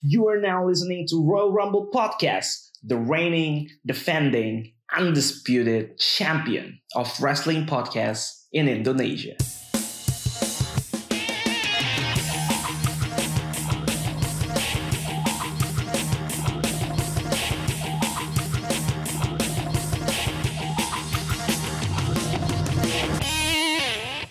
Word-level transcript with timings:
You 0.00 0.28
are 0.28 0.38
now 0.38 0.62
listening 0.62 1.10
to 1.10 1.26
Royal 1.26 1.50
Rumble 1.50 1.90
Podcast, 1.92 2.70
the 2.86 2.94
reigning, 2.94 3.66
defending, 3.84 4.70
undisputed 4.94 5.98
champion 5.98 6.78
of 6.94 7.10
wrestling 7.18 7.66
podcasts 7.66 8.46
in 8.54 8.70
Indonesia. 8.70 9.34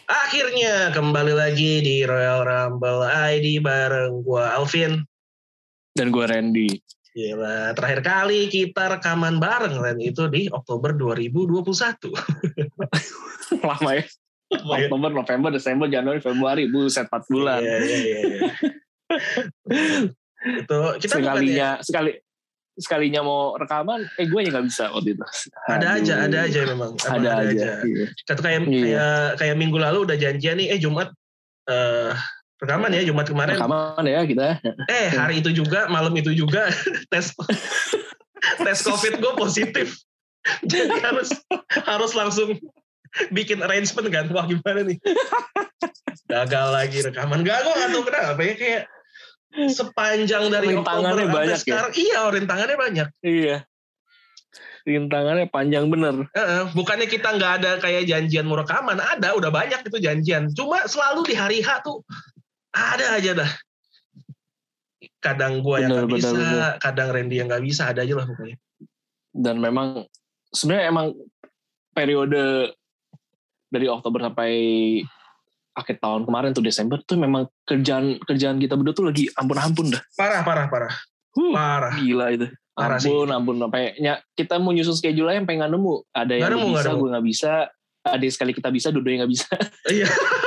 Akhirnya 0.08 0.96
kembali 0.96 1.36
lagi 1.36 1.84
di 1.84 2.08
Royal 2.08 2.48
Rumble 2.48 3.04
ID 3.04 3.60
bareng 3.60 4.24
gua 4.24 4.56
Alvin. 4.56 5.04
Dan 5.98 6.14
gue 6.14 6.26
Randy. 6.30 6.70
Gila, 7.18 7.74
terakhir 7.74 8.06
kali 8.06 8.46
kita 8.46 8.94
rekaman 8.94 9.42
bareng 9.42 9.82
Ren 9.82 9.98
itu 9.98 10.30
di 10.30 10.46
Oktober 10.54 10.94
2021. 10.94 12.14
Lama 13.66 13.92
ya. 13.98 14.06
Lumayan. 14.48 14.88
Oktober, 14.88 15.10
November, 15.12 15.50
Desember, 15.50 15.88
Januari, 15.90 16.22
Februari, 16.22 16.70
buset 16.70 17.10
4 17.10 17.34
bulan. 17.34 17.60
Iya, 17.60 17.78
iya, 17.84 17.98
iya, 17.98 18.20
iya. 18.22 18.42
itu 20.62 20.80
kita 21.02 21.18
bukan 21.18 21.26
ya, 21.26 21.34
sekalinya 21.34 21.70
sekali 21.82 22.12
sekalinya 22.78 23.22
mau 23.26 23.58
rekaman, 23.58 24.06
eh 24.22 24.30
gue 24.30 24.40
yang 24.40 24.54
nggak 24.54 24.68
bisa 24.70 24.94
waktu 24.94 25.18
itu. 25.18 25.26
ada 25.66 25.98
aja, 25.98 26.14
ada 26.30 26.38
aja 26.46 26.60
memang. 26.70 26.94
Emang 26.94 27.18
Ada, 27.26 27.30
aja. 27.50 27.70
Iya. 27.82 28.06
Kata 28.24 28.40
kayak 28.46 28.60
Iya. 28.70 28.86
kayak 28.86 29.26
kayak 29.42 29.56
minggu 29.58 29.78
lalu 29.82 30.06
udah 30.06 30.16
janjian 30.22 30.62
nih, 30.62 30.78
eh 30.78 30.80
Jumat 30.80 31.10
eh 31.68 32.14
rekaman 32.58 32.90
ya 32.94 33.02
Jumat 33.06 33.26
kemarin. 33.30 33.56
Rekaman 33.58 34.04
ya 34.06 34.22
kita. 34.26 34.48
Eh 34.90 35.08
hari 35.14 35.46
itu 35.46 35.54
juga 35.54 35.86
malam 35.90 36.14
itu 36.18 36.34
juga 36.34 36.70
tes 37.12 37.34
tes 38.66 38.80
COVID 38.82 39.14
gue 39.22 39.34
positif. 39.38 39.88
Jadi 40.72 40.98
harus 41.04 41.30
harus 41.84 42.12
langsung 42.16 42.56
bikin 43.30 43.62
arrangement 43.62 44.08
kan. 44.10 44.26
Wah 44.34 44.46
gimana 44.48 44.88
nih? 44.88 44.98
Gagal 46.28 46.68
lagi 46.74 46.98
rekaman. 47.04 47.46
Gak 47.46 47.64
gue 47.64 47.74
nggak 47.74 47.90
tahu 47.94 48.04
kenapa 48.08 48.42
ya 48.44 48.56
kayak 48.56 48.84
sepanjang 49.58 50.54
dari 50.54 50.76
Rintangannya 50.76 50.84
Oktober 50.84 51.18
sampai 51.18 51.28
banyak 51.34 51.58
ya? 51.58 51.64
sekarang. 51.64 51.92
Iya 51.98 52.20
rintangannya 52.30 52.78
banyak. 52.78 53.08
Iya. 53.26 53.58
Rintangannya 54.88 55.46
panjang 55.52 55.86
bener. 55.92 56.16
Heeh, 56.32 56.64
bukannya 56.72 57.08
kita 57.12 57.36
nggak 57.36 57.54
ada 57.60 57.72
kayak 57.84 58.08
janjian 58.08 58.48
mau 58.48 58.56
rekaman, 58.56 59.04
ada 59.04 59.36
udah 59.36 59.52
banyak 59.52 59.84
itu 59.84 59.98
janjian. 60.00 60.48
Cuma 60.56 60.88
selalu 60.88 61.28
di 61.28 61.36
hari 61.36 61.60
H 61.60 61.84
tuh 61.84 62.08
ada 62.78 63.06
aja 63.18 63.32
dah. 63.34 63.52
Kadang 65.18 65.62
gua 65.66 65.82
yang 65.82 65.92
nggak 65.94 66.08
bener, 66.10 66.18
bisa, 66.22 66.34
bener. 66.34 66.72
kadang 66.82 67.10
Randy 67.14 67.36
yang 67.42 67.48
nggak 67.50 67.64
bisa, 67.66 67.90
ada 67.90 68.02
aja 68.06 68.14
lah 68.14 68.26
pokoknya. 68.26 68.58
Dan 69.34 69.56
memang 69.62 70.06
sebenarnya 70.50 70.86
emang 70.90 71.08
periode 71.92 72.74
dari 73.68 73.86
Oktober 73.90 74.22
sampai 74.24 74.52
akhir 75.78 76.02
tahun 76.02 76.26
kemarin 76.26 76.58
tuh 76.58 76.66
Desember 76.66 76.98
tuh 77.06 77.22
memang 77.22 77.46
kerjaan 77.62 78.18
kerjaan 78.26 78.58
kita 78.58 78.74
berdua 78.74 78.96
tuh 78.98 79.06
lagi 79.10 79.30
ampun-ampun 79.38 79.94
dah. 79.94 80.02
Parah, 80.18 80.42
parah, 80.42 80.66
parah, 80.70 80.94
Huh, 81.38 81.54
parah. 81.54 81.94
gila 81.94 82.34
itu. 82.34 82.48
Parah 82.74 82.98
sih. 83.02 83.10
ampun, 83.10 83.30
ampun. 83.34 83.56
Sampai 83.58 83.94
ya, 83.98 84.22
kita 84.38 84.58
mau 84.62 84.70
nyusun 84.74 84.94
schedule 84.98 85.30
aja 85.34 85.42
sampai 85.42 85.58
nggak 85.58 85.72
nemu. 85.74 85.94
Ada 86.14 86.34
yang 86.34 86.42
Nggak 86.42 86.54
nemu, 86.58 86.70
bisa, 86.74 86.90
gue 86.94 87.10
nggak 87.14 87.26
bisa. 87.26 87.52
Ada 88.08 88.22
yang 88.24 88.34
sekali 88.38 88.52
kita 88.54 88.70
bisa, 88.70 88.88
dua 88.94 89.02
nggak 89.04 89.32
bisa. 89.34 89.50
Iya, 89.90 90.08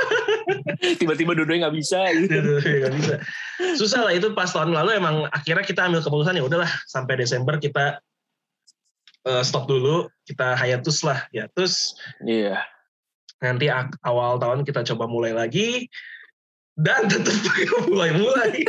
Tiba-tiba 0.97 1.33
dua 1.33 1.47
nggak 1.47 1.75
bisa. 1.75 2.01
Gitu. 2.11 2.39
nggak 2.61 2.93
bisa. 2.95 3.15
Susah 3.75 4.05
lah 4.05 4.13
itu 4.13 4.31
pas 4.31 4.47
tahun 4.47 4.71
lalu 4.71 4.97
emang 4.97 5.27
akhirnya 5.29 5.63
kita 5.63 5.85
ambil 5.85 6.01
keputusan 6.01 6.35
ya 6.35 6.43
udahlah 6.43 6.71
sampai 6.85 7.17
Desember 7.17 7.57
kita 7.57 7.99
eh, 9.23 9.43
stop 9.43 9.65
dulu, 9.65 10.07
kita 10.25 10.57
hiatus 10.57 11.03
lah, 11.03 11.29
hiatus. 11.29 11.95
Iya. 12.21 12.61
nanti 13.41 13.67
ak- 13.67 13.97
awal 14.01 14.37
tahun 14.37 14.63
kita 14.63 14.85
coba 14.85 15.09
mulai 15.09 15.33
lagi 15.33 15.89
dan 16.77 17.09
tetap 17.09 17.33
mulai-mulai 17.89 18.69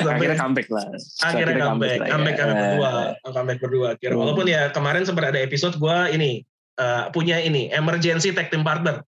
Akhirnya 0.00 0.36
comeback 0.36 0.68
lah. 0.68 0.84
akhirnya 1.20 1.56
comeback 1.60 1.92
lah 1.94 2.06
ya. 2.06 2.10
comeback 2.10 2.36
kami 2.36 2.52
berdua 2.54 2.90
comeback 3.28 3.58
berdua 3.60 3.86
akhirnya 3.92 4.16
Hmm. 4.16 4.22
walaupun 4.24 4.46
ya 4.46 4.72
kemarin 4.72 5.04
sempat 5.04 5.28
ada 5.28 5.36
episode 5.38 5.76
gue 5.76 5.96
ini 6.10 6.40
eh, 6.74 7.04
punya 7.12 7.36
ini 7.36 7.68
emergency 7.68 8.32
tag 8.32 8.48
team 8.48 8.64
partner 8.64 9.04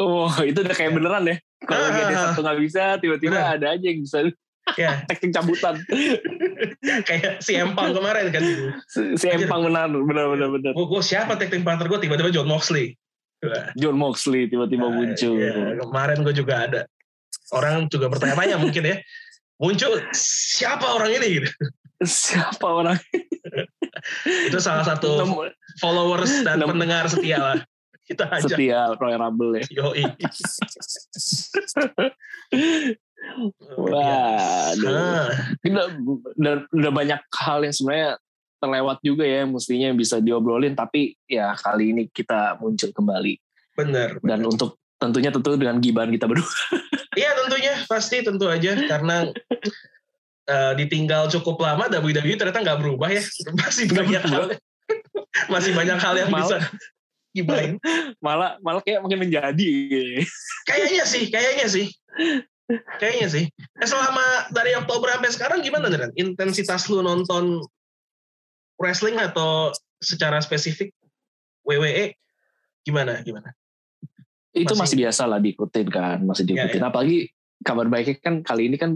Oh, 0.00 0.26
itu 0.50 0.58
udah 0.60 0.74
kayak 0.74 0.92
beneran 0.96 1.24
ya. 1.28 1.36
Kalau. 1.64 1.86
GD 1.88 2.12
satu 2.12 2.40
nggak 2.44 2.58
bisa, 2.60 2.82
tiba-tiba 3.00 3.38
Bener. 3.40 3.54
ada 3.56 3.66
aja 3.78 3.86
yang 3.86 4.00
bisa 4.02 4.18
ya 4.80 5.04
teknik 5.04 5.36
cabutan. 5.36 5.76
kayak 7.04 7.44
si 7.44 7.52
Empang 7.52 7.92
kemarin 7.92 8.32
kan 8.32 8.40
Si 8.88 9.12
si 9.20 9.26
Empang 9.28 9.60
benar, 9.60 9.92
benar, 9.92 10.24
benar, 10.32 10.48
benar. 10.48 10.72
gue 10.72 11.02
siapa 11.04 11.36
team 11.36 11.60
partner 11.60 11.84
gue 11.84 12.00
tiba-tiba 12.00 12.32
John 12.32 12.48
Moxley 12.48 12.96
John 13.76 14.00
Moxley 14.00 14.48
tiba-tiba 14.48 14.88
Nah, 14.88 14.96
muncul. 14.96 15.36
iya, 15.36 15.52
kemarin 15.76 16.24
gue 16.24 16.32
juga 16.32 16.54
ada 16.64 16.80
orang 17.52 17.92
juga 17.92 18.08
bertanya-tanya 18.08 18.56
mungkin 18.56 18.88
ya 18.88 18.96
muncul 19.60 20.00
siapa 20.16 20.96
orang 20.96 21.12
ini 21.12 21.44
gitu. 21.44 21.48
Siapa 22.00 22.64
orang? 22.64 22.96
itu 24.48 24.58
salah 24.64 24.84
satu 24.88 25.28
followers 25.76 26.40
dan 26.40 26.64
pendengar 26.64 27.04
setia 27.04 27.36
lah 27.36 27.58
kita 28.04 28.28
ajak 28.28 28.56
Setia 28.56 28.92
Royal 29.00 29.20
Rumble 29.20 29.60
ya. 29.60 29.64
yoi 29.72 30.04
Wah, 33.80 34.68
aduh. 34.76 34.92
Ah, 34.92 35.32
udah, 35.64 35.86
udah, 36.36 36.54
udah 36.68 36.90
banyak 36.92 37.20
hal 37.32 37.64
yang 37.64 37.72
sebenarnya 37.72 38.10
terlewat 38.60 38.98
juga 39.04 39.24
ya 39.24 39.44
mestinya 39.44 39.92
bisa 39.92 40.20
diobrolin 40.20 40.72
tapi 40.72 41.16
ya 41.28 41.52
kali 41.56 41.92
ini 41.96 42.02
kita 42.12 42.60
muncul 42.60 42.92
kembali. 42.92 43.34
Bener 43.74 44.20
dan 44.22 44.40
untuk 44.44 44.76
tentunya 45.00 45.32
tentu 45.32 45.56
dengan 45.56 45.80
gibahan 45.80 46.12
kita 46.12 46.28
berdua. 46.28 46.48
Iya 47.14 47.30
tentunya. 47.38 47.78
Pasti 47.86 48.26
tentu 48.26 48.50
aja. 48.50 48.74
Karena 48.90 49.30
eh, 50.50 50.72
ditinggal 50.74 51.30
cukup 51.30 51.62
lama 51.62 51.86
WWE 51.86 52.34
ternyata 52.34 52.58
nggak 52.58 52.82
berubah 52.82 53.06
ya. 53.06 53.22
Masih 53.54 53.86
banyak 53.86 54.18
hal. 54.18 54.50
Masih 55.54 55.78
banyak 55.78 55.94
hal 55.94 56.14
yang 56.18 56.30
Malah- 56.34 56.58
bisa 56.58 56.74
gibahin 57.34 57.76
malah 58.24 58.56
malah 58.62 58.80
kayak 58.80 59.02
makin 59.02 59.18
menjadi. 59.20 59.70
Kayaknya 60.64 61.04
sih 61.04 61.24
kayaknya 61.28 61.66
sih. 61.66 61.86
Kayaknya 62.96 63.28
sih. 63.28 63.44
Eh, 63.52 63.88
selama 63.90 64.24
dari 64.48 64.72
Oktober 64.72 65.12
sampai 65.12 65.30
sekarang 65.34 65.58
gimana 65.60 65.90
Ren? 65.92 66.14
intensitas 66.16 66.88
lu 66.88 67.02
nonton 67.04 67.60
wrestling 68.80 69.18
atau 69.20 69.68
secara 70.00 70.40
spesifik 70.40 70.94
WWE 71.66 72.14
gimana 72.86 73.20
gimana? 73.20 73.52
Itu 74.54 74.72
Masih- 74.78 74.94
masih, 74.94 74.96
biasa 75.04 75.22
lah 75.26 75.42
diikutin 75.42 75.88
kan 75.90 76.18
masih 76.22 76.46
Ya, 76.46 76.70
diikutin. 76.70 76.82
apalagi 76.86 77.18
kabar 77.66 77.90
baiknya 77.90 78.16
kan 78.22 78.34
kali 78.40 78.70
ini 78.70 78.78
kan 78.78 78.94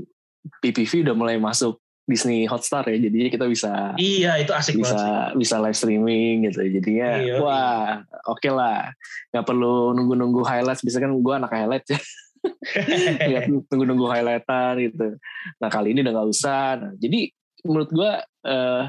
PPV 0.62 1.02
udah 1.02 1.14
mulai 1.18 1.36
masuk 1.36 1.82
Disney 2.08 2.48
Hotstar 2.48 2.88
ya 2.88 2.96
jadinya 2.96 3.28
kita 3.28 3.44
bisa 3.44 3.92
iya 4.00 4.40
itu 4.40 4.48
asik 4.56 4.80
bisa 4.80 4.96
banget 4.96 5.04
sih. 5.04 5.36
bisa 5.44 5.54
live 5.60 5.76
streaming 5.76 6.34
gitu. 6.48 6.64
Jadinya 6.64 7.10
Iya, 7.20 7.34
wah 7.44 8.00
oke 8.24 8.48
lah. 8.48 8.96
Nggak 9.28 9.44
perlu 9.44 9.92
nunggu-nunggu 9.92 10.40
highlights. 10.40 10.80
Bisa 10.80 11.04
kan 11.04 11.12
gue 11.12 11.34
anak 11.36 11.52
highlight 11.52 11.84
ya. 11.84 12.00
Lihat 13.30 13.52
nunggu-nunggu 13.52 14.08
highlightan 14.08 14.80
gitu. 14.88 15.20
Nah 15.60 15.68
kali 15.68 15.92
ini 15.92 16.00
udah 16.00 16.12
nggak 16.16 16.28
usah. 16.32 16.80
Nah, 16.80 16.92
jadi 16.96 17.28
menurut 17.68 17.90
gue 17.92 18.10
eh, 18.48 18.82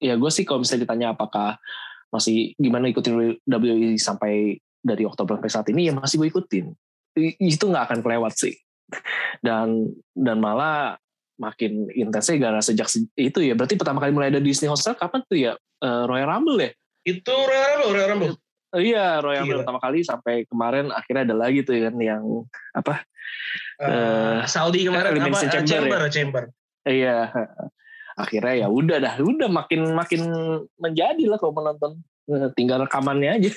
ya 0.00 0.14
gue 0.16 0.30
sih 0.32 0.48
kalau 0.48 0.64
misalnya 0.64 0.88
ditanya 0.88 1.12
apakah 1.12 1.60
masih 2.08 2.56
gimana 2.56 2.88
ikutin 2.88 3.36
WWE 3.44 4.00
sampai 4.00 4.56
dari 4.80 5.04
Oktober 5.04 5.36
sampai 5.36 5.52
saat 5.52 5.68
ini 5.68 5.90
ya 5.90 5.92
masih 5.92 6.24
gue 6.24 6.32
ikutin. 6.32 6.72
Itu 7.36 7.68
nggak 7.68 7.92
akan 7.92 8.00
kelewat 8.00 8.32
sih. 8.32 8.56
Dan 9.44 9.92
dan 10.16 10.40
malah 10.40 10.96
makin 11.38 11.86
intensnya 11.94 12.36
gara 12.36 12.60
sejak 12.60 12.90
se- 12.90 13.08
itu 13.14 13.38
ya. 13.40 13.54
Berarti 13.54 13.78
pertama 13.78 14.02
kali 14.02 14.10
mulai 14.12 14.34
ada 14.34 14.42
Disney 14.42 14.68
Hotstar 14.68 14.98
kapan 14.98 15.22
tuh 15.24 15.38
ya? 15.38 15.52
Eh, 15.56 16.02
Royal 16.04 16.28
Rumble 16.28 16.58
ya? 16.58 16.70
Itu 17.06 17.32
Royal 17.32 17.66
Rumble 17.78 17.92
Royal 17.94 18.08
Rumble. 18.12 18.34
Oh 18.68 18.82
iya 18.82 19.22
Royal. 19.22 19.46
Rumble 19.46 19.64
pertama 19.64 19.80
kali 19.80 19.98
sampai 20.04 20.44
kemarin 20.44 20.92
akhirnya 20.92 21.22
ada 21.32 21.36
lagi 21.38 21.64
tuh 21.64 21.78
kan 21.78 21.94
yang 21.96 22.22
apa? 22.74 23.06
Eh, 23.80 24.40
Saudi 24.50 24.84
kemarin 24.84 25.16
apa? 25.16 25.38
Chamber 25.46 25.64
chamber 25.64 26.00
chamber. 26.10 26.42
Eh, 26.84 27.06
iya 27.06 27.30
akhirnya 28.18 28.66
ya 28.66 28.68
udah 28.68 28.98
dah 28.98 29.14
udah 29.22 29.46
makin 29.46 29.94
makin 29.94 30.20
menjadi 30.76 31.24
lah 31.30 31.38
kalau 31.38 31.54
menonton. 31.54 32.02
Tinggal 32.58 32.84
rekamannya 32.84 33.40
aja. 33.40 33.50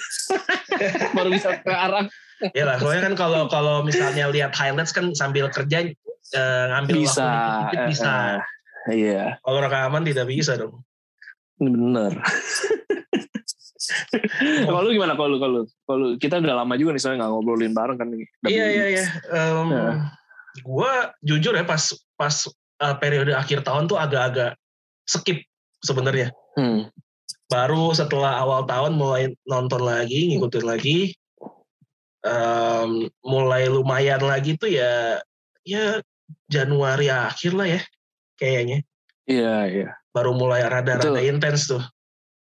Baru 1.18 1.34
bisa 1.34 1.60
ke 1.60 1.74
arah. 1.74 2.08
Ya 2.56 2.66
lah 2.66 2.82
soalnya 2.82 3.12
kan 3.12 3.16
kalau 3.20 3.46
kalau 3.52 3.86
misalnya 3.86 4.32
lihat 4.32 4.56
highlights 4.58 4.96
kan 4.96 5.14
sambil 5.14 5.46
kerja 5.52 5.92
eh, 6.36 6.64
ngambil 6.72 6.96
bisa. 7.04 7.26
waktu 7.28 7.78
bisa 7.92 8.12
Eh, 8.82 8.90
eh, 8.90 8.96
iya. 8.98 9.24
Kalau 9.46 9.60
rekaman 9.62 10.04
tidak 10.04 10.26
bisa 10.26 10.58
dong. 10.58 10.82
Bener. 11.62 12.18
Kalau 14.42 14.86
lu 14.86 14.94
gimana? 14.94 15.18
Kalau 15.18 15.38
kalau 15.42 15.62
kalau 15.90 16.08
kita 16.16 16.38
udah 16.40 16.64
lama 16.64 16.74
juga 16.78 16.94
nih 16.96 17.02
soalnya 17.02 17.26
nggak 17.26 17.32
ngobrolin 17.34 17.74
bareng 17.74 17.98
kan 17.98 18.08
nih. 18.14 18.26
Iya 18.48 18.66
iya 18.70 18.86
iya. 18.98 19.06
Em, 19.34 19.68
Ya. 19.72 19.90
gue 20.62 20.92
jujur 21.24 21.54
ya 21.56 21.64
pas 21.64 21.80
pas 22.20 22.36
uh, 22.84 22.96
periode 23.00 23.32
akhir 23.32 23.64
tahun 23.64 23.88
tuh 23.88 23.98
agak-agak 23.98 24.56
skip 25.08 25.44
sebenarnya. 25.82 26.30
Hmm. 26.56 26.92
Baru 27.50 27.92
setelah 27.96 28.40
awal 28.40 28.64
tahun 28.68 28.96
mulai 28.96 29.32
nonton 29.48 29.82
lagi, 29.84 30.32
ngikutin 30.32 30.66
lagi, 30.68 31.16
um, 32.24 33.08
mulai 33.26 33.68
lumayan 33.68 34.22
lagi 34.24 34.56
tuh 34.56 34.70
ya 34.72 35.20
ya 35.66 36.00
Januari 36.48 37.08
akhir 37.12 37.52
lah 37.56 37.68
ya 37.68 37.82
kayaknya. 38.42 38.82
Iya, 39.30 39.56
iya. 39.70 39.90
Baru 40.12 40.34
mulai 40.36 40.66
rada-rada 40.66 41.22
intens 41.22 41.70
tuh. 41.70 41.84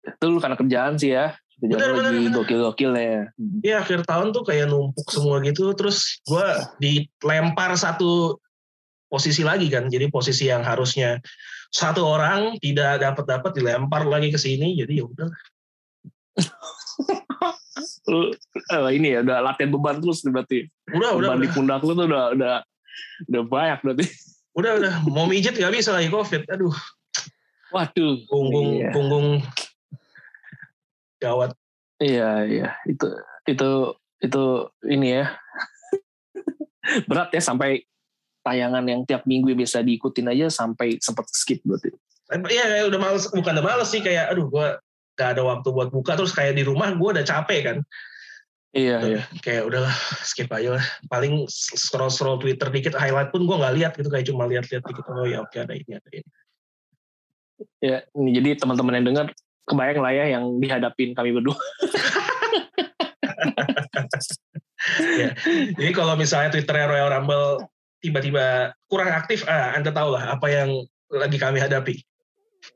Itu 0.05 0.25
lu 0.33 0.39
karena 0.41 0.57
kerjaan 0.57 0.97
sih 0.97 1.13
ya. 1.13 1.37
Kerjaan 1.61 1.79
Bener, 1.79 1.91
lagi 2.03 2.19
bener. 2.27 2.35
gokil-gokil 2.35 2.93
ya. 2.99 3.21
Iya 3.63 3.77
akhir 3.85 4.09
tahun 4.09 4.35
tuh 4.35 4.43
kayak 4.43 4.73
numpuk 4.73 5.07
semua 5.13 5.39
gitu. 5.45 5.71
Terus 5.77 6.19
gue 6.27 6.49
dilempar 6.83 7.77
satu 7.79 8.41
posisi 9.07 9.47
lagi 9.47 9.71
kan. 9.71 9.87
Jadi 9.87 10.11
posisi 10.11 10.51
yang 10.51 10.67
harusnya 10.67 11.23
satu 11.71 12.03
orang 12.03 12.59
tidak 12.59 13.03
dapat 13.03 13.25
dapat 13.29 13.51
dilempar 13.55 14.03
lagi 14.09 14.35
ke 14.35 14.39
sini. 14.41 14.75
Jadi 14.75 14.99
ya 14.99 15.05
udah. 15.07 15.29
Lu 18.11 18.31
eh, 18.31 18.91
ini 18.95 19.15
ya 19.15 19.21
udah 19.23 19.39
latihan 19.41 19.71
beban 19.71 20.03
terus 20.03 20.27
berarti. 20.27 20.67
Udah 20.91 21.17
udah 21.17 21.29
beban 21.35 21.41
di 21.41 21.49
udah. 21.49 21.55
pundak 21.55 21.81
lu 21.83 21.93
tuh 21.97 22.07
udah 22.07 22.25
udah 22.37 22.55
udah 23.31 23.43
banyak 23.45 23.79
berarti. 23.83 24.07
Udah 24.55 24.73
udah. 24.79 24.95
Mau 25.11 25.27
mijet 25.27 25.59
nggak 25.59 25.75
bisa 25.75 25.91
lagi 25.91 26.09
covid. 26.09 26.47
Aduh 26.47 26.75
Waduh. 27.75 28.23
punggung 28.31 28.79
Iya. 28.79 28.91
punggung 28.95 29.27
gawat. 31.19 31.51
Iya, 31.99 32.31
iya. 32.47 32.69
Itu 32.87 33.07
itu 33.51 33.71
itu 34.23 34.43
ini 34.87 35.19
ya. 35.23 35.35
Berat 37.11 37.35
ya 37.35 37.43
sampai 37.43 37.83
tayangan 38.45 38.85
yang 38.85 39.03
tiap 39.09 39.25
minggu 39.25 39.57
bisa 39.57 39.81
diikutin 39.81 40.31
aja 40.31 40.47
sampai 40.53 41.01
sempat 41.01 41.27
skip 41.33 41.65
berarti. 41.65 41.91
Iya 42.31 42.65
kayak 42.71 42.85
udah 42.93 43.01
males. 43.01 43.25
Bukan 43.33 43.53
udah 43.59 43.65
males 43.65 43.89
sih 43.91 44.05
kayak 44.05 44.31
aduh 44.37 44.47
gue 44.47 44.67
gak 45.15 45.39
ada 45.39 45.43
waktu 45.47 45.69
buat 45.71 45.95
buka 45.95 46.19
terus 46.19 46.35
kayak 46.35 46.59
di 46.59 46.67
rumah 46.67 46.91
gue 46.91 47.09
udah 47.15 47.23
capek 47.23 47.61
kan 47.63 47.77
Iya, 48.75 48.99
iya. 49.07 49.23
kayak 49.39 49.71
udahlah 49.71 49.95
skip 50.27 50.51
aja 50.51 50.75
lah 50.75 50.85
paling 51.07 51.47
scroll 51.47 52.11
scroll 52.11 52.43
Twitter 52.43 52.67
dikit 52.69 52.99
highlight 52.99 53.31
pun 53.31 53.47
gue 53.47 53.55
nggak 53.55 53.75
lihat 53.79 53.93
gitu 53.95 54.11
kayak 54.11 54.27
cuma 54.27 54.51
lihat-lihat 54.51 54.83
dikit 54.83 55.07
oh 55.07 55.23
ya 55.23 55.47
oke 55.47 55.55
ada 55.55 55.75
ini 55.75 55.95
ada 55.95 56.11
ini 56.11 56.31
Ya, 57.79 58.03
ini 58.19 58.35
jadi 58.35 58.59
teman-teman 58.59 58.99
yang 58.99 59.07
dengar 59.15 59.27
kebayang 59.71 60.03
lah 60.03 60.11
ya 60.11 60.25
yang 60.37 60.59
dihadapin 60.59 61.15
kami 61.15 61.31
berdua. 61.31 61.55
jadi 65.79 65.91
kalau 65.95 66.19
misalnya 66.19 66.51
Twitter 66.51 66.75
Royal 66.77 67.09
Rumble 67.15 67.63
tiba-tiba 68.03 68.75
kurang 68.91 69.15
aktif 69.15 69.47
ah 69.49 69.73
anda 69.73 69.89
tahu 69.89 70.13
lah 70.13 70.35
apa 70.35 70.47
yang 70.51 70.69
lagi 71.09 71.39
kami 71.41 71.63
hadapi 71.63 72.03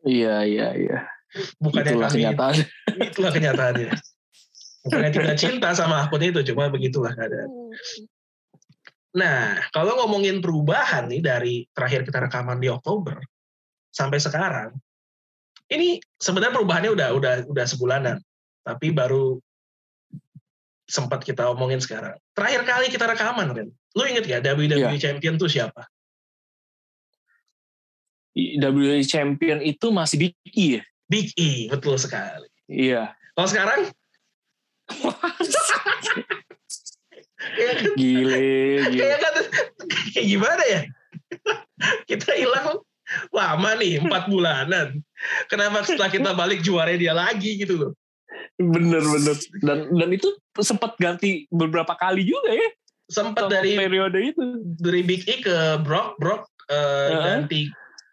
Iya, 0.04 0.44
iya, 0.44 0.68
iya. 0.76 0.98
bukannya 1.58 1.96
Itulah 1.96 2.08
kami 2.12 2.20
kenyataan. 2.22 2.54
itulah 3.08 3.32
kenyataannya 3.32 3.88
bukannya 4.86 5.10
tidak 5.10 5.36
cinta 5.40 5.74
sama 5.74 6.06
akun 6.06 6.22
itu 6.22 6.40
cuma 6.52 6.70
begitulah 6.70 7.10
keadaan 7.16 7.50
Nah, 9.16 9.56
kalau 9.72 10.04
ngomongin 10.04 10.44
perubahan 10.44 11.08
nih 11.08 11.24
dari 11.24 11.54
terakhir 11.72 12.04
kita 12.04 12.28
rekaman 12.28 12.60
di 12.60 12.68
Oktober 12.68 13.16
sampai 13.88 14.20
sekarang, 14.20 14.76
ini 15.72 15.96
sebenarnya 16.20 16.54
perubahannya 16.60 16.90
udah 16.92 17.08
udah 17.16 17.34
udah 17.48 17.64
sebulanan, 17.64 18.20
tapi 18.62 18.92
baru 18.92 19.40
sempat 20.88 21.24
kita 21.24 21.48
omongin 21.48 21.80
sekarang. 21.80 22.16
Terakhir 22.36 22.62
kali 22.68 22.86
kita 22.92 23.08
rekaman, 23.08 23.52
Ren. 23.52 23.68
Lu 23.96 24.04
inget 24.08 24.24
gak 24.24 24.44
WWE 24.44 24.96
Iya. 24.96 24.96
Champion 24.96 25.36
tuh 25.36 25.48
siapa? 25.48 25.84
WWE 28.36 29.04
Champion 29.04 29.60
itu 29.60 29.88
masih 29.92 30.16
Big 30.16 30.32
E 30.48 30.80
ya? 30.80 30.82
Big 31.08 31.32
E, 31.36 31.68
betul 31.68 31.96
sekali. 32.00 32.48
Iya. 32.68 33.12
Kalau 33.36 33.48
sekarang, 33.48 33.80
kan, 37.58 37.76
Gile, 37.96 38.40
gile. 38.88 38.98
kayak 38.98 39.18
kan, 39.22 39.34
kayak 40.12 40.26
gimana 40.26 40.62
ya? 40.66 40.80
kita 42.10 42.34
hilang 42.34 42.82
lama 43.32 43.70
nih, 43.78 44.02
empat 44.02 44.28
bulanan. 44.28 45.00
Kenapa 45.48 45.84
setelah 45.84 46.10
kita 46.12 46.30
balik 46.36 46.60
juara 46.60 46.92
dia 46.96 47.14
lagi 47.16 47.56
gitu 47.56 47.74
loh? 47.78 47.92
Bener, 48.58 49.00
bener. 49.00 49.36
Dan 49.62 49.78
dan 49.94 50.08
itu 50.12 50.28
sempat 50.58 50.98
ganti 50.98 51.46
beberapa 51.48 51.94
kali 51.96 52.26
juga 52.26 52.52
ya. 52.52 52.68
Sempat 53.08 53.48
dari 53.48 53.72
periode 53.78 54.20
itu. 54.20 54.44
dari 54.76 55.00
Big 55.00 55.24
E 55.24 55.40
ke 55.40 55.80
Brock, 55.80 56.20
Brock 56.20 56.44
eh, 56.68 56.76
Heeh. 56.76 57.22
ganti 57.24 57.62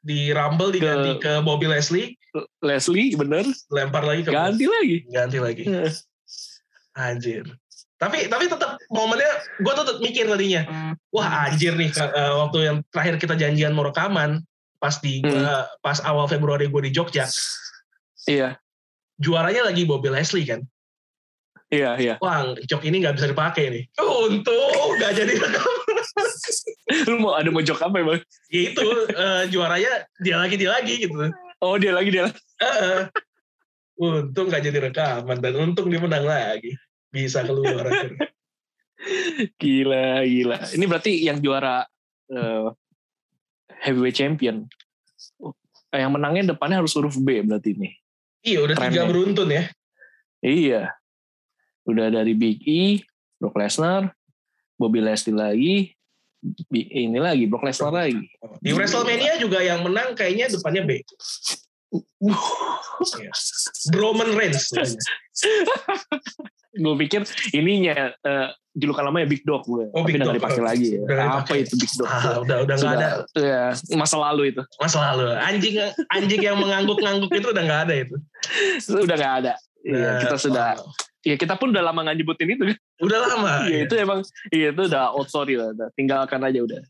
di 0.06 0.30
Rumble 0.31 0.71
diganti 0.71 1.18
ke, 1.19 1.42
Bobby 1.44 1.66
Leslie, 1.68 2.13
Leslie, 2.62 3.18
bener. 3.18 3.44
lempar 3.74 4.06
lagi 4.06 4.21
ke 4.24 4.31
Ganti 4.31 4.69
lagi. 4.69 4.98
ganti 5.12 5.38
lagi. 5.42 5.63
Anjir. 6.95 7.44
Tapi 7.95 8.27
tapi 8.27 8.47
tetap 8.47 8.75
momennya 8.88 9.31
gue 9.56 9.71
tuh 9.74 9.86
tetap 9.86 10.00
mikir 10.00 10.27
tadinya, 10.27 10.68
wah 11.09 11.47
anjir 11.47 11.71
nih 11.74 11.92
eh, 11.92 12.33
waktu 12.33 12.57
yang 12.62 12.77
terakhir 12.89 13.15
kita 13.18 13.36
janjian 13.36 13.71
mau 13.71 13.83
rekaman 13.83 14.44
pas 14.77 15.00
di 15.00 15.19
Hmm. 15.19 15.31
gua- 15.31 15.68
pas 15.80 15.97
awal 16.01 16.27
Februari 16.27 16.68
gue 16.68 16.81
di 16.81 16.92
Jogja, 16.92 17.24
Iya, 18.25 18.59
juaranya 19.15 19.63
lagi 19.65 19.83
Bobby 19.83 20.12
Leslie 20.12 20.44
kan. 20.44 20.59
iya, 21.68 21.95
iya. 21.95 22.15
Wah, 22.19 22.51
jok 22.59 22.83
ini 22.83 23.00
nggak 23.00 23.15
bisa 23.15 23.27
dipakai 23.27 23.63
nih. 23.69 23.83
Untung 23.97 24.75
nggak 24.95 25.12
jadi 25.15 25.33
rekam. 25.33 25.71
Lu 27.09 27.18
mau 27.18 27.33
ada 27.33 27.47
mojok 27.50 27.80
apa 27.81 27.95
ya 27.95 28.06
bang? 28.06 28.21
Ya 28.47 28.62
itu 28.69 28.88
eh, 29.09 29.44
juaranya 29.50 29.94
dia 30.19 30.36
lagi 30.36 30.56
dia 30.56 30.69
lagi 30.69 30.94
gitu. 31.00 31.15
Oh 31.59 31.75
dia 31.75 31.92
lagi 31.92 32.12
dia 32.12 32.27
lagi. 32.27 32.39
Heeh. 32.59 33.00
Untung 33.95 34.47
nggak 34.51 34.63
jadi 34.63 34.80
rekaman 34.92 35.39
dan 35.39 35.53
untung 35.56 35.88
dia 35.88 36.00
menang 36.00 36.25
lagi. 36.27 36.75
Bisa 37.12 37.44
keluar. 37.44 37.88
akhirnya. 37.88 38.27
Gila, 39.62 40.24
gila. 40.25 40.57
Ini 40.74 40.86
berarti 40.89 41.12
yang 41.21 41.38
juara 41.38 41.86
eh, 42.31 42.68
heavyweight 43.86 44.18
champion. 44.18 44.65
Eh, 45.94 46.00
Yang 46.01 46.12
menangnya 46.15 46.44
depannya 46.56 46.81
harus 46.81 46.95
huruf 46.97 47.13
B 47.19 47.44
berarti 47.45 47.75
ini. 47.77 47.94
iya 48.45 48.62
udah 48.62 48.74
Keren 48.77 48.89
tiga 48.89 49.03
beruntun 49.06 49.50
ya. 49.51 49.63
Iya. 50.42 50.81
Udah 51.86 52.09
dari 52.09 52.33
Big 52.33 52.65
E, 52.65 53.06
Brock 53.38 53.57
Lesnar, 53.57 54.09
Bobby 54.77 55.01
Leslie 55.06 55.38
lagi, 55.38 55.75
ini 56.74 57.18
lagi 57.18 57.45
Brock 57.45 57.65
Lesnar 57.65 57.94
lagi. 57.94 58.25
Di 58.62 58.74
WrestleMania 58.74 59.38
juga 59.38 59.62
yang 59.62 59.86
menang 59.86 60.18
kayaknya 60.18 60.50
depannya 60.50 60.81
B. 60.85 60.92
Roman 63.94 64.30
Reigns. 64.33 64.71
gue 66.75 66.95
pikir 67.07 67.23
ininya 67.56 68.11
eh, 68.11 68.49
julukan 68.75 69.07
namanya 69.07 69.31
Big 69.31 69.47
Dog 69.47 69.63
gue. 69.63 69.87
Oh, 69.95 70.04
Tapi 70.04 70.11
Big 70.11 70.15
udah 70.19 70.27
Dog. 70.27 70.35
dipakai 70.44 70.61
lagi 70.61 70.87
ya. 70.99 71.01
Udah 71.07 71.27
Apa 71.39 71.54
itu 71.56 71.73
Big 71.80 71.92
Dog? 71.95 72.07
Ah, 72.11 72.44
udah 72.44 72.57
udah 72.68 72.75
nggak 72.75 72.94
ada 72.99 73.09
ya, 73.39 73.63
masa 73.95 74.19
lalu 74.19 74.51
itu. 74.51 74.61
masa 74.83 74.97
lalu. 75.11 75.31
Anjing 75.39 75.75
anjing 76.11 76.42
yang 76.44 76.57
mengangguk-ngangguk 76.59 77.31
itu 77.31 77.47
udah 77.56 77.63
nggak 77.63 77.81
ada 77.87 77.94
itu. 77.95 78.15
Udah 78.92 79.15
nggak 79.15 79.35
ada. 79.44 79.54
Iya, 79.85 79.95
Nah, 80.01 80.18
kita 80.25 80.35
sudah 80.42 80.68
wow. 80.81 80.89
ya 81.21 81.35
kita 81.37 81.54
pun 81.61 81.69
udah 81.69 81.83
lama 81.85 81.99
nggak 82.04 82.18
nyebutin 82.19 82.49
itu 82.51 82.63
kan. 82.73 82.77
Udah 83.06 83.18
lama. 83.23 83.54
Iya, 83.69 83.77
itu 83.87 83.94
emang 83.95 84.19
iya 84.51 84.68
itu 84.73 84.81
udah 84.92 85.13
old 85.15 85.30
story 85.31 85.56
lah, 85.56 85.71
tinggalkan 85.95 86.42
aja 86.44 86.59
udah. 86.59 86.81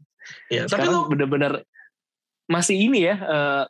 Iya, 0.50 0.66
tapi 0.66 0.90
lu 0.90 1.06
bener-bener 1.06 1.62
masih 2.50 2.78
ini 2.78 3.06
ya, 3.10 3.16
eh, 3.20 3.64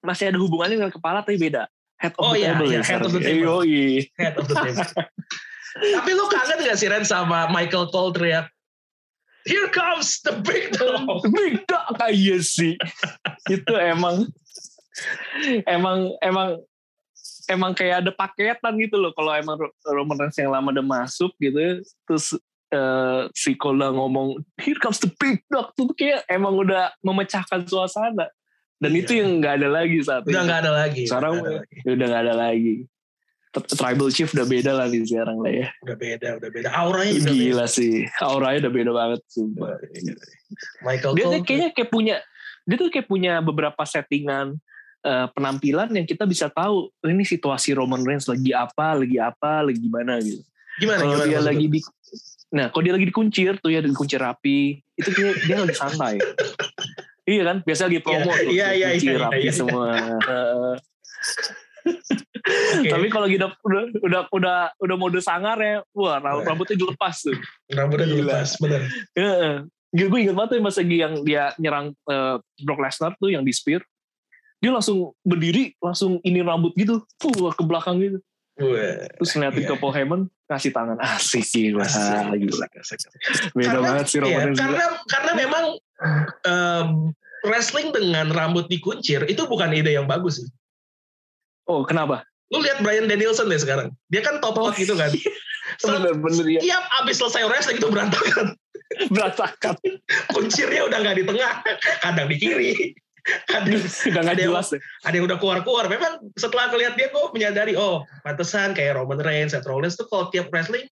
masih 0.00 0.32
ada 0.32 0.38
hubungannya 0.40 0.76
dengan 0.80 0.92
kepala 0.92 1.20
tapi 1.20 1.36
beda. 1.36 1.68
Head 2.00 2.16
of 2.16 2.22
Oh 2.24 2.32
the 2.32 2.40
iya, 2.40 2.56
table 2.56 2.68
iya, 2.72 2.80
ya 2.80 2.82
head 2.88 3.02
of 3.04 3.12
the 3.12 3.20
table. 3.20 3.60
Yoi. 3.60 3.80
head 4.16 4.34
of 4.40 4.46
the 4.48 4.56
table. 4.56 4.88
Tapi 6.00 6.10
lu 6.16 6.24
kangen 6.26 6.58
gak 6.66 6.76
sih 6.80 6.88
Ren 6.90 7.06
sama 7.06 7.46
Michael 7.46 7.94
Cole 7.94 8.10
teriak, 8.10 8.50
Here 9.46 9.70
comes 9.72 10.20
the 10.20 10.36
big 10.42 10.74
dog. 10.74 11.24
Big 11.32 11.64
dog 11.64 11.96
kayak 11.96 12.42
sih. 12.42 12.74
itu 13.48 13.72
emang 13.78 14.28
emang 15.64 16.12
emang 16.20 16.48
emang 17.48 17.72
kayak 17.72 18.04
ada 18.04 18.12
paketan 18.12 18.76
gitu 18.76 19.00
loh 19.00 19.10
kalau 19.16 19.32
emang 19.32 19.56
Ro- 19.56 19.76
Roman 19.88 20.18
Reigns 20.20 20.36
yang 20.38 20.52
lama 20.52 20.70
udah 20.70 20.84
masuk 20.84 21.32
gitu 21.40 21.80
terus 22.04 22.36
eh, 22.70 23.22
si 23.32 23.56
Cole 23.56 23.90
ngomong 23.90 24.38
here 24.60 24.78
comes 24.78 25.00
the 25.00 25.10
big 25.18 25.40
dog 25.48 25.72
tuh 25.74 25.88
kayak 25.96 26.22
emang 26.28 26.54
udah 26.54 26.92
memecahkan 27.00 27.64
suasana 27.64 28.28
dan 28.80 28.90
Iya. 28.90 28.98
itu 28.98 29.12
yang 29.14 29.28
nggak 29.38 29.54
ada 29.60 29.68
lagi 29.70 29.98
saat 30.00 30.22
Udah 30.24 30.40
ini. 30.40 30.48
gak 30.48 30.58
ada 30.58 30.72
lagi. 30.72 31.02
Sekarang 31.04 31.32
udah, 31.34 31.42
nggak 31.42 31.52
ada 31.52 31.60
lagi. 31.60 31.84
udah 31.86 32.06
nggak 32.06 32.22
ada 32.22 32.34
lagi 32.34 32.74
T- 33.50 33.66
tribal 33.74 34.08
chief 34.08 34.30
udah 34.30 34.46
beda 34.46 34.72
lah 34.72 34.86
nih 34.86 35.02
sekarang 35.02 35.38
lah 35.38 35.52
ya 35.52 35.68
udah 35.80 35.96
beda, 35.96 36.28
udah 36.38 36.50
beda. 36.50 36.68
Auranya 36.72 37.12
udah 37.18 37.34
gila 37.34 37.66
sih 37.66 37.94
auranya 38.18 38.58
udah 38.62 38.72
beda 38.72 38.90
banget 38.90 39.20
sumpah. 39.26 39.74
beda. 39.76 40.12
Michael 40.80 41.12
dia 41.12 41.24
Cole 41.24 41.34
tuh 41.34 41.42
kayaknya 41.44 41.68
kayak 41.70 41.90
punya 41.90 42.16
dia 42.62 42.76
tuh 42.76 42.88
kayak 42.88 43.06
punya 43.06 43.32
beberapa 43.40 43.82
settingan 43.82 44.54
eh, 45.00 45.26
penampilan 45.28 45.90
yang 45.90 46.04
kita 46.04 46.24
bisa 46.24 46.46
tahu 46.46 46.88
"Oh, 46.88 47.08
ini 47.08 47.24
situasi 47.24 47.72
Roman 47.72 48.00
Reigns 48.00 48.24
lagi 48.24 48.50
apa 48.50 48.94
lagi 48.94 49.16
apa 49.16 49.60
lagi 49.62 49.78
gimana 49.78 50.20
gitu 50.20 50.46
gimana? 50.78 51.00
kalau 51.00 51.14
gimana 51.18 51.26
dia 51.28 51.40
lagi 51.42 51.66
di 51.66 51.80
Nah, 52.50 52.66
kalau 52.66 52.82
dia 52.82 52.90
lagi 52.90 53.06
dikuncir 53.06 53.62
tuh 53.62 53.70
ya 53.70 53.78
dikuncir 53.78 54.18
rapi, 54.18 54.74
itu 54.98 55.10
dia, 55.14 55.30
dia 55.38 55.56
lagi 55.62 55.70
santai. 55.70 56.18
iya 57.30 57.42
kan? 57.44 57.56
Biasa 57.62 57.86
lagi 57.86 58.00
promo 58.00 58.18
Iya, 58.26 58.34
tuh, 58.36 58.50
iya, 58.50 58.68
iya, 58.74 58.88
iya, 58.92 59.14
rapi 59.22 59.38
iya. 59.40 59.52
semua. 59.54 59.86
Oke. 61.80 62.88
Tapi 62.88 63.06
kalau 63.08 63.26
udah 63.26 63.50
udah 63.62 64.20
udah 64.30 64.56
udah, 64.76 64.96
mode 64.96 65.20
sangar 65.20 65.56
ya, 65.56 65.80
wah 65.92 66.18
rambut- 66.18 66.44
rambutnya 66.44 66.76
dilepas 66.76 67.16
tuh. 67.22 67.36
rambutnya 67.68 68.06
Gila. 68.06 68.16
dilepas, 68.16 68.50
bener. 68.58 68.80
Heeh. 69.14 69.54
Gue 69.90 70.18
ingat 70.22 70.34
banget 70.34 70.50
tuh 70.54 70.62
lagi 70.62 70.96
yang 70.96 71.14
dia 71.22 71.50
nyerang 71.56 71.86
eh, 72.06 72.36
Brock 72.62 72.78
Lesnar 72.78 73.12
tuh 73.16 73.30
yang 73.30 73.42
di 73.42 73.50
spear. 73.50 73.82
Dia 74.60 74.70
langsung 74.70 75.16
berdiri, 75.22 75.72
langsung 75.80 76.20
ini 76.20 76.44
rambut 76.44 76.76
gitu, 76.76 77.00
fuh 77.16 77.50
ke 77.50 77.64
belakang 77.64 77.96
gitu. 77.98 78.18
Wah, 78.60 79.08
Terus 79.16 79.30
ngeliatin 79.32 79.62
Iya. 79.64 79.68
ke 79.72 79.80
Paul 79.80 79.94
Heyman, 79.96 80.20
ngasih 80.46 80.70
tangan. 80.70 80.96
Asik 81.00 81.48
gila. 81.48 81.80
asik, 81.80 82.44
gila. 82.44 82.66
asik. 82.76 82.98
Beda 83.50 83.66
Karena- 83.72 83.80
banget 83.88 84.04
sih 84.06 84.18
Roman 84.20 84.36
Iya, 84.36 84.44
gila. 84.46 84.60
karena 84.60 84.84
karena 85.08 85.32
memang 85.32 85.64
em, 86.44 86.88
wrestling 87.46 87.90
dengan 87.90 88.28
rambut 88.30 88.68
dikuncir 88.68 89.24
itu 89.26 89.44
bukan 89.46 89.72
ide 89.72 89.94
yang 89.94 90.04
bagus 90.04 90.40
sih. 90.42 90.48
Oh 91.66 91.86
kenapa? 91.86 92.26
Lu 92.50 92.58
lihat 92.58 92.82
Brian 92.82 93.06
Danielson 93.06 93.46
deh 93.46 93.60
sekarang. 93.60 93.94
Dia 94.10 94.26
kan 94.26 94.42
top 94.42 94.58
Oh, 94.58 94.74
gitu 94.74 94.98
kan. 94.98 95.08
Bener-bener 95.78 96.58
ya. 96.58 96.60
Setiap 96.60 96.84
abis 97.02 97.16
selesai 97.22 97.42
wrestling 97.46 97.78
itu 97.78 97.88
berantakan. 97.88 98.46
Berantakan. 99.14 99.78
Kuncirnya 100.34 100.82
udah 100.90 100.98
nggak 100.98 101.16
di 101.22 101.24
tengah, 101.24 101.52
kadang 102.02 102.26
di 102.26 102.36
kiri, 102.42 102.70
kadang 103.46 103.78
Udah 103.78 104.22
Ada 104.26 104.34
yang- 104.34 104.50
jelas 104.50 104.66
deh. 104.74 104.82
ada 105.06 105.14
yang 105.14 105.30
udah 105.30 105.38
keluar-keluar. 105.38 105.86
Memang 105.86 106.18
setelah 106.34 106.74
ngeliat 106.74 106.98
dia 106.98 107.06
gue 107.06 107.22
menyadari, 107.30 107.78
oh 107.78 108.02
pantesan 108.26 108.74
kayak 108.74 108.98
Roman 108.98 109.22
Reigns, 109.22 109.54
Seth 109.54 109.62
Rollins 109.70 109.94
tuh 109.94 110.10
kalau 110.10 110.26
tiap 110.34 110.50
wrestling 110.50 110.90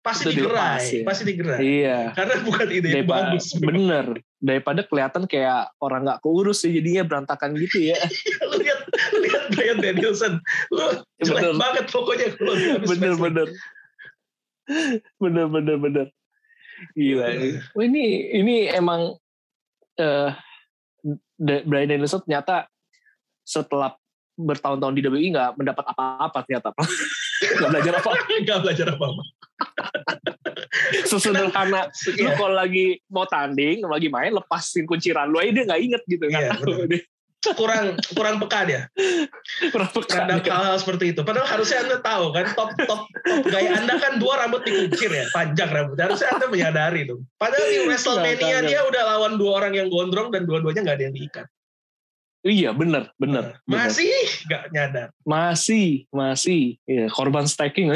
pasti 0.00 0.32
Itu 0.32 0.48
digerai, 0.48 0.80
dilepas, 0.80 0.82
ya. 0.88 1.02
pasti 1.04 1.22
digerai. 1.28 1.58
Iya. 1.60 1.98
Karena 2.16 2.34
bukan 2.40 2.66
ide 2.72 2.88
yang 2.88 3.08
bagus. 3.08 3.52
bener. 3.68 4.06
Daripada 4.40 4.80
kelihatan 4.88 5.28
kayak 5.28 5.76
orang 5.84 6.08
gak 6.08 6.20
keurus 6.24 6.64
sih 6.64 6.72
jadinya 6.72 7.04
berantakan 7.04 7.52
gitu 7.60 7.92
ya. 7.92 7.96
lu 8.48 8.56
lihat 8.64 8.80
lu 9.12 9.18
lihat 9.28 9.42
Brian 9.52 9.78
Danielson, 9.78 10.40
lu 10.72 10.84
jelek 11.24 11.52
Bener. 11.52 11.60
banget 11.60 11.84
pokoknya 11.92 12.28
kalau 12.40 12.54
bener 12.56 12.80
wrestling. 12.88 13.20
bener. 13.20 13.48
Bener 15.20 15.46
bener 15.52 15.76
bener. 15.76 16.06
Gila. 16.96 17.26
Wah, 17.76 17.84
ini 17.84 18.04
ini 18.40 18.54
emang 18.72 19.12
eh 20.00 20.32
Da- 21.40 21.64
Brian 21.64 21.88
Danielson 21.88 22.24
ternyata 22.24 22.68
setelah 23.44 23.92
bertahun-tahun 24.36 24.96
di 24.96 25.00
WWE 25.04 25.28
nggak 25.32 25.50
mendapat 25.60 25.84
apa-apa 25.92 26.38
ternyata. 26.48 26.72
Nggak 27.40 27.70
belajar 27.72 27.92
apa. 27.96 28.10
Nggak 28.44 28.58
belajar 28.62 28.86
apa-apa. 28.92 29.22
Sesederhana 31.04 31.88
lu 31.88 32.10
Iya, 32.16 32.30
kalau 32.36 32.54
lagi 32.54 33.00
mau 33.08 33.26
tanding, 33.26 33.84
lagi 33.84 34.08
main, 34.08 34.32
lepasin 34.32 34.84
kunciran 34.84 35.28
lu 35.28 35.36
aja 35.36 35.50
dia 35.52 35.64
nggak 35.66 35.80
inget 35.80 36.02
gitu. 36.06 36.24
Nggak 36.26 36.42
Iya, 36.42 36.50
tahu 36.54 36.64
bener. 36.64 36.88
dia. 36.92 37.02
kurang 37.56 37.96
kurang 38.12 38.36
peka 38.36 38.68
dia 38.68 38.82
Kurang 39.72 39.88
peka 39.88 40.12
terhadap 40.12 40.44
dia. 40.44 40.52
hal-hal 40.52 40.76
seperti 40.76 41.16
itu. 41.16 41.24
Padahal 41.24 41.48
harusnya 41.48 41.88
anda 41.88 41.96
tahu 41.96 42.36
kan 42.36 42.52
top 42.52 42.76
top 42.84 43.00
top 43.08 43.42
gaya 43.48 43.80
anda 43.80 43.96
kan 43.96 44.20
dua 44.20 44.44
rambut 44.44 44.60
dikuncir 44.60 45.08
ya, 45.08 45.24
panjang 45.32 45.72
rambut. 45.72 45.96
Harusnya 45.96 46.36
anda 46.36 46.52
menyadari 46.52 47.08
tuh. 47.08 47.24
Padahal 47.40 47.64
di 47.64 47.80
WrestleMania 47.88 48.60
Nggak, 48.60 48.68
dia 48.68 48.80
udah 48.84 49.02
lawan 49.16 49.32
dua 49.40 49.52
orang 49.56 49.72
yang 49.72 49.88
gondrong 49.88 50.28
dan 50.28 50.44
dua-duanya 50.44 50.84
nggak 50.84 50.96
ada 51.00 51.04
yang 51.08 51.16
diikat. 51.16 51.46
Iya 52.40 52.72
bener, 52.72 53.12
bener. 53.20 53.60
bener. 53.68 53.84
Masih 53.92 54.08
nggak 54.48 54.64
nyadar. 54.72 55.08
Masih, 55.28 56.08
masih. 56.08 56.80
Iya, 56.88 57.12
korban 57.12 57.44
stacking. 57.44 57.92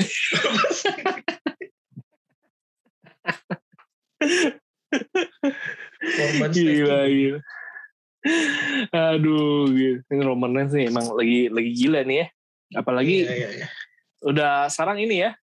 Korban 6.04 6.50
gila, 6.52 6.84
stacking. 6.84 7.16
gila. 7.16 7.38
Aduh, 8.92 9.68
gitu. 9.72 10.00
Ini 10.12 10.22
Roman 10.24 10.52
Reigns 10.52 10.72
nih 10.72 10.88
emang 10.88 11.12
lagi 11.16 11.48
lagi 11.48 11.70
gila 11.72 12.00
nih 12.04 12.16
ya. 12.24 12.26
Apalagi 12.80 13.16
Iya, 13.24 13.34
iya, 13.36 13.48
iya. 13.64 13.66
udah 14.24 14.66
sekarang 14.72 14.98
ini 15.04 15.28
ya 15.28 15.36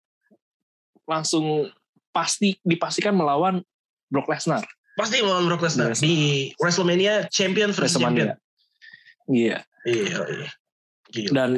langsung 1.05 1.69
pasti 2.11 2.57
dipastikan 2.65 3.13
melawan 3.15 3.61
Brock 4.11 4.27
Lesnar 4.33 4.65
Pasti 4.99 5.23
melawan 5.23 5.47
Brock 5.47 5.63
Lesnar 5.63 5.95
di 5.97 6.51
WrestleMania 6.59 7.31
Champion 7.31 7.71
versus 7.71 7.97
Champion. 7.97 8.35
Iya. 9.31 9.63
Iya, 9.87 10.19
iya. 10.27 10.49
Gila. 11.11 11.33
Dan 11.33 11.51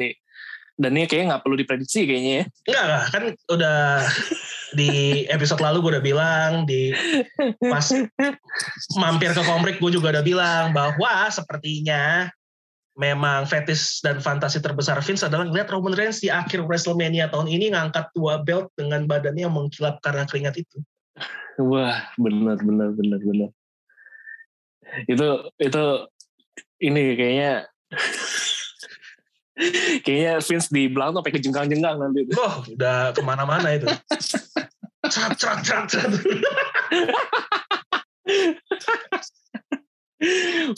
dan 0.73 0.91
ini 0.97 1.05
kayaknya 1.05 1.37
nggak 1.37 1.43
perlu 1.45 1.57
diprediksi 1.57 2.05
kayaknya 2.09 2.33
ya. 2.33 2.45
Enggak, 2.65 2.83
enggak. 2.85 3.03
Kan 3.13 3.23
udah 3.53 3.79
di 4.73 4.91
episode 5.29 5.61
lalu 5.61 5.77
gue 5.85 5.91
udah 5.97 6.05
bilang 6.05 6.51
di 6.65 6.89
pas 7.61 7.85
mampir 8.97 9.29
ke 9.37 9.43
komrik 9.45 9.77
gue 9.77 9.91
juga 9.93 10.17
udah 10.17 10.25
bilang 10.25 10.73
bahwa 10.73 11.29
sepertinya 11.29 12.25
memang 12.97 13.45
fetish 13.49 14.01
dan 14.05 14.21
fantasi 14.21 14.61
terbesar 14.61 15.01
Vince 15.01 15.25
adalah 15.25 15.49
ngeliat 15.49 15.69
Roman 15.69 15.97
Reigns 15.97 16.21
di 16.21 16.29
akhir 16.29 16.65
WrestleMania 16.65 17.29
tahun 17.29 17.49
ini 17.49 17.73
ngangkat 17.73 18.13
dua 18.13 18.41
belt 18.41 18.69
dengan 18.77 19.05
badannya 19.09 19.49
yang 19.49 19.53
mengkilap 19.53 19.97
karena 20.01 20.25
keringat 20.29 20.61
itu. 20.61 20.77
Wah, 21.61 22.05
benar 22.17 22.57
benar 22.61 22.93
benar 22.93 23.21
benar. 23.21 23.49
Itu 25.09 25.53
itu 25.57 25.83
ini 26.83 27.15
kayaknya 27.15 27.51
kayaknya 30.05 30.33
Vince 30.41 30.69
di 30.73 30.89
belakang 30.89 31.21
sampai 31.21 31.33
kejengkang-jengkang 31.33 31.97
nanti. 32.01 32.21
Loh, 32.33 32.65
udah 32.73 33.13
ke 33.13 33.21
mana-mana 33.21 33.77
itu. 33.77 33.85
Cerat, 35.07 35.37
cerat, 35.37 35.59
cerat, 35.61 35.85
cerat. 35.91 36.11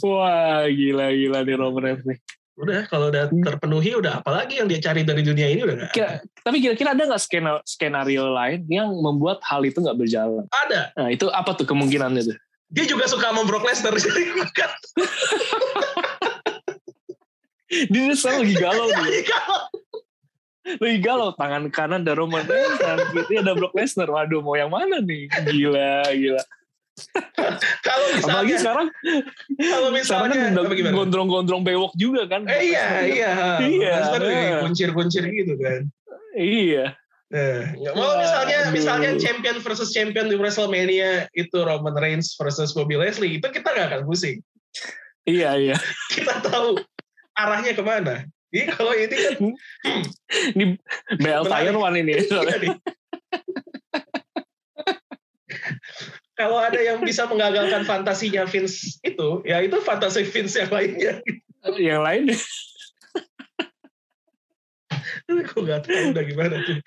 Wah, 0.01 0.65
gila 0.67 1.13
gila 1.13 1.39
nih 1.45 1.55
Roman 1.55 1.83
Reigns 1.83 2.03
nih. 2.03 2.19
Udah, 2.55 2.87
kalau 2.87 3.11
udah 3.11 3.27
terpenuhi, 3.27 3.99
udah 3.99 4.23
apalagi 4.23 4.63
yang 4.63 4.71
dia 4.71 4.79
cari 4.79 5.03
dari 5.03 5.19
dunia 5.19 5.51
ini 5.51 5.67
udah 5.67 5.75
ada. 5.75 5.87
Kira, 5.91 6.23
tapi 6.39 6.63
kira-kira 6.63 6.95
ada 6.95 7.03
nggak 7.03 7.19
skenario, 7.19 7.59
skenario 7.67 8.31
lain 8.31 8.63
yang 8.71 8.87
membuat 8.95 9.43
hal 9.43 9.59
itu 9.67 9.83
nggak 9.83 9.99
berjalan? 9.99 10.47
Ada. 10.47 10.95
Nah, 10.95 11.11
itu 11.11 11.27
apa 11.35 11.51
tuh 11.51 11.67
kemungkinannya 11.67 12.31
tuh? 12.31 12.37
Dia 12.71 12.85
juga 12.89 13.05
suka 13.05 13.29
sama 13.29 13.45
Brock 13.45 13.65
Lesnar. 13.65 13.93
Jadi 14.03 14.21
kan 14.53 14.71
Dia 17.91 18.13
sekarang 18.15 18.39
lagi 18.45 18.55
galau 18.57 18.87
nih. 18.89 19.23
kalau 19.25 19.61
Lagi 20.81 20.97
galau. 21.01 21.29
Tangan 21.37 21.63
kanan 21.69 22.01
ada 22.01 22.13
Roman 22.17 22.41
Reigns, 22.45 22.81
tangan 22.81 23.05
kiri 23.13 23.35
ada 23.41 23.53
Brock 23.53 23.73
Lesnar. 23.77 24.09
Waduh, 24.09 24.41
mau 24.41 24.57
yang 24.57 24.73
mana 24.73 24.97
nih? 25.01 25.29
Gila, 25.29 26.09
gila. 26.09 26.43
kalau 27.83 28.07
Apalagi 28.07 28.23
misalnya 28.23 28.55
sekarang, 28.63 28.87
kalau 29.59 29.89
sekarang 29.91 30.31
misalnya 30.31 30.35
kan 30.39 30.63
apa 30.63 30.73
gimana? 30.79 30.95
gondrong-gondrong 30.95 31.61
bewok 31.67 31.91
juga 31.99 32.23
kan. 32.23 32.47
Eh, 32.47 32.71
iya, 32.71 32.87
iya. 33.03 33.31
Iya, 33.59 33.95
iya. 34.23 34.57
kuncir-kuncir 34.63 35.27
gitu 35.27 35.59
kan. 35.59 35.91
Iya. 36.39 36.95
Nah, 37.25 37.73
nggak 37.73 37.95
mau 37.97 38.21
misalnya 38.21 38.59
misalnya 38.69 39.11
champion 39.17 39.57
versus 39.57 39.89
champion 39.89 40.29
di 40.29 40.37
WrestleMania 40.37 41.25
itu 41.33 41.57
Roman 41.57 41.97
Reigns 41.97 42.37
versus 42.37 42.77
Bobby 42.77 43.01
Leslie 43.01 43.41
itu 43.41 43.47
kita 43.49 43.73
nggak 43.73 43.87
akan 43.89 44.01
pusing. 44.05 44.45
Iya, 45.25 45.57
iya. 45.57 45.75
Kita 46.13 46.37
tahu 46.37 46.77
arahnya 47.33 47.73
ke 47.73 47.81
mana. 47.81 48.29
Ini 48.53 48.69
kalau 48.69 48.93
ini 48.93 49.15
kan 49.17 49.35
Ini 50.53 50.65
BL 51.17 51.43
Menarik. 51.49 51.49
Tire 51.49 51.77
One 51.81 51.97
ini. 51.97 52.13
iya 52.13 52.77
kalau 56.35 56.59
ada 56.59 56.77
yang 56.77 56.99
bisa 57.01 57.25
menggagalkan 57.25 57.87
fantasinya 57.87 58.43
Vince 58.43 58.99
itu, 59.01 59.39
ya 59.47 59.63
itu 59.63 59.79
fantasi 59.81 60.27
Vince 60.27 60.61
yang 60.61 60.71
lainnya. 60.71 61.13
yang 61.79 62.05
lain 62.05 62.29
Gue 65.29 65.61
nggak 65.65 65.81
tahu 65.85 66.11
udah 66.13 66.23
gimana 66.23 66.55
tuh. 66.63 66.77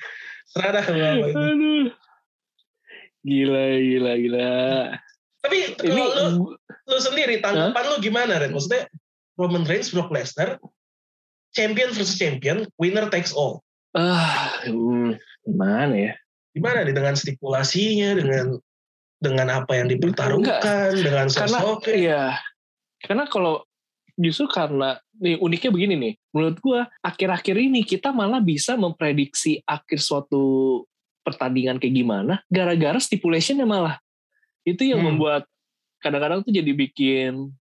Serada 0.49 0.81
apa 0.81 1.27
itu. 1.29 1.37
aduh 1.37 1.87
gila 3.27 3.65
gila 3.77 4.13
gila 4.17 4.49
Tapi 5.45 5.59
kalau 5.79 6.07
lu, 6.35 6.45
lu 6.89 6.97
sendiri 6.99 7.39
tanggapan 7.39 7.85
lu 7.95 7.97
gimana 8.03 8.43
Ren? 8.43 8.51
Maksudnya 8.51 8.91
Roman 9.39 9.63
Reigns, 9.63 9.95
Brock 9.95 10.11
Lesnar, 10.11 10.59
champion 11.55 11.95
versus 11.95 12.19
champion, 12.19 12.67
winner 12.81 13.07
takes 13.07 13.31
all. 13.31 13.63
ah 13.95 14.53
hmm, 14.67 15.15
gimana 15.47 15.95
ya 15.95 16.13
Gimana 16.53 16.83
nih 16.83 16.93
dengan 16.97 17.15
stipulasinya, 17.15 18.19
dengan 18.19 18.47
dengan 19.23 19.47
apa 19.63 19.79
yang 19.79 19.87
dipertaruhkan, 19.91 20.95
dengan 20.99 21.27
karena 21.31 21.59
sosoknya? 21.59 21.95
iya 21.95 22.25
karena 23.03 23.25
kalau 23.31 23.63
justru 24.19 24.51
karena 24.51 24.99
nih 25.23 25.39
uniknya 25.39 25.71
begini 25.71 25.95
nih 25.95 26.15
menurut 26.35 26.59
gua 26.59 26.81
akhir-akhir 27.01 27.55
ini 27.55 27.87
kita 27.87 28.11
malah 28.11 28.43
bisa 28.43 28.75
memprediksi 28.75 29.63
akhir 29.63 30.03
suatu 30.03 30.83
pertandingan 31.23 31.79
kayak 31.79 31.95
gimana 31.95 32.43
gara-gara 32.51 32.99
stipulationnya 32.99 33.65
malah 33.65 33.97
itu 34.67 34.83
yang 34.83 35.01
Hmm. 35.01 35.15
membuat 35.15 35.47
kadang-kadang 36.03 36.43
tuh 36.43 36.51
jadi 36.51 36.73
bikin 36.75 37.55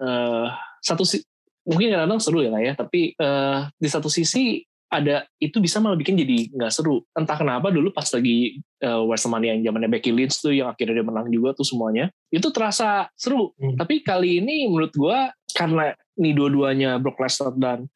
eh, 0.00 0.46
satu 0.80 1.04
si- 1.04 1.26
mungkin 1.68 1.92
kadang-kadang 1.92 2.22
seru 2.24 2.40
ya 2.40 2.48
nggak 2.48 2.64
ya 2.64 2.74
tapi 2.78 3.12
eh, 3.12 3.60
di 3.76 3.88
satu 3.90 4.08
sisi 4.08 4.64
ada 4.88 5.28
itu 5.36 5.60
bisa 5.60 5.84
malah 5.84 6.00
bikin 6.00 6.16
jadi 6.16 6.48
nggak 6.48 6.72
seru. 6.72 7.04
Entah 7.12 7.36
kenapa 7.36 7.68
dulu 7.68 7.92
pas 7.92 8.08
lagi 8.08 8.56
uh, 8.80 9.04
WrestleMania 9.04 9.60
yang 9.60 9.68
zamannya 9.68 9.92
Becky 9.92 10.16
Lynch 10.16 10.40
tuh 10.40 10.56
yang 10.56 10.72
akhirnya 10.72 11.00
dia 11.00 11.06
menang 11.06 11.28
juga 11.28 11.52
tuh 11.52 11.68
semuanya, 11.68 12.08
itu 12.32 12.48
terasa 12.48 13.12
seru. 13.12 13.52
Hmm. 13.60 13.76
Tapi 13.76 14.00
kali 14.00 14.40
ini 14.40 14.64
menurut 14.64 14.88
gue 14.96 15.18
karena 15.58 15.90
ini 16.14 16.30
dua-duanya 16.38 17.02
Brock 17.02 17.18
Lesnar 17.18 17.50
dan 17.58 17.90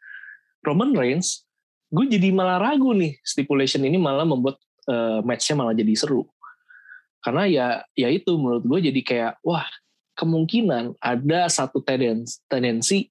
Roman 0.66 0.90
Reigns, 0.99 1.47
gue 1.95 2.11
jadi 2.11 2.35
malah 2.35 2.59
ragu 2.59 2.90
nih 2.90 3.23
stipulation 3.23 3.87
ini 3.87 4.02
malah 4.02 4.26
membuat 4.26 4.59
uh, 4.90 5.23
matchnya 5.23 5.54
malah 5.54 5.75
jadi 5.75 5.95
seru. 5.95 6.26
Karena 7.23 7.47
ya 7.47 7.66
ya 7.95 8.11
itu 8.11 8.35
menurut 8.35 8.66
gue 8.66 8.90
jadi 8.90 9.00
kayak 9.07 9.33
wah 9.47 9.62
kemungkinan 10.19 10.99
ada 10.99 11.47
satu 11.47 11.78
tendensi, 11.87 12.42
tendensi 12.50 13.07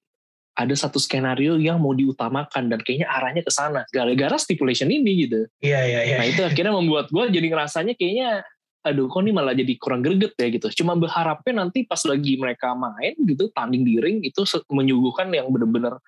ada 0.52 0.76
satu 0.76 1.00
skenario 1.00 1.56
yang 1.56 1.80
mau 1.80 1.96
diutamakan 1.96 2.68
dan 2.68 2.80
kayaknya 2.84 3.08
arahnya 3.08 3.40
ke 3.40 3.48
sana 3.48 3.88
gara-gara 3.88 4.36
stipulation 4.36 4.92
ini 4.92 5.24
gitu. 5.24 5.48
Iya 5.64 5.80
iya 5.88 6.00
iya. 6.04 6.16
Nah 6.20 6.28
itu 6.28 6.44
akhirnya 6.44 6.76
membuat 6.76 7.08
gue 7.08 7.24
jadi 7.32 7.46
ngerasanya 7.48 7.96
kayaknya 7.96 8.44
aduh 8.82 9.06
kok 9.06 9.22
ini 9.22 9.30
malah 9.30 9.54
jadi 9.54 9.78
kurang 9.78 10.02
greget 10.02 10.34
ya 10.34 10.50
gitu. 10.50 10.66
Cuma 10.82 10.98
berharapnya 10.98 11.62
nanti 11.62 11.86
pas 11.86 12.02
lagi 12.02 12.34
mereka 12.34 12.74
main 12.74 13.14
gitu 13.22 13.48
tanding 13.54 13.86
di 13.86 14.02
ring 14.02 14.18
itu 14.26 14.42
menyuguhkan 14.70 15.30
yang 15.30 15.46
bener-bener 15.54 15.98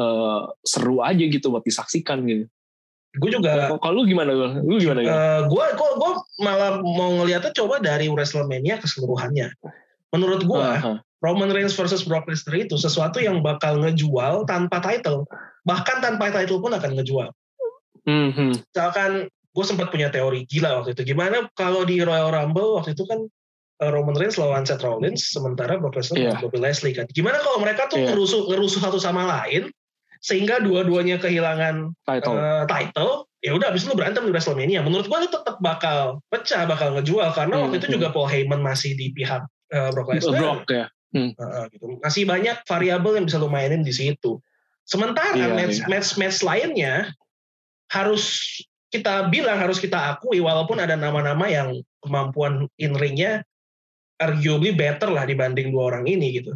uh, 0.00 0.48
seru 0.64 1.04
aja 1.04 1.20
gitu 1.20 1.52
buat 1.52 1.64
disaksikan 1.64 2.24
gitu. 2.24 2.44
Gue 3.20 3.28
juga. 3.28 3.76
Kalau 3.76 3.92
lu 4.00 4.08
gimana 4.08 4.32
Lu 4.64 4.80
gimana? 4.80 5.04
Uh, 5.04 5.40
gue 5.44 5.64
gue 5.76 6.12
malah 6.40 6.80
mau 6.80 7.12
ngeliatnya 7.20 7.52
coba 7.52 7.76
dari 7.84 8.08
WrestleMania 8.08 8.80
keseluruhannya. 8.80 9.52
Menurut 10.16 10.40
gue 10.48 10.60
uh 10.60 10.80
-huh. 10.80 10.96
Roman 11.22 11.52
Reigns 11.54 11.76
versus 11.76 12.02
Brock 12.02 12.26
Lesnar 12.26 12.58
itu 12.58 12.74
sesuatu 12.74 13.22
yang 13.22 13.44
bakal 13.44 13.78
ngejual 13.78 14.48
tanpa 14.48 14.82
title. 14.82 15.28
Bahkan 15.68 16.02
tanpa 16.02 16.34
title 16.34 16.58
pun 16.58 16.74
akan 16.74 16.98
ngejual. 16.98 17.28
Mm-hmm. 18.02 18.50
Misalkan 18.66 19.30
gue 19.52 19.64
sempat 19.64 19.92
punya 19.92 20.08
teori 20.08 20.48
gila 20.48 20.80
waktu 20.80 20.96
itu. 20.96 21.12
Gimana 21.12 21.48
kalau 21.52 21.84
di 21.84 22.00
Royal 22.00 22.32
Rumble 22.32 22.80
waktu 22.80 22.96
itu 22.96 23.04
kan 23.04 23.28
eh, 23.84 23.90
Roman 23.92 24.16
Reigns 24.16 24.40
lawan 24.40 24.64
Seth 24.64 24.80
Rollins, 24.80 25.20
sementara 25.28 25.76
Brock 25.76 26.00
Lesnar 26.00 26.16
yeah. 26.16 26.40
Bobby 26.40 26.58
Leslie 26.58 26.96
kan. 26.96 27.04
Gimana 27.12 27.40
kalau 27.44 27.60
mereka 27.60 27.86
tuh 27.92 28.00
yeah. 28.00 28.08
ngerusuh, 28.12 28.48
ngerusuh 28.48 28.80
satu 28.80 28.96
sama 28.96 29.28
lain, 29.28 29.68
sehingga 30.24 30.62
dua-duanya 30.62 31.20
kehilangan 31.20 31.92
title, 32.06 32.38
uh, 32.38 32.64
title 32.64 33.26
ya 33.42 33.58
udah 33.58 33.74
abis 33.74 33.84
itu 33.84 33.92
berantem 33.98 34.22
di 34.24 34.32
WrestleMania. 34.32 34.80
Menurut 34.86 35.10
gue 35.10 35.18
itu 35.26 35.34
tetap 35.34 35.58
bakal 35.58 36.22
pecah, 36.30 36.62
bakal 36.64 36.94
ngejual 36.94 37.34
karena 37.34 37.58
mm-hmm. 37.58 37.64
waktu 37.68 37.76
itu 37.82 37.88
juga 37.98 38.08
Paul 38.14 38.30
Heyman 38.30 38.62
masih 38.62 38.94
di 38.94 39.10
pihak 39.10 39.42
uh, 39.74 39.90
Brock 39.90 40.14
Lesnar. 40.14 40.38
Brock 40.38 40.64
ya. 40.70 40.86
Hmm. 41.12 41.36
Uh, 41.36 41.68
gitu. 41.68 41.84
Masih 42.00 42.24
banyak 42.24 42.56
variabel 42.64 43.20
yang 43.20 43.26
bisa 43.28 43.36
lo 43.36 43.52
mainin 43.52 43.84
di 43.84 43.92
situ. 43.92 44.40
Sementara 44.88 45.36
yeah, 45.36 45.52
match, 45.52 45.84
yeah. 45.84 45.88
match 45.90 46.08
match 46.16 46.38
lainnya 46.40 47.12
harus 47.92 48.40
kita 48.92 49.32
bilang 49.32 49.56
harus 49.56 49.80
kita 49.80 50.12
akui 50.12 50.38
walaupun 50.44 50.76
ada 50.76 50.92
nama-nama 50.92 51.48
yang 51.48 51.80
kemampuan 52.04 52.68
in 52.76 52.92
ringnya 52.92 53.40
arguably 54.20 54.76
better 54.76 55.08
lah 55.08 55.24
dibanding 55.24 55.72
dua 55.72 55.96
orang 55.96 56.04
ini 56.04 56.36
gitu. 56.36 56.52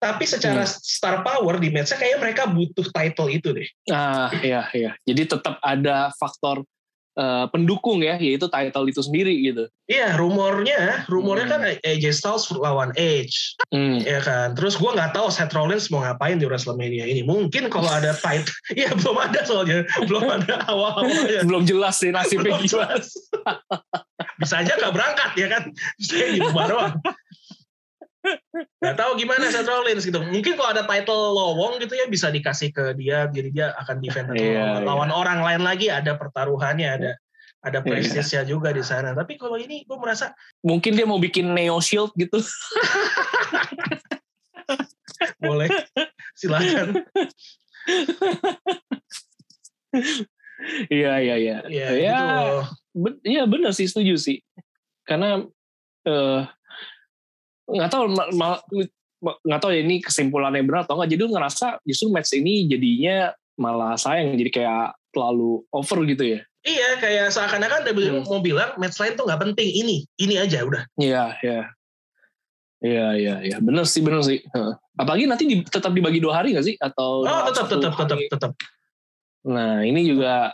Tapi 0.00 0.24
secara 0.28 0.64
hmm. 0.64 0.80
star 0.80 1.24
power 1.24 1.56
di 1.56 1.72
matchnya 1.72 1.96
kayak 1.96 2.20
mereka 2.20 2.48
butuh 2.48 2.84
title 2.92 3.32
itu 3.32 3.52
deh. 3.56 3.68
Ah 3.88 4.28
iya 4.44 4.68
iya. 4.76 4.92
Jadi 5.08 5.28
tetap 5.36 5.56
ada 5.64 6.12
faktor 6.20 6.64
uh, 7.20 7.44
pendukung 7.52 8.00
ya, 8.00 8.16
yaitu 8.16 8.48
title 8.48 8.88
itu 8.88 9.04
sendiri 9.04 9.36
gitu. 9.44 9.68
Iya, 9.84 10.16
rumornya, 10.16 11.04
rumornya 11.12 11.46
hmm. 11.46 11.52
kan 11.52 11.60
AJ 11.84 12.04
Styles 12.16 12.48
lawan 12.56 12.96
Edge, 12.96 13.60
hmm. 13.68 14.00
ya 14.00 14.24
kan. 14.24 14.56
Terus 14.56 14.80
gue 14.80 14.88
nggak 14.88 15.12
tahu 15.12 15.28
Seth 15.28 15.52
Rollins 15.52 15.92
mau 15.92 16.00
ngapain 16.00 16.40
di 16.40 16.48
WrestleMania 16.48 17.04
ini. 17.04 17.20
Mungkin 17.20 17.68
kalau 17.68 17.92
ada 17.92 18.16
title, 18.16 18.48
iya 18.80 18.88
belum 18.96 19.16
ada 19.20 19.40
soalnya, 19.44 19.84
belum 20.08 20.24
ada 20.24 20.64
awal-awalnya. 20.72 21.44
belum 21.44 21.68
jelas 21.68 22.00
sih 22.00 22.08
nasibnya 22.08 22.56
gimana. 22.64 22.96
Bisa 24.40 24.54
aja 24.64 24.72
nggak 24.80 24.94
berangkat 24.96 25.30
ya 25.36 25.46
kan, 25.52 25.62
bisa 26.00 26.14
gitu 26.32 26.48
baru. 26.56 26.96
Gak 28.80 28.96
tahu 28.96 29.16
gimana 29.16 29.48
Seth 29.48 29.68
Rollins 29.68 30.04
gitu. 30.04 30.20
Mungkin 30.20 30.56
kalau 30.56 30.70
ada 30.76 30.84
title 30.84 31.32
lowong 31.32 31.80
gitu 31.80 31.96
ya 31.96 32.06
bisa 32.08 32.28
dikasih 32.28 32.72
ke 32.72 32.92
dia, 32.96 33.28
jadi 33.32 33.48
dia 33.48 33.66
akan 33.80 33.96
defend 34.00 34.28
yeah, 34.36 34.80
lawan 34.84 35.08
yeah. 35.08 35.16
orang 35.16 35.40
lain 35.40 35.62
lagi. 35.64 35.88
Ada 35.88 36.16
pertaruhannya, 36.20 36.88
ada 36.88 37.10
ada 37.60 37.78
iya. 37.80 37.88
prestisnya 37.88 38.42
yeah. 38.44 38.48
juga 38.48 38.72
di 38.72 38.84
sana. 38.84 39.16
Tapi 39.16 39.40
kalau 39.40 39.56
ini 39.56 39.84
gue 39.84 39.96
merasa 39.96 40.32
mungkin 40.60 40.96
dia 40.96 41.06
mau 41.08 41.20
bikin 41.20 41.52
Neo 41.52 41.80
Shield 41.80 42.12
gitu. 42.16 42.40
Boleh, 45.44 45.68
silakan. 46.36 47.04
Iya 50.92 51.24
iya 51.24 51.36
iya. 51.40 51.56
Iya 51.66 51.88
ya, 51.96 52.20
gitu 52.92 53.16
Iya 53.24 53.48
benar 53.48 53.72
sih 53.72 53.88
setuju 53.88 54.20
sih. 54.20 54.44
Karena 55.08 55.40
uh, 56.04 56.44
nggak 57.70 57.90
tahu 57.90 58.04
nggak 59.20 59.60
tahu 59.60 59.70
ya 59.70 59.80
ini 59.84 60.00
kesimpulannya 60.00 60.64
benar 60.64 60.88
atau 60.88 60.96
nggak. 60.96 61.10
Jadi 61.12 61.22
ngerasa 61.28 61.66
justru 61.84 62.08
match 62.08 62.32
ini 62.34 62.66
jadinya 62.66 63.30
malah 63.60 63.94
sayang 64.00 64.34
jadi 64.36 64.50
kayak 64.50 64.86
terlalu 65.12 65.64
over 65.70 65.98
gitu 66.08 66.24
ya? 66.24 66.40
Iya 66.60 67.00
kayak 67.00 67.32
seakan-akan 67.32 67.88
WWE 67.88 68.20
hmm. 68.20 68.28
mau 68.28 68.40
bilang 68.44 68.76
match 68.76 69.00
lain 69.00 69.16
tuh 69.16 69.24
nggak 69.24 69.40
penting 69.40 69.68
ini 69.68 69.96
ini 70.20 70.34
aja 70.36 70.64
udah. 70.64 70.82
Iya 70.96 71.24
iya. 71.44 71.60
Iya 72.80 73.06
iya 73.16 73.34
iya. 73.44 73.56
Bener 73.60 73.84
sih 73.84 74.00
bener 74.00 74.24
sih. 74.24 74.40
Apalagi 74.96 75.28
nanti 75.28 75.44
di, 75.44 75.56
tetap 75.64 75.92
dibagi 75.92 76.20
dua 76.20 76.40
hari 76.40 76.56
nggak 76.56 76.66
sih? 76.66 76.76
Atau 76.80 77.28
oh 77.28 77.40
tetap 77.48 77.68
tetap 77.68 77.92
tetap 77.96 78.18
tetap. 78.18 78.52
Nah 79.44 79.84
ini 79.84 80.04
juga 80.08 80.52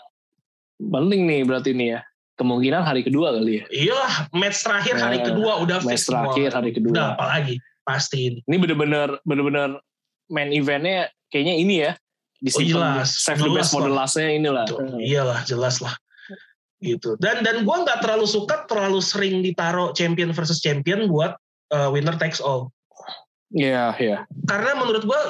penting 0.79 1.27
nih 1.27 1.41
berarti 1.47 1.71
ini 1.75 1.95
ya 1.95 2.01
kemungkinan 2.37 2.85
hari 2.85 3.03
kedua 3.03 3.33
kali 3.35 3.61
ya. 3.61 3.65
Iya, 3.73 4.03
match 4.37 4.61
terakhir 4.63 4.97
hari 5.01 5.19
nah, 5.21 5.27
kedua 5.33 5.53
udah 5.65 5.79
match 5.83 6.05
fix 6.05 6.09
terakhir 6.09 6.51
hari 6.53 6.71
kedua. 6.77 6.93
Udah 6.93 7.07
apalagi 7.17 7.57
pasti 7.83 8.19
ini. 8.31 8.39
Ini 8.45 8.57
bener-bener 8.61 9.09
bener-bener 9.25 9.81
main 10.29 10.53
eventnya 10.53 11.09
kayaknya 11.33 11.55
ini 11.57 11.75
ya. 11.89 11.93
Di 12.37 12.53
oh, 12.53 12.61
jelas. 12.61 13.17
Save 13.17 13.41
the 13.41 13.51
best 13.51 13.73
model 13.73 13.97
lastnya 13.97 14.29
inilah. 14.29 14.69
Betul. 14.69 15.01
Iyalah, 15.01 15.41
jelas 15.49 15.81
lah. 15.81 15.97
Gitu. 16.85 17.17
Dan 17.17 17.41
dan 17.41 17.65
gue 17.65 17.77
nggak 17.89 18.05
terlalu 18.05 18.29
suka 18.29 18.69
terlalu 18.69 19.01
sering 19.01 19.41
ditaro 19.41 19.97
champion 19.97 20.37
versus 20.37 20.61
champion 20.61 21.09
buat 21.09 21.41
uh, 21.73 21.89
winner 21.89 22.15
takes 22.21 22.39
all. 22.39 22.69
Iya, 23.57 23.65
yeah, 23.73 23.89
iya. 23.97 24.09
Yeah. 24.13 24.21
Karena 24.45 24.77
menurut 24.77 25.09
gue 25.09 25.21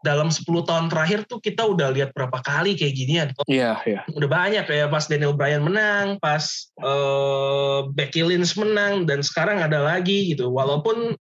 dalam 0.00 0.32
10 0.32 0.48
tahun 0.48 0.88
terakhir 0.88 1.28
tuh 1.28 1.44
kita 1.44 1.60
udah 1.68 1.92
lihat 1.92 2.16
berapa 2.16 2.40
kali 2.40 2.72
kayak 2.72 2.94
ginian. 2.96 3.28
Iya, 3.44 3.80
iya. 3.84 4.00
Udah 4.16 4.28
banyak 4.28 4.64
ya 4.64 4.88
pas 4.88 5.04
Daniel 5.04 5.36
Bryan 5.36 5.60
menang, 5.64 6.16
pas 6.18 6.44
uh, 6.80 7.84
Becky 7.92 8.24
Lynch 8.24 8.56
menang 8.56 9.04
dan 9.04 9.20
sekarang 9.20 9.60
ada 9.60 9.84
lagi 9.84 10.32
gitu. 10.32 10.48
Walaupun 10.48 11.16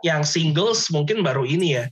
yang 0.00 0.24
singles 0.24 0.88
mungkin 0.88 1.20
baru 1.20 1.44
ini 1.44 1.76
ya. 1.76 1.86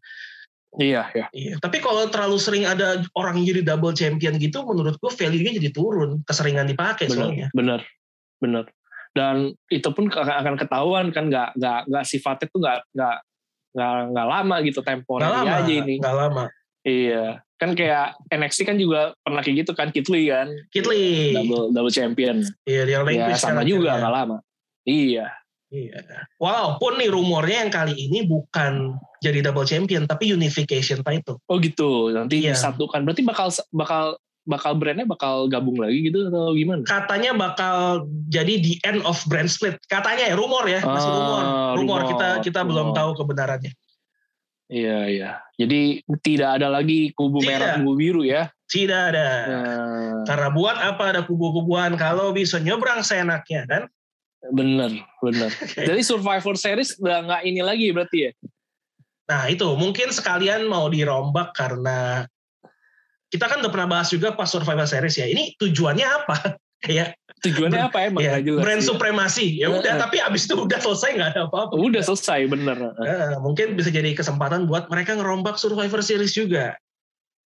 Iya, 0.75 1.03
iya. 1.15 1.27
Iya, 1.31 1.55
tapi 1.63 1.79
kalau 1.79 2.11
terlalu 2.11 2.35
sering 2.41 2.67
ada 2.67 2.99
orang 3.15 3.39
jadi 3.47 3.63
double 3.63 3.95
champion 3.95 4.35
gitu 4.43 4.67
menurut 4.67 4.99
gue 4.99 5.13
value-nya 5.13 5.55
jadi 5.63 5.71
turun, 5.71 6.27
keseringan 6.27 6.67
dipakai 6.67 7.07
bener, 7.07 7.15
soalnya. 7.15 7.49
Bener. 7.55 7.81
Bener. 8.43 8.65
Dan 9.15 9.55
itu 9.71 9.87
pun 9.95 10.11
akan 10.11 10.59
ketahuan 10.59 11.15
kan 11.15 11.31
nggak 11.31 11.55
nggak 11.55 11.81
nggak 11.87 12.05
sifatnya 12.05 12.47
tuh 12.51 12.59
nggak 12.59 12.79
nggak 12.91 13.17
nggak 13.75 13.93
nggak 14.15 14.27
lama 14.31 14.57
gitu 14.63 14.81
temporary 14.81 15.27
gak 15.27 15.45
lama, 15.45 15.57
aja 15.61 15.73
ini 15.75 15.95
nggak 15.99 16.17
lama 16.17 16.45
iya 16.87 17.25
kan 17.59 17.71
kayak 17.75 18.19
NXT 18.31 18.61
kan 18.67 18.77
juga 18.79 19.15
pernah 19.23 19.41
kayak 19.43 19.67
gitu 19.67 19.73
kan 19.75 19.89
Kitli 19.91 20.31
kan 20.31 20.49
Kitli 20.71 21.35
double 21.35 21.75
double 21.75 21.93
champion 21.93 22.43
iya 22.67 22.83
dia 22.87 23.03
ya, 23.03 23.35
sama 23.35 23.67
juga 23.67 23.99
nggak 23.99 24.15
lama 24.15 24.39
iya 24.87 25.29
Iya. 25.75 26.07
Walaupun 26.39 27.03
nih 27.03 27.11
rumornya 27.11 27.67
yang 27.67 27.73
kali 27.75 27.99
ini 27.99 28.23
bukan 28.23 28.95
jadi 29.19 29.43
double 29.43 29.67
champion 29.67 30.07
tapi 30.07 30.31
unification 30.31 31.03
title. 31.03 31.43
Oh 31.51 31.59
gitu. 31.59 32.15
Nanti 32.15 32.47
iya. 32.47 32.55
disatukan. 32.55 33.03
Berarti 33.03 33.27
bakal 33.27 33.51
bakal 33.75 34.05
bakal 34.45 34.77
brandnya 34.77 35.09
bakal 35.09 35.49
gabung 35.49 35.81
lagi 35.81 36.09
gitu 36.13 36.29
atau 36.29 36.53
gimana? 36.53 36.85
Katanya 36.85 37.33
bakal 37.33 38.05
jadi 38.29 38.61
the 38.61 38.77
end 38.85 39.01
of 39.09 39.17
brand 39.29 39.49
split. 39.49 39.81
Katanya 39.89 40.33
ya 40.33 40.35
rumor 40.37 40.69
ya, 40.69 40.85
masih 40.85 41.11
ah, 41.11 41.17
rumor. 41.17 41.43
Rumor, 41.43 41.77
rumor. 41.77 42.01
kita 42.13 42.29
kita 42.45 42.61
rumor. 42.63 42.69
belum 42.71 42.89
tahu 42.93 43.11
kebenarannya. 43.25 43.73
Iya 44.69 44.99
iya. 45.09 45.31
Jadi 45.61 46.01
tidak 46.25 46.61
ada 46.61 46.73
lagi 46.73 47.13
kubu 47.13 47.41
tidak. 47.41 47.51
merah 47.53 47.69
kubu 47.81 47.93
biru 47.97 48.23
ya? 48.25 48.49
Tidak 48.69 49.01
ada. 49.13 49.29
Nah. 49.45 50.25
Karena 50.25 50.49
buat 50.53 50.77
apa 50.81 51.05
ada 51.15 51.21
kubu-kubuan 51.25 51.95
kalau 52.01 52.33
bisa 52.33 52.57
nyebrang 52.61 53.05
seenaknya 53.05 53.69
kan? 53.69 53.83
Bener 54.53 54.93
bener. 55.21 55.51
Jadi 55.89 56.01
Survivor 56.05 56.57
Series 56.57 56.97
udah 57.01 57.25
nggak 57.29 57.43
ini 57.45 57.61
lagi 57.61 57.87
berarti 57.93 58.19
ya? 58.29 58.31
Nah 59.25 59.49
itu 59.49 59.65
mungkin 59.77 60.13
sekalian 60.13 60.69
mau 60.69 60.89
dirombak 60.93 61.57
karena 61.57 62.29
kita 63.35 63.51
kan 63.51 63.59
udah 63.59 63.73
pernah 63.75 63.99
bahas 63.99 64.15
juga 64.15 64.31
pas 64.31 64.47
Survivor 64.47 64.87
Series 64.87 65.19
ya. 65.19 65.27
Ini 65.27 65.59
tujuannya 65.59 66.07
apa? 66.07 66.55
Kayak 66.85 67.19
tujuannya 67.43 67.81
apa 67.91 67.99
emang 68.09 68.23
ya, 68.23 68.39
jelas, 68.41 68.61
brand 68.61 68.81
ya. 68.81 68.89
supremasi 68.89 69.47
ya 69.61 69.69
udah 69.73 69.97
uh, 69.97 70.01
tapi 70.01 70.17
abis 70.21 70.49
itu 70.49 70.57
udah 70.57 70.81
selesai 70.81 71.17
nggak 71.17 71.29
ada 71.37 71.41
apa-apa 71.49 71.77
udah 71.77 72.01
selesai 72.01 72.49
bener 72.49 72.77
uh, 72.77 73.37
mungkin 73.41 73.77
bisa 73.77 73.93
jadi 73.93 74.17
kesempatan 74.17 74.65
buat 74.65 74.89
mereka 74.89 75.13
ngerombak 75.17 75.61
Survivor 75.61 76.01
Series 76.01 76.33
juga 76.33 76.77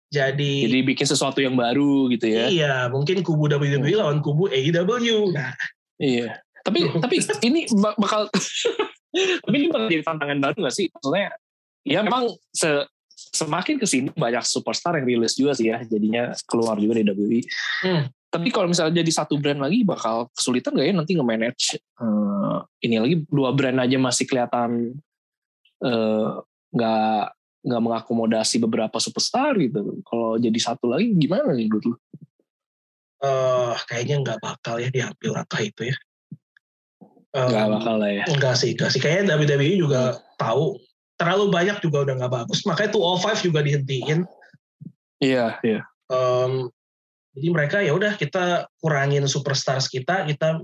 Jadi, 0.09 0.65
Jadi 0.65 0.81
bikin 0.81 1.05
sesuatu 1.05 1.37
yang 1.41 1.53
baru 1.53 2.09
gitu 2.09 2.25
ya. 2.25 2.49
iya 2.49 2.73
mungkin 2.89 3.21
kubu 3.21 3.45
WWE 3.45 3.93
lawan 3.93 4.25
kubu 4.25 4.49
AEW. 4.49 5.29
Nah, 5.33 5.53
Iya. 6.01 6.39
Tapi 6.65 6.79
tapi 7.03 7.15
ini 7.45 7.69
bak- 7.69 7.99
bakal 7.99 8.25
tapi 9.45 9.55
ini 9.57 9.67
bakal 9.69 9.87
jadi 9.91 10.03
tantangan 10.07 10.39
baru 10.41 10.57
gak 10.65 10.75
sih? 10.75 10.87
Maksudnya 10.89 11.29
ya 11.85 11.99
memang 12.01 12.33
se 12.49 12.69
semakin 13.39 13.75
ke 13.79 13.87
sini 13.87 14.07
banyak 14.11 14.43
superstar 14.43 14.99
yang 14.99 15.07
rilis 15.07 15.39
juga 15.39 15.55
sih 15.55 15.71
ya 15.71 15.79
jadinya 15.87 16.35
keluar 16.43 16.75
juga 16.75 16.99
dari 16.99 17.07
WWE. 17.07 17.41
Hmm. 17.87 18.03
Tapi 18.29 18.47
kalau 18.53 18.69
misalnya 18.69 19.01
jadi 19.01 19.11
satu 19.23 19.41
brand 19.41 19.57
lagi 19.57 19.81
bakal 19.81 20.29
kesulitan 20.35 20.77
gak 20.77 20.85
ya 20.85 20.93
nanti 20.93 21.17
nge-manage 21.17 21.81
eh, 21.81 22.57
ini 22.85 22.95
lagi 23.01 23.15
dua 23.25 23.49
brand 23.55 23.79
aja 23.81 23.97
masih 23.97 24.25
kelihatan 24.29 24.93
eh, 25.81 26.29
nggak 26.69 27.23
nggak 27.59 27.81
mengakomodasi 27.81 28.61
beberapa 28.61 28.99
superstar 29.01 29.55
gitu. 29.57 30.03
Kalau 30.05 30.37
jadi 30.37 30.59
satu 30.59 30.91
lagi 30.91 31.15
gimana 31.15 31.55
nih 31.55 31.67
menurut 31.67 31.95
lu? 31.95 31.95
eh, 33.19 33.75
kayaknya 33.87 34.15
nggak 34.23 34.39
bakal 34.39 34.79
ya 34.79 34.89
diambil 34.91 35.31
langkah 35.43 35.61
itu 35.63 35.91
ya. 35.91 35.97
Nggak 37.29 37.67
bakal 37.77 37.95
lah 38.01 38.11
ya. 38.11 38.23
Enggak 38.31 38.55
sih, 38.57 38.73
enggak 38.73 38.89
sih. 38.95 38.99
Kayaknya 39.03 39.37
WWE 39.37 39.73
juga 39.77 40.01
tahu 40.39 40.79
terlalu 41.19 41.51
banyak 41.51 41.77
juga 41.83 42.07
udah 42.07 42.15
nggak 42.15 42.33
bagus. 42.33 42.63
Makanya 42.63 42.95
205 42.95 43.43
juga 43.43 43.59
dihentiin. 43.59 44.23
Iya, 45.19 45.59
iya. 45.67 45.83
Em, 46.07 46.71
jadi 47.35 47.47
mereka 47.51 47.77
ya 47.83 47.91
udah 47.91 48.15
kita 48.15 48.71
kurangin 48.79 49.27
superstars 49.27 49.91
kita, 49.91 50.23
kita 50.23 50.63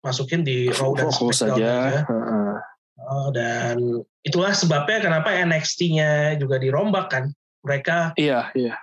masukin 0.00 0.46
di 0.46 0.70
Raw 0.70 0.94
dan 0.94 1.10
SmackDown 1.10 1.34
saja. 1.34 1.70
aja. 1.90 2.00
Heeh. 2.06 2.54
Oh, 3.00 3.28
dan 3.34 3.76
itulah 4.22 4.54
sebabnya 4.54 5.02
kenapa 5.02 5.34
NXT-nya 5.34 6.38
juga 6.38 6.62
dirombak 6.62 7.10
kan. 7.10 7.24
Mereka 7.66 8.14
Iya, 8.16 8.48
iya. 8.54 8.78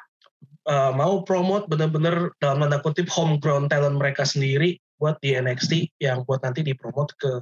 eh, 0.67 0.91
mau 0.93 1.23
promote 1.23 1.65
bener-bener 1.71 2.35
dalam 2.37 2.61
tanda 2.61 2.83
kutip 2.83 3.07
homegrown 3.07 3.71
talent 3.71 3.95
mereka 3.97 4.27
sendiri 4.27 4.77
buat 4.99 5.17
di 5.23 5.33
NXT 5.33 5.97
yang 6.03 6.27
buat 6.27 6.43
nanti 6.43 6.61
dipromot 6.61 7.09
ke 7.15 7.41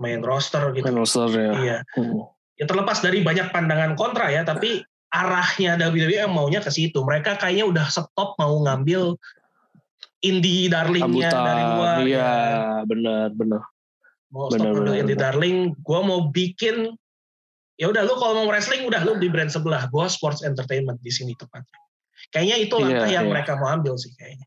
main 0.00 0.22
roster 0.24 0.72
gitu. 0.72 0.86
Main 0.86 1.00
roster 1.02 1.28
ya. 1.28 1.52
Iya. 1.58 1.78
Hmm. 1.98 2.24
Ya 2.60 2.68
terlepas 2.68 3.00
dari 3.00 3.24
banyak 3.24 3.48
pandangan 3.56 3.96
kontra 3.96 4.28
ya, 4.28 4.44
tapi 4.44 4.84
arahnya 5.10 5.80
WWE 5.80 6.28
yang 6.28 6.32
maunya 6.36 6.60
ke 6.60 6.68
situ. 6.68 7.00
Mereka 7.00 7.40
kayaknya 7.40 7.64
udah 7.66 7.86
stop 7.88 8.36
mau 8.36 8.60
ngambil 8.68 9.16
indie 10.20 10.68
darlingnya 10.68 11.32
dari 11.32 11.64
luar. 11.64 11.96
iya, 12.04 12.20
ya. 12.20 12.28
benar, 12.84 13.32
benar. 13.32 13.64
Mau 14.30 14.46
Benar, 14.52 14.70
stop 14.70 14.76
benar, 14.84 14.94
indie 15.00 15.16
benar. 15.16 15.32
darling, 15.34 15.56
gue 15.74 16.00
mau 16.04 16.20
bikin 16.30 16.76
ya 17.80 17.88
udah 17.88 18.04
lu 18.04 18.12
kalau 18.20 18.44
mau 18.44 18.46
wrestling 18.52 18.84
udah 18.84 19.00
lu 19.08 19.16
di 19.16 19.32
brand 19.32 19.48
sebelah. 19.50 19.88
Gue 19.88 20.04
sports 20.12 20.44
entertainment 20.44 21.00
di 21.00 21.08
sini 21.10 21.32
tepatnya. 21.34 21.80
Kayaknya 22.30 22.56
itu 22.60 22.74
Iya, 22.76 22.84
langkah 22.84 23.08
yang 23.10 23.26
iya. 23.26 23.32
mereka 23.32 23.52
mau 23.56 23.72
ambil 23.72 23.96
sih 23.96 24.12
kayaknya. 24.14 24.46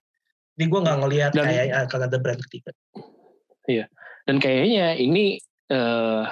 Jadi 0.53 0.65
gue 0.69 0.79
nggak 0.85 0.97
ngelihat 1.01 1.31
kayak 1.33 1.65
akan 1.89 1.99
ada 2.05 2.17
brand 2.21 2.41
ketiga. 2.45 2.71
Dan 4.23 4.37
kayaknya 4.39 4.95
ini 5.01 5.41
eh 5.73 6.23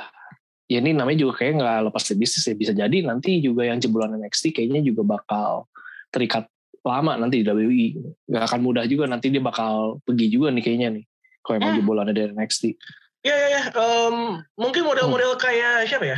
ya 0.71 0.79
ini 0.79 0.95
namanya 0.95 1.27
juga 1.27 1.43
kayak 1.43 1.59
nggak 1.59 1.77
lepas 1.91 2.03
dari 2.07 2.17
bisnis 2.23 2.47
ya. 2.47 2.55
Bisa 2.55 2.71
jadi 2.71 2.97
nanti 3.03 3.43
juga 3.43 3.67
yang 3.67 3.83
jebolan 3.83 4.15
NXT 4.15 4.55
kayaknya 4.55 4.79
juga 4.87 5.19
bakal 5.19 5.67
terikat 6.15 6.47
lama 6.87 7.19
nanti 7.19 7.43
di 7.43 7.45
WWE. 7.45 7.87
Gak 8.31 8.43
akan 8.47 8.59
mudah 8.63 8.87
juga 8.87 9.03
nanti 9.11 9.27
dia 9.27 9.43
bakal 9.43 9.99
pergi 10.07 10.31
juga 10.31 10.47
nih 10.55 10.63
kayaknya 10.63 10.87
nih. 10.95 11.03
Kalau 11.43 11.55
emang 11.59 11.71
Hmm. 11.75 11.79
jebolannya 11.83 12.13
dari 12.15 12.31
NXT. 12.31 12.63
Iya 13.27 13.35
iya 13.35 13.47
ya. 13.51 13.61
Em, 13.75 14.15
mungkin 14.55 14.81
model-model 14.87 15.35
Hmm. 15.35 15.41
kayak 15.43 15.91
siapa 15.91 16.05
ya? 16.07 16.17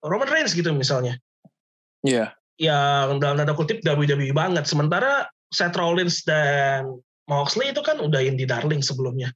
Roman 0.00 0.30
Reigns 0.32 0.56
gitu 0.56 0.72
misalnya. 0.72 1.20
Iya. 2.00 2.32
yang 2.60 3.16
dalam 3.24 3.40
tanda 3.40 3.56
kutip 3.56 3.80
WWE 3.80 4.36
banget. 4.36 4.68
Sementara 4.68 5.24
Seth 5.48 5.80
Rollins 5.80 6.20
dan 6.28 6.92
Moxley 7.24 7.72
itu 7.72 7.80
kan 7.80 7.96
udah 7.96 8.20
indie 8.20 8.44
darling 8.44 8.84
sebelumnya 8.84 9.32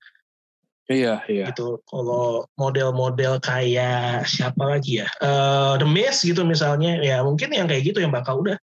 Iya, 0.85 1.25
iya. 1.33 1.49
gitu. 1.49 1.81
Kalau 1.89 2.45
model-model 2.61 3.41
kayak 3.41 4.29
siapa 4.29 4.61
lagi 4.61 5.01
ya? 5.01 5.09
Eh, 5.21 5.73
The 5.81 5.89
Miz 5.89 6.21
gitu 6.21 6.45
misalnya, 6.45 7.01
ya 7.01 7.25
mungkin 7.25 7.57
yang 7.57 7.65
kayak 7.65 7.89
gitu 7.89 8.05
yang 8.05 8.13
bakal 8.13 8.45
udah. 8.45 8.61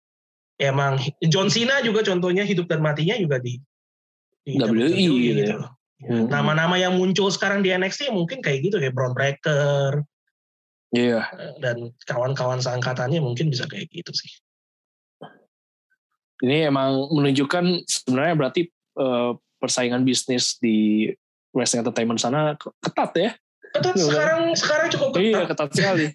Ya, 0.61 0.69
emang 0.77 1.01
John 1.25 1.49
Cena 1.49 1.81
juga 1.81 2.05
contohnya 2.05 2.45
hidup 2.45 2.69
dan 2.69 2.85
matinya 2.85 3.17
juga 3.17 3.41
di, 3.41 3.57
di 4.45 4.61
WWE 4.61 5.01
gitu 5.33 5.53
ya. 5.57 5.57
loh. 5.57 5.73
Hmm. 6.01 6.29
Nama-nama 6.29 6.77
yang 6.77 6.97
muncul 7.01 7.33
sekarang 7.33 7.65
di 7.65 7.73
NXT 7.73 8.13
mungkin 8.13 8.45
kayak 8.45 8.69
gitu 8.69 8.77
kayak 8.81 8.93
Braun 8.93 9.17
Breaker 9.17 10.05
Iya. 10.93 11.23
eh, 11.33 11.55
dan 11.65 11.89
kawan-kawan 12.05 12.61
seangkatannya 12.61 13.25
mungkin 13.25 13.49
bisa 13.49 13.65
kayak 13.65 13.89
gitu 13.89 14.13
sih. 14.13 14.33
Ini 16.41 16.69
emang 16.73 17.09
menunjukkan 17.13 17.89
sebenarnya 17.89 18.35
berarti 18.37 18.63
eh, 19.01 19.33
persaingan 19.61 20.05
bisnis 20.05 20.57
di 20.61 21.09
wrestling 21.55 21.83
entertainment 21.83 22.21
sana 22.23 22.55
ketat 22.83 23.13
ya. 23.17 23.31
Ketat 23.71 23.95
Iya, 23.95 24.05
sekarang 24.11 24.41
sekarang 24.59 24.89
cukup 24.91 25.09
ketat. 25.15 25.23
Iya, 25.23 25.41
ketat 25.47 25.71
sekali. 25.71 26.07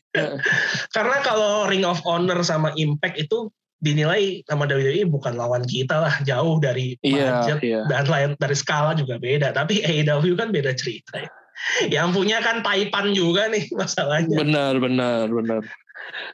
Karena 0.96 1.18
kalau 1.24 1.52
Ring 1.72 1.88
of 1.88 2.04
Honor 2.04 2.44
sama 2.44 2.76
Impact 2.76 3.16
itu 3.16 3.48
dinilai 3.80 4.42
sama 4.48 4.66
WWE 4.68 5.08
bukan 5.08 5.36
lawan 5.36 5.64
kita 5.64 6.00
lah, 6.04 6.16
jauh 6.24 6.60
dari 6.60 7.00
Iya, 7.00 7.44
budget 7.46 7.60
iya. 7.64 7.82
dan 7.88 8.08
lain 8.08 8.30
dari 8.36 8.56
skala 8.56 8.96
juga 8.96 9.16
beda. 9.20 9.56
Tapi 9.56 9.84
AEW 9.84 10.36
kan 10.36 10.52
beda 10.52 10.76
cerita. 10.76 11.22
Ya. 11.22 11.32
Yang 11.88 12.08
punya 12.20 12.38
kan 12.44 12.60
Taipan 12.60 13.16
juga 13.16 13.48
nih 13.48 13.72
masalahnya. 13.72 14.36
Benar, 14.36 14.74
benar, 14.84 15.26
benar. 15.32 15.62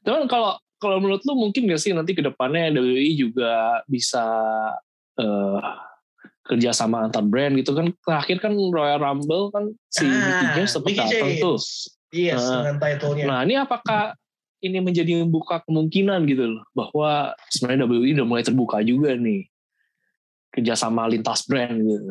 Cuman 0.02 0.26
kalau 0.26 0.58
kalau 0.82 0.98
menurut 0.98 1.22
lu 1.30 1.38
mungkin 1.38 1.70
gak 1.70 1.78
sih 1.78 1.94
nanti 1.94 2.18
ke 2.18 2.26
depannya 2.26 2.74
WWE 2.74 3.14
juga 3.14 3.86
bisa 3.86 4.26
eh 5.22 5.62
kerja 6.42 6.74
sama 6.74 7.06
antar 7.06 7.22
brand 7.22 7.54
gitu 7.54 7.72
kan 7.72 7.94
terakhir 8.02 8.42
kan 8.42 8.54
Royal 8.58 8.98
Rumble 8.98 9.54
kan 9.54 9.70
si 9.94 10.04
Mickey 10.04 10.48
James 10.58 10.72
sempat 10.74 10.90
Ah, 10.90 10.96
Mickey 10.98 11.10
datang 11.14 11.34
tuh. 11.38 11.58
Yes, 12.12 12.42
Ah. 12.44 12.52
dengan 12.60 12.76
title-nya. 12.82 13.24
Nah 13.30 13.40
ini 13.46 13.56
apakah 13.56 14.18
ini 14.62 14.78
menjadi 14.78 15.22
membuka 15.22 15.64
kemungkinan 15.64 16.28
gitu 16.28 16.46
loh 16.58 16.64
bahwa 16.74 17.34
sebenarnya 17.50 17.86
WWE 17.88 18.10
udah 18.20 18.28
mulai 18.28 18.44
terbuka 18.44 18.78
juga 18.84 19.16
nih 19.16 19.48
kerjasama 20.52 21.08
lintas 21.08 21.48
brand 21.48 21.78
gitu. 21.80 22.10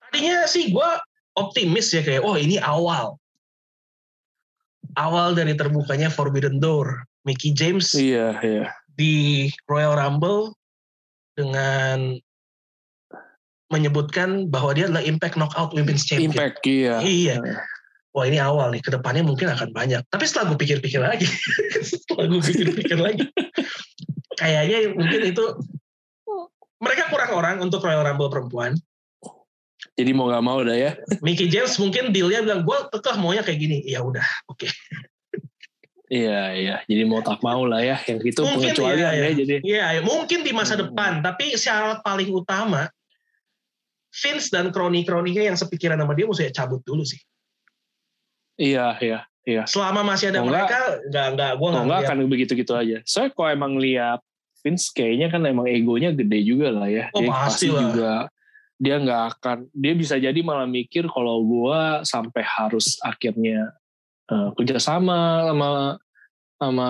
Tadinya 0.00 0.48
sih 0.48 0.72
gue 0.72 0.90
optimis 1.36 1.92
ya 1.92 2.02
kayak, 2.02 2.22
oh 2.24 2.34
ini 2.34 2.56
awal. 2.58 3.14
Awal 4.98 5.38
dari 5.38 5.54
terbukanya 5.54 6.10
Forbidden 6.10 6.58
Door. 6.58 7.06
Mickey 7.22 7.52
James 7.52 7.92
Iya 7.92 8.40
iya. 8.40 8.72
di 8.96 9.46
Royal 9.68 9.92
Rumble 9.94 10.56
dengan 11.36 12.16
menyebutkan 13.70 14.50
bahwa 14.50 14.74
dia 14.74 14.90
adalah 14.90 15.02
Impact 15.06 15.38
Knockout 15.38 15.70
Women's 15.72 16.02
Champion. 16.04 16.34
Impact 16.34 16.58
iya. 16.66 16.98
Iya. 17.00 17.36
Wah 18.10 18.26
ini 18.26 18.42
awal 18.42 18.74
nih, 18.74 18.82
ke 18.82 18.90
depannya 18.90 19.22
mungkin 19.22 19.46
akan 19.46 19.70
banyak. 19.70 20.02
Tapi 20.10 20.24
setelah 20.26 20.50
gue 20.50 20.58
pikir-pikir 20.58 20.98
lagi, 20.98 21.30
setelah 21.90 22.26
gue 22.26 22.42
pikir-pikir 22.42 22.98
lagi, 22.98 23.22
kayaknya 24.34 24.90
mungkin 24.98 25.30
itu 25.30 25.44
mereka 26.82 27.06
kurang 27.06 27.30
orang 27.38 27.56
untuk 27.62 27.86
Royal 27.86 28.02
Rumble 28.02 28.26
perempuan. 28.26 28.74
Jadi 29.94 30.10
mau 30.10 30.26
nggak 30.26 30.42
mau 30.42 30.58
dah 30.66 30.74
ya. 30.74 30.98
Mickey 31.22 31.46
James 31.46 31.78
mungkin 31.78 32.10
dealnya 32.10 32.42
bilang 32.42 32.66
gue 32.66 32.78
kekeh 32.90 33.14
maunya 33.22 33.46
kayak 33.46 33.62
gini. 33.62 33.78
Ya 33.86 34.02
udah, 34.02 34.26
oke. 34.50 34.66
Iya 36.10 36.40
iya. 36.58 36.76
Jadi 36.90 37.02
mau 37.06 37.22
tak 37.22 37.38
mau 37.46 37.62
lah 37.62 37.78
ya. 37.78 37.94
Yang 38.10 38.34
itu 38.34 38.40
Mungkin 38.42 38.74
pengecualian 38.74 39.14
iya, 39.14 39.22
ya. 39.22 39.30
Jadi 39.30 39.54
Iya, 39.62 39.86
ya, 39.94 40.00
mungkin 40.02 40.42
di 40.42 40.50
masa 40.50 40.74
Hmm. 40.74 40.90
depan. 40.90 41.22
Tapi 41.22 41.54
syarat 41.54 42.02
paling 42.02 42.34
utama, 42.34 42.90
Vince 44.10 44.50
dan 44.50 44.74
kroni-kroninya 44.74 45.42
yang 45.46 45.56
sepikiran 45.56 45.98
sama 45.98 46.12
dia 46.18 46.26
mesti 46.26 46.50
cabut 46.50 46.82
dulu 46.82 47.06
sih. 47.06 47.20
iya 48.60 48.98
iya 49.00 49.24
iya. 49.46 49.64
Selama 49.64 50.04
masih 50.04 50.34
ada 50.34 50.44
enggak. 50.44 50.68
mereka, 50.68 50.78
nggak 51.08 51.26
nggak 51.38 51.52
gue 51.56 51.68
nggak 51.70 51.84
enggak 51.86 52.00
akan 52.04 52.18
begitu-gitu 52.28 52.72
aja. 52.76 52.98
Soalnya 53.06 53.32
kalau 53.32 53.50
emang 53.54 53.72
lihat 53.80 54.20
Vince 54.60 54.92
kayaknya 54.92 55.32
kan 55.32 55.40
emang 55.48 55.64
egonya 55.64 56.12
gede 56.12 56.44
juga 56.44 56.68
lah 56.68 56.88
ya. 56.90 57.08
Oh, 57.16 57.24
dia 57.24 57.30
pasti 57.32 57.66
lah. 57.72 57.80
juga 57.80 58.12
dia 58.80 58.96
nggak 58.96 59.22
akan 59.36 59.58
dia 59.72 59.92
bisa 59.92 60.16
jadi 60.16 60.40
malah 60.40 60.68
mikir 60.68 61.04
kalau 61.08 61.44
gua 61.44 62.00
sampai 62.04 62.44
harus 62.44 63.00
akhirnya 63.00 63.72
eh, 64.28 64.48
kerjasama 64.56 65.48
sama 65.48 65.68
sama 66.60 66.88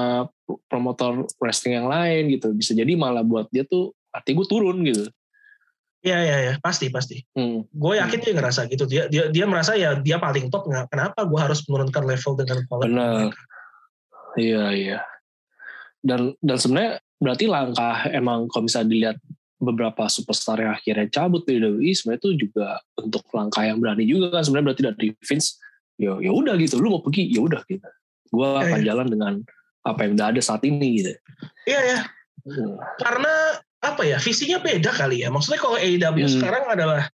promotor 0.67 1.31
wrestling 1.39 1.79
yang 1.79 1.87
lain 1.87 2.35
gitu. 2.35 2.51
Bisa 2.51 2.75
jadi 2.75 2.91
malah 2.99 3.23
buat 3.23 3.47
dia 3.55 3.63
tuh 3.63 3.95
arti 4.11 4.35
gue 4.35 4.47
turun 4.51 4.83
gitu. 4.83 5.07
Iya 6.01 6.19
iya 6.25 6.37
iya 6.41 6.55
pasti 6.65 6.89
pasti. 6.89 7.21
Hmm. 7.37 7.69
Gue 7.69 8.01
yakin 8.01 8.21
dia 8.25 8.33
ngerasa 8.33 8.65
gitu. 8.73 8.89
Dia 8.89 9.05
dia 9.13 9.29
dia 9.29 9.45
merasa 9.45 9.77
ya 9.77 10.01
dia 10.01 10.17
paling 10.17 10.49
top. 10.49 10.65
nggak- 10.65 10.89
Kenapa 10.89 11.29
gue 11.29 11.37
harus 11.41 11.61
menurunkan 11.69 12.03
level 12.09 12.33
dengan 12.41 12.59
quality 12.65 12.89
Benar. 12.89 13.31
Iya 14.41 14.65
iya. 14.73 14.99
Dan 16.01 16.33
dan 16.41 16.57
sebenarnya 16.57 16.93
berarti 17.21 17.45
langkah 17.45 18.09
emang 18.09 18.49
kalau 18.49 18.65
bisa 18.65 18.81
dilihat 18.81 19.21
beberapa 19.61 20.09
superstar 20.09 20.57
yang 20.57 20.73
akhirnya 20.73 21.05
cabut 21.13 21.45
dari 21.45 21.61
WWE 21.61 21.93
sebenarnya 21.93 22.21
itu 22.25 22.31
juga 22.49 22.81
untuk 22.97 23.21
langkah 23.37 23.61
yang 23.61 23.77
berani 23.77 24.09
juga 24.09 24.33
kan 24.33 24.41
sebenarnya 24.41 24.67
berarti 24.73 24.83
dari 24.89 25.09
Vince 25.21 25.61
ya 26.01 26.17
ya 26.17 26.33
udah 26.33 26.57
gitu 26.57 26.81
lu 26.81 26.97
mau 26.97 27.05
pergi 27.05 27.29
ya 27.29 27.45
udah 27.45 27.61
gitu. 27.69 27.85
Gua 28.33 28.65
Iya, 28.65 28.73
akan 28.73 28.79
iya. 28.81 28.87
jalan 28.89 29.07
dengan 29.13 29.33
apa 29.85 29.99
yang 30.09 30.13
udah 30.17 30.27
ada 30.33 30.41
saat 30.41 30.65
ini 30.65 31.05
gitu. 31.05 31.13
Iya 31.69 31.81
ya. 31.85 31.99
Hmm. 32.49 32.81
Karena 32.97 33.35
apa 33.81 34.03
ya 34.05 34.21
visinya 34.21 34.61
beda 34.61 34.93
kali 34.93 35.25
ya. 35.25 35.29
Maksudnya 35.33 35.61
kalau 35.61 35.77
AEW 35.81 36.27
Hmm. 36.29 36.35
sekarang 36.37 36.65
adalah 36.69 37.09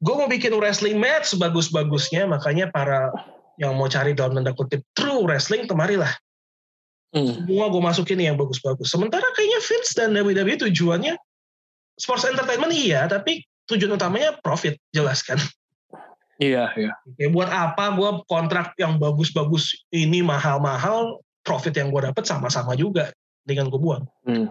gue 0.00 0.14
mau 0.14 0.28
bikin 0.30 0.54
wrestling 0.56 0.96
match 0.96 1.36
sebagus-bagusnya, 1.36 2.24
makanya 2.24 2.72
para 2.72 3.12
yang 3.58 3.74
mau 3.74 3.90
cari 3.90 4.14
dalam 4.14 4.38
tanda 4.38 4.54
kutip 4.54 4.80
true 4.94 5.26
wrestling 5.26 5.66
kemarilah 5.66 6.10
Hmm. 7.08 7.48
semua 7.48 7.72
gue 7.72 7.80
masukin 7.80 8.20
yang 8.20 8.36
bagus-bagus. 8.36 8.92
Sementara 8.92 9.24
kayaknya 9.32 9.60
Vince 9.64 9.92
dan 9.96 10.12
WWE 10.12 10.60
tujuannya 10.68 11.16
sports 11.96 12.28
entertainment 12.28 12.68
iya, 12.68 13.08
tapi 13.08 13.48
tujuan 13.64 13.96
utamanya 13.96 14.36
profit 14.44 14.76
jelas 14.92 15.24
kan. 15.24 15.40
Iya, 16.38 16.70
iya. 16.78 16.92
Ya 17.18 17.28
buat 17.32 17.50
apa 17.50 17.96
gue 17.98 18.10
kontrak 18.30 18.76
yang 18.78 19.00
bagus-bagus 19.02 19.74
ini 19.90 20.22
mahal-mahal, 20.22 21.18
profit 21.42 21.74
yang 21.74 21.90
gue 21.90 22.04
dapet 22.04 22.28
sama-sama 22.28 22.78
juga 22.78 23.10
dengan 23.42 23.66
gue 23.72 23.80
buang. 23.80 24.04
Hmm. 24.22 24.46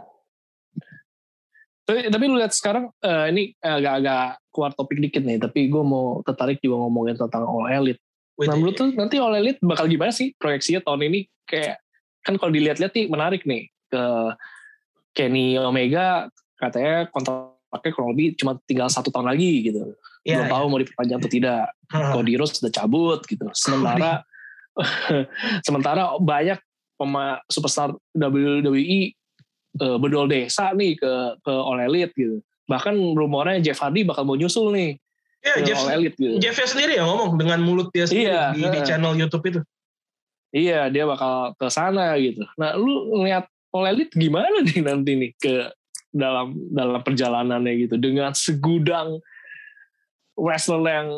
Tapi, 1.88 2.12
tapi 2.12 2.24
lu 2.28 2.36
lihat 2.36 2.52
sekarang 2.52 2.92
eh, 3.00 3.26
ini 3.32 3.44
agak-agak 3.64 4.44
keluar 4.52 4.72
topik 4.76 5.00
dikit 5.00 5.24
nih, 5.24 5.40
tapi 5.40 5.72
gue 5.72 5.84
mau 5.88 6.20
tertarik 6.28 6.60
juga 6.60 6.84
ngomongin 6.84 7.16
tentang 7.16 7.48
All 7.48 7.72
Elite. 7.72 8.04
Wait, 8.38 8.52
Nah, 8.52 8.60
menurut 8.60 8.76
tuh 8.76 8.92
nanti 8.94 9.16
All 9.18 9.34
Elite 9.34 9.64
bakal 9.64 9.88
gimana 9.88 10.12
sih 10.12 10.36
proyeksinya 10.36 10.84
tahun 10.84 11.10
ini? 11.10 11.20
Kayak 11.48 11.80
kan 12.28 12.36
kalau 12.36 12.52
dilihat-lihat 12.52 12.92
nih 12.92 13.06
menarik 13.08 13.48
nih 13.48 13.72
ke 13.88 14.04
Kenny 15.16 15.56
Omega 15.58 16.28
katanya 16.60 17.08
kontraknya 17.10 17.92
kurang 17.96 18.12
lebih 18.14 18.38
cuma 18.38 18.60
tinggal 18.70 18.92
satu 18.92 19.10
tahun 19.10 19.34
lagi 19.34 19.72
gitu. 19.72 19.96
ya, 20.28 20.44
Belum 20.44 20.48
tahu 20.54 20.66
mau 20.70 20.80
diperpanjang 20.84 21.18
atau 21.24 21.32
tidak. 21.32 21.66
Cody 21.88 22.34
Rhodes 22.38 22.60
sudah 22.60 22.74
cabut 22.74 23.24
gitu. 23.26 23.48
Sementara 23.56 24.22
sementara 25.66 26.14
banyak 26.22 26.60
pema 26.98 27.42
superstar 27.50 27.94
WWE 28.14 29.17
eh, 29.78 29.98
bedol 30.02 30.26
desa 30.28 30.74
nih 30.74 30.98
ke 30.98 31.12
ke 31.42 31.54
All 31.54 31.80
Elite 31.86 32.14
gitu. 32.18 32.38
Bahkan 32.68 32.94
rumornya 33.16 33.64
Jeff 33.64 33.80
Hardy 33.80 34.04
bakal 34.04 34.28
mau 34.28 34.36
nyusul 34.36 34.74
nih 34.76 34.92
Ya, 35.46 35.54
ke 35.54 35.62
Jeff, 35.64 35.80
All 35.86 36.02
Elite 36.02 36.18
gitu. 36.18 36.36
Jeffnya 36.44 36.68
sendiri 36.68 36.94
yang 37.00 37.08
ngomong 37.08 37.38
dengan 37.40 37.60
mulut 37.64 37.88
dia 37.94 38.10
sendiri 38.10 38.28
Iya, 38.34 38.42
di, 38.52 38.60
di 38.60 38.68
heeh. 38.68 38.84
channel 38.84 39.14
YouTube 39.16 39.46
itu. 39.48 39.62
Iya, 40.52 40.90
dia 40.90 41.04
bakal 41.08 41.54
ke 41.56 41.68
sana 41.70 42.18
gitu. 42.20 42.42
Nah, 42.58 42.74
lu 42.76 43.16
ngeliat 43.22 43.46
All 43.72 43.86
Elite 43.88 44.12
gimana 44.18 44.66
nih 44.66 44.82
nanti 44.82 45.12
nih 45.16 45.32
ke 45.38 45.72
dalam 46.12 46.58
dalam 46.74 47.00
perjalanannya 47.04 47.74
gitu 47.86 47.96
dengan 48.02 48.34
segudang 48.34 49.22
wrestler 50.34 50.82
yang 50.88 51.10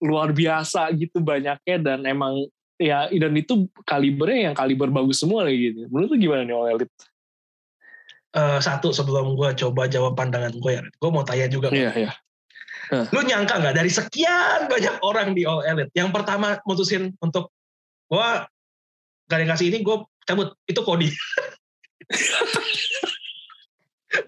luar 0.00 0.32
biasa 0.32 0.88
gitu 0.96 1.20
banyaknya 1.20 1.76
dan 1.76 1.98
emang 2.08 2.48
ya 2.80 3.12
dan 3.12 3.36
itu 3.36 3.68
kalibernya 3.84 4.50
yang 4.50 4.56
kaliber 4.56 4.88
bagus 4.88 5.20
semua 5.20 5.44
lagi 5.44 5.70
gitu. 5.70 5.84
Menurut 5.92 6.16
lu 6.16 6.18
gimana 6.18 6.42
nih 6.48 6.54
All 6.56 6.70
Elite? 6.72 6.94
Eh, 8.30 8.58
satu 8.62 8.94
sebelum 8.94 9.34
gue 9.34 9.50
coba 9.58 9.90
jawab 9.90 10.14
pandangan 10.14 10.54
gue 10.54 10.72
ya, 10.78 10.82
gue 10.86 11.10
mau 11.10 11.26
tanya 11.26 11.50
juga. 11.50 11.66
Iya, 11.74 11.90
iya. 11.98 12.12
Lu 13.10 13.26
nyangka 13.26 13.58
nggak 13.58 13.74
dari 13.74 13.90
sekian 13.90 14.70
banyak 14.70 15.02
orang 15.02 15.34
di 15.34 15.42
All 15.42 15.66
Elite, 15.66 15.90
yang 15.98 16.14
pertama 16.14 16.62
mutusin 16.62 17.10
untuk 17.18 17.50
gue 18.06 18.28
gak 19.26 19.34
ada 19.34 19.42
yang 19.42 19.50
kasih 19.50 19.74
ini, 19.74 19.82
gue 19.82 20.06
cabut. 20.26 20.54
Itu 20.62 20.86
Cody. 20.86 21.10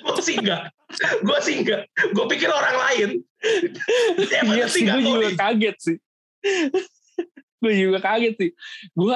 gue 0.02 0.18
sih 0.18 0.34
enggak. 0.38 0.74
Gue 1.22 1.38
sih 1.38 1.62
enggak. 1.62 1.86
Gue 2.10 2.26
pikir 2.26 2.50
orang 2.50 2.76
lain. 2.90 3.22
Iya 4.50 4.66
sih, 4.66 4.82
gue 4.82 5.02
juga 5.14 5.30
kaget 5.38 5.76
sih. 5.78 5.96
gue 7.62 7.72
juga 7.78 8.02
kaget 8.02 8.34
sih. 8.34 8.50
Gue 8.98 9.14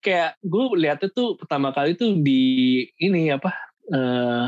kayak 0.00 0.40
gue 0.40 0.64
lihatnya 0.80 1.12
tuh 1.12 1.36
pertama 1.36 1.76
kali 1.76 1.92
tuh 1.92 2.16
di 2.20 2.84
ini 2.96 3.28
apa? 3.28 3.71
Eh 3.90 4.46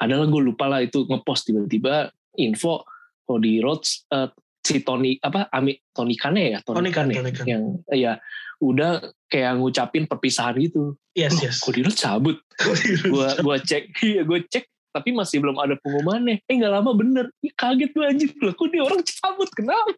adalah 0.00 0.26
gue 0.30 0.42
lupa 0.42 0.64
lah 0.70 0.80
itu 0.80 1.04
ngepost 1.04 1.50
tiba-tiba 1.50 2.08
info 2.40 2.86
Cody 3.26 3.60
Rhodes 3.60 4.06
eh, 4.08 4.28
si 4.60 4.80
Tony 4.80 5.16
apa 5.20 5.48
Ami 5.52 5.76
Tony 5.92 6.14
Kane 6.16 6.56
ya 6.56 6.58
Tony 6.64 6.88
Khan, 6.92 7.08
ya 7.10 7.20
Tony 7.20 7.32
Khan. 7.32 7.46
yang 7.48 7.62
ya 7.90 8.12
udah 8.60 9.00
kayak 9.32 9.56
ngucapin 9.56 10.04
perpisahan 10.04 10.60
gitu. 10.60 10.92
Yes, 11.16 11.40
yes. 11.40 11.64
Cody 11.64 11.80
Rhodes 11.80 11.96
cabut. 12.00 12.36
gua 13.12 13.32
gua 13.40 13.56
cek 13.56 13.88
iya 14.04 14.20
gue 14.20 14.44
cek 14.52 14.68
tapi 14.90 15.14
masih 15.14 15.38
belum 15.38 15.56
ada 15.56 15.78
pengumumannya 15.80 16.42
eh 16.44 16.54
nggak 16.58 16.72
lama 16.74 16.90
bener 16.92 17.30
Ih, 17.46 17.54
kaget 17.54 17.94
gue 17.94 18.04
anjir 18.04 18.30
lah 18.42 18.52
kok 18.52 18.68
dia 18.74 18.82
orang 18.82 19.00
cabut 19.06 19.48
kenapa 19.54 19.90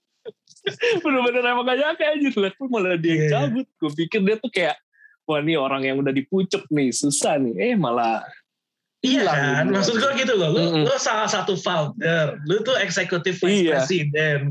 bener-bener 1.04 1.42
emang 1.44 1.66
gak 1.66 1.78
nyangka 1.82 2.04
anjir 2.14 2.34
lah 2.38 2.50
kok 2.54 2.66
malah 2.70 2.94
dia 2.96 3.10
yang 3.10 3.18
Iya, 3.20 3.26
iya. 3.26 3.34
cabut 3.34 3.66
gue 3.68 3.90
pikir 4.06 4.20
dia 4.22 4.36
tuh 4.38 4.50
kayak 4.54 4.76
wah 5.24 5.38
ini 5.40 5.54
orang 5.56 5.82
yang 5.84 5.96
udah 5.98 6.12
dipucuk 6.12 6.64
nih 6.68 6.92
susah 6.92 7.40
nih 7.40 7.72
eh 7.72 7.74
malah 7.74 8.24
Iya 9.04 9.20
kan, 9.28 9.68
gitu. 9.68 9.72
maksud 9.76 9.94
gue 10.00 10.12
gitu 10.16 10.32
loh. 10.32 10.48
Lu, 10.48 10.60
Mm-mm. 10.64 10.82
lu 10.88 10.96
salah 10.96 11.28
satu 11.28 11.60
founder, 11.60 12.40
lu 12.48 12.64
tuh 12.64 12.72
executive 12.80 13.36
vice 13.36 13.60
Iya. 13.60 13.72
president. 13.76 14.42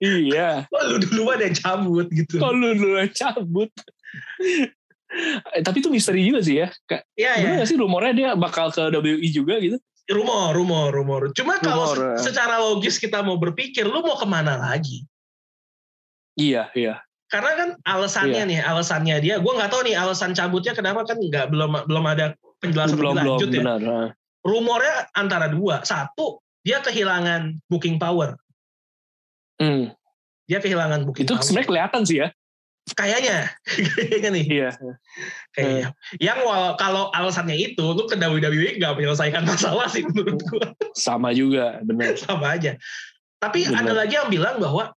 iya 0.00 0.50
Kok 0.72 0.82
lu 0.88 0.96
duluan 1.04 1.36
yang 1.44 1.52
cabut 1.52 2.08
gitu. 2.08 2.40
kalau 2.40 2.56
lu 2.56 2.72
dulu 2.72 2.96
yang 2.96 3.12
cabut 3.12 3.68
Eh, 5.50 5.60
tapi 5.66 5.82
itu 5.82 5.90
misteri 5.90 6.22
juga 6.22 6.38
sih 6.38 6.62
ya 6.62 6.70
Iya 7.18 7.32
ya, 7.34 7.42
bener 7.42 7.56
gak 7.60 7.68
sih 7.68 7.76
rumornya 7.76 8.12
dia 8.14 8.28
bakal 8.38 8.70
ke 8.70 8.88
WI 8.94 9.28
juga 9.34 9.58
gitu 9.58 9.76
rumor, 10.10 10.54
rumor, 10.54 10.88
rumor. 10.90 11.20
Cuma 11.34 11.58
kalau 11.58 11.92
Rumor, 11.94 12.18
ya. 12.18 12.22
secara 12.30 12.58
logis 12.58 12.98
kita 12.98 13.22
mau 13.22 13.34
berpikir, 13.38 13.86
lu 13.86 14.02
mau 14.02 14.14
ke 14.14 14.26
mana 14.26 14.54
lagi? 14.58 15.02
iya 16.34 16.70
iya 16.72 17.02
Karena 17.30 17.50
kan 17.54 17.68
alasannya 17.86 18.42
nih, 18.44 18.58
alasannya 18.60 19.16
dia, 19.22 19.38
gue 19.38 19.52
nggak 19.54 19.70
tahu 19.70 19.86
nih 19.86 19.94
alasan 19.94 20.34
cabutnya 20.34 20.74
kenapa 20.74 21.06
kan 21.06 21.14
nggak 21.16 21.46
belum 21.46 21.86
belum 21.86 22.04
ada 22.04 22.34
penjelasan 22.58 22.98
belum 22.98 23.14
lebih 23.14 23.22
belum 23.22 23.30
lanjut 23.38 23.48
ya. 23.48 23.58
benar 23.62 23.80
ah. 23.86 24.08
Rumornya 24.42 24.96
antara 25.14 25.46
dua, 25.46 25.80
satu 25.82 26.42
dia 26.60 26.80
kehilangan 26.80 27.54
booking 27.66 27.96
power, 27.96 28.34
Hmm. 29.56 29.92
dia 30.44 30.58
kehilangan 30.58 31.04
booking 31.04 31.22
itu 31.22 31.32
power. 31.32 31.44
sebenarnya 31.44 31.68
kelihatan 31.68 32.02
sih 32.02 32.18
ya 32.18 32.28
Kayaknya, 32.90 33.46
kayaknya 33.94 34.30
nih. 34.34 34.44
iya 34.50 34.70
Kayaknya. 35.52 35.86
Yang 36.18 36.38
wal- 36.42 36.74
kalau 36.74 37.12
alasannya 37.12 37.54
itu, 37.54 37.84
lu 37.84 38.02
ke 38.04 38.16
WWE 38.16 38.74
nggak 38.74 38.96
menyelesaikan 38.96 39.46
masalah 39.46 39.86
sih 39.86 40.02
menurut 40.02 40.40
gua. 40.42 40.74
sama 40.96 41.30
juga 41.30 41.78
benar 41.84 42.16
Sama 42.24 42.58
aja. 42.58 42.74
Tapi 43.38 43.68
Benar. 43.68 43.84
ada 43.84 43.92
lagi 43.94 44.18
yang 44.18 44.26
bilang 44.26 44.58
bahwa 44.58 44.90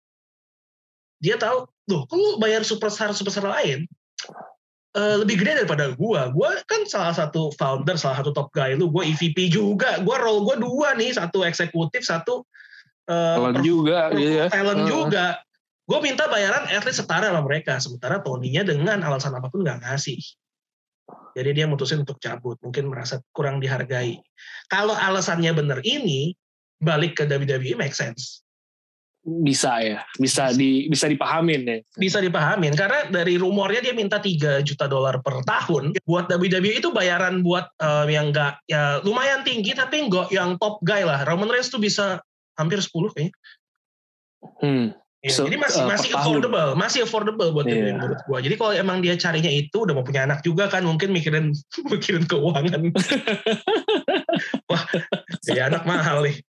dia 1.17 1.36
tahu, 1.36 1.67
loh, 1.89 2.06
kok 2.06 2.17
lu 2.17 2.38
bayar 2.38 2.62
superstar-superstar 2.62 3.48
lain 3.48 3.89
eh, 4.91 5.15
lebih 5.24 5.39
gede 5.41 5.63
daripada 5.65 5.96
gua. 5.96 6.30
Gua 6.30 6.54
kan 6.67 6.84
salah 6.86 7.15
satu 7.15 7.50
founder, 7.56 7.96
salah 7.96 8.20
satu 8.22 8.36
top 8.36 8.52
guy 8.52 8.76
lu. 8.76 8.91
Gua 8.91 9.08
EVP 9.08 9.48
juga. 9.50 9.98
Gua 10.04 10.20
role 10.20 10.44
gua 10.46 10.56
dua 10.60 10.88
nih, 11.00 11.15
satu 11.15 11.41
eksekutif, 11.48 12.04
satu 12.04 12.44
eh, 13.08 13.36
Talent 13.39 13.63
juga 13.65 14.12
per- 14.12 14.20
gitu 14.20 14.32
ya. 14.36 14.46
talent 14.52 14.84
Heeh. 14.86 14.91
juga. 14.91 15.26
Gue 15.89 16.00
minta 16.00 16.24
bayaran 16.32 16.72
at 16.72 16.88
least 16.88 17.04
setara 17.04 17.28
sama 17.28 17.44
mereka. 17.44 17.76
Sementara 17.84 18.24
Tony-nya 18.24 18.63
dengan 18.63 19.04
alasan 19.04 19.36
apa 19.36 19.52
pun 19.52 19.60
nggak 19.60 19.84
ngasih. 19.84 20.24
Jadi 21.36 21.50
dia 21.52 21.67
mutusin 21.67 22.08
untuk 22.08 22.15
cabut. 22.24 22.56
Mungkin 22.63 22.88
merasa 22.88 23.20
kurang 23.36 23.60
dihargai. 23.60 24.15
Kalau 24.72 24.96
alasannya 24.96 25.52
bener 25.52 25.84
ini, 25.84 26.32
balik 26.80 27.20
ke 27.20 27.28
WWE 27.28 27.76
make 27.76 27.91
sense. 27.91 28.39
Bisa 29.21 29.77
ya, 29.86 30.01
bisa 30.17 30.49
di 30.49 30.89
bisa 30.89 31.05
dipahamin 31.05 31.62
ya. 31.62 31.77
Bisa 31.93 32.17
dipahamin. 32.17 32.73
Karena 32.73 33.05
dari 33.05 33.38
rumornya 33.38 33.86
dia 33.86 33.93
minta 33.93 34.17
3 34.17 34.65
juta 34.65 34.89
dolar 34.89 35.21
per 35.21 35.45
tahun. 35.45 35.93
Buat 36.01 36.25
WWE 36.34 36.81
itu 36.81 36.89
bayaran 36.89 37.45
buat 37.45 37.69
eh, 37.77 38.10
yang 38.10 38.34
nggak 38.34 38.65
ya 38.65 38.97
lumayan 39.05 39.45
tinggi 39.45 39.77
tapi 39.77 40.10
nggak 40.10 40.34
yang 40.34 40.57
top 40.57 40.81
guy 40.81 41.05
lah. 41.05 41.21
Roman 41.21 41.53
Reigns 41.53 41.69
tuh 41.69 41.77
bisa 41.77 42.17
hampir 42.57 42.81
10 42.81 42.89
kayaknya. 43.13 43.34
Hmm. 44.57 44.88
Iya, 45.21 45.38
So, 45.38 45.45
jadi 45.45 45.62
masih 45.62 45.86
uh, 45.86 45.89
masih 45.93 46.10
tahun. 46.10 46.17
affordable, 46.17 46.69
masih 46.73 46.99
affordable 47.05 47.49
buat 47.53 47.69
Iya. 47.69 47.77
WWE 47.77 47.93
menurut 47.93 48.19
gua. 48.25 48.41
Jadi 48.41 48.55
kalau 48.57 48.73
emang 48.73 49.05
dia 49.05 49.13
carinya 49.21 49.53
itu 49.53 49.86
udah 49.86 49.93
mau 49.93 50.01
punya 50.01 50.25
anak 50.25 50.41
juga 50.41 50.65
kan 50.65 50.81
mungkin 50.81 51.13
mikirin 51.13 51.53
mikirin 51.93 52.25
keuangan. 52.25 52.89
Wah, 54.69 54.84
jadi 55.45 55.69
anak 55.69 55.86
mahal 55.86 56.25
nih. 56.25 56.41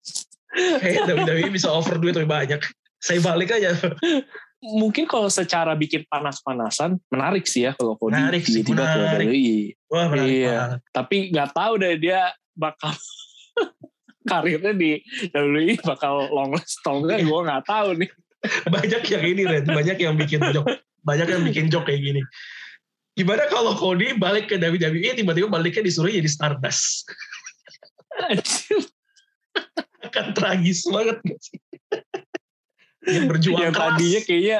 Kayak 0.53 1.07
WWE 1.15 1.49
bisa 1.51 1.71
offer 1.71 1.97
duit 1.97 2.15
lebih 2.15 2.31
banyak. 2.31 2.61
Saya 3.01 3.23
balik 3.23 3.55
aja. 3.55 3.73
Mungkin 4.61 5.09
kalau 5.09 5.33
secara 5.33 5.73
bikin 5.73 6.05
panas-panasan 6.05 7.01
menarik 7.09 7.49
sih 7.49 7.65
ya 7.65 7.73
kalau 7.73 7.97
Cody 7.97 8.21
Menarik 8.21 8.45
sih, 8.45 8.61
tiba-tiba 8.61 9.17
ke. 9.17 9.25
WWE. 9.25 9.59
Wah, 9.89 10.07
menarik 10.13 10.29
Iya. 10.37 10.53
banget. 10.53 10.81
Tapi 10.93 11.17
nggak 11.33 11.51
tahu 11.57 11.73
deh 11.81 11.95
dia 11.97 12.21
bakal 12.53 12.93
karirnya 14.31 14.77
di 14.77 15.01
WWE 15.33 15.81
bakal 15.81 16.29
long 16.29 16.53
last 16.53 16.77
atau 16.85 17.01
enggak 17.01 17.25
gue 17.25 17.41
nggak 17.41 17.65
tahu 17.65 17.89
nih. 18.05 18.11
Banyak 18.75 19.03
yang 19.05 19.25
ini 19.25 19.43
Ren, 19.45 19.65
banyak 19.69 19.97
yang 20.01 20.17
bikin 20.17 20.41
joke, 20.57 20.73
banyak 21.05 21.29
yang 21.29 21.45
bikin 21.45 21.69
joke 21.69 21.85
kayak 21.85 22.01
gini. 22.01 22.21
Gimana 23.13 23.45
kalau 23.53 23.77
Cody 23.77 24.17
balik 24.17 24.49
ke 24.49 24.57
WWE 24.57 25.13
tiba-tiba 25.13 25.45
baliknya 25.49 25.85
disuruh 25.85 26.09
jadi 26.09 26.25
Stardust? 26.25 27.05
Akan 30.01 30.33
tragis 30.33 30.81
banget 30.85 31.21
gak 31.21 31.41
sih? 31.41 31.59
Dia 33.01 33.25
berjuang 33.25 33.57
yang 33.59 33.73
keras. 33.73 33.97
tadinya 33.97 34.21
kayaknya 34.23 34.59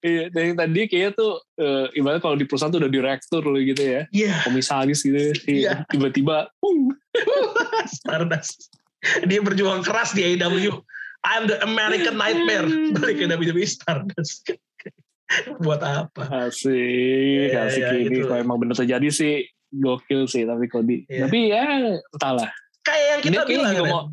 iya, 0.00 0.22
yang 0.32 0.56
tadi 0.56 0.80
kayaknya 0.86 1.10
tuh 1.12 1.32
uh, 1.54 1.86
ibarat 1.92 2.16
kalau 2.18 2.32
di 2.32 2.42
perusahaan 2.42 2.68
tuh 2.68 2.80
udah 2.80 2.88
direktur 2.88 3.44
loh 3.44 3.60
gitu 3.60 3.76
ya 3.78 4.08
Iya, 4.08 4.40
komisaris 4.40 5.00
gitu 5.00 5.20
Iya. 5.44 5.84
tiba-tiba 5.86 6.48
pung, 6.56 6.96
Stardust. 7.94 8.72
Dia 9.22 9.38
berjuang 9.38 9.80
keras 9.80 10.12
di 10.12 10.24
AEW. 10.24 10.80
I'm 11.22 11.44
the 11.44 11.60
American 11.62 12.16
Nightmare. 12.16 12.64
Balik 12.94 13.16
ke 13.18 13.26
WWE 13.26 13.64
Stardust. 13.64 14.48
Buat 15.60 15.80
apa? 15.80 16.48
asik 16.48 16.72
Iya, 17.48 17.68
asik 17.68 17.80
iya, 17.80 17.88
ini 17.98 18.16
gitu. 18.16 18.28
kalau 18.28 18.40
emang 18.40 18.58
bener 18.58 18.72
terjadi 18.74 19.08
sih 19.08 19.34
gokil 19.70 20.24
sih 20.24 20.44
tapi 20.44 20.68
Cody 20.68 21.04
Iya. 21.04 21.26
tapi 21.26 21.38
ya 21.48 21.64
entahlah 22.06 22.48
Kayak 22.80 23.04
yang 23.06 23.20
kita 23.20 23.28
Dia 23.30 23.40
kayaknya 23.42 23.56
bilang. 23.58 23.74
juga 23.74 23.84
mau- 23.90 24.08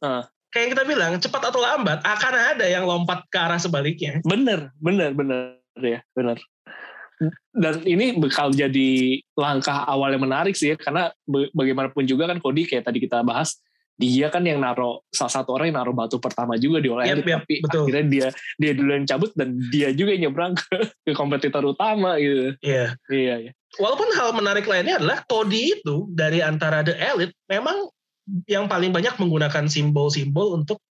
Ah. 0.00 0.24
Kayak 0.52 0.62
yang 0.62 0.72
kita 0.72 0.84
bilang, 0.88 1.12
cepat 1.20 1.42
atau 1.52 1.60
lambat 1.60 2.00
akan 2.00 2.34
ada 2.56 2.64
yang 2.64 2.88
lompat 2.88 3.24
ke 3.28 3.36
arah 3.36 3.60
sebaliknya. 3.60 4.24
bener 4.24 4.72
bener 4.80 5.12
bener 5.12 5.60
ya 5.80 6.00
bener 6.16 6.40
dan 7.56 7.80
ini 7.88 8.12
bakal 8.20 8.52
jadi 8.52 9.20
langkah 9.36 9.88
awal 9.88 10.12
yang 10.12 10.24
menarik 10.24 10.52
sih 10.52 10.72
ya 10.72 10.76
karena 10.76 11.08
ba- 11.24 11.48
bagaimanapun 11.56 12.04
juga 12.04 12.28
kan 12.28 12.36
Cody 12.40 12.68
kayak 12.68 12.84
tadi 12.84 13.00
kita 13.00 13.24
bahas 13.24 13.56
dia 13.96 14.28
kan 14.28 14.44
yang 14.44 14.60
naro 14.60 15.00
salah 15.08 15.32
satu 15.40 15.56
orang 15.56 15.72
yang 15.72 15.80
naruh 15.80 15.96
batu 15.96 16.20
pertama 16.20 16.60
juga 16.60 16.84
di 16.84 16.92
All 16.92 17.00
Elite 17.00 17.24
yap, 17.24 17.48
tapi 17.48 17.64
betul. 17.64 17.88
akhirnya 17.88 18.04
dia 18.04 18.26
dia 18.60 18.72
dulu 18.76 18.90
yang 18.92 19.08
cabut 19.08 19.32
dan 19.32 19.56
dia 19.72 19.88
juga 19.96 20.12
yang 20.12 20.28
nyebrang 20.28 20.52
ke, 20.60 20.76
ke 21.08 21.12
kompetitor 21.16 21.64
utama 21.64 22.20
gitu 22.20 22.52
Iya. 22.60 22.92
iya 23.08 23.34
iya 23.48 23.52
Walaupun 23.80 24.08
hal 24.16 24.32
menarik 24.36 24.68
lainnya 24.68 25.00
adalah 25.00 25.24
Cody 25.24 25.80
itu 25.80 26.08
dari 26.12 26.44
antara 26.44 26.84
The 26.84 26.92
Elite 26.96 27.32
memang 27.48 27.88
yang 28.46 28.66
paling 28.66 28.90
banyak 28.90 29.14
menggunakan 29.16 29.66
simbol-simbol 29.66 30.54
untuk 30.54 30.82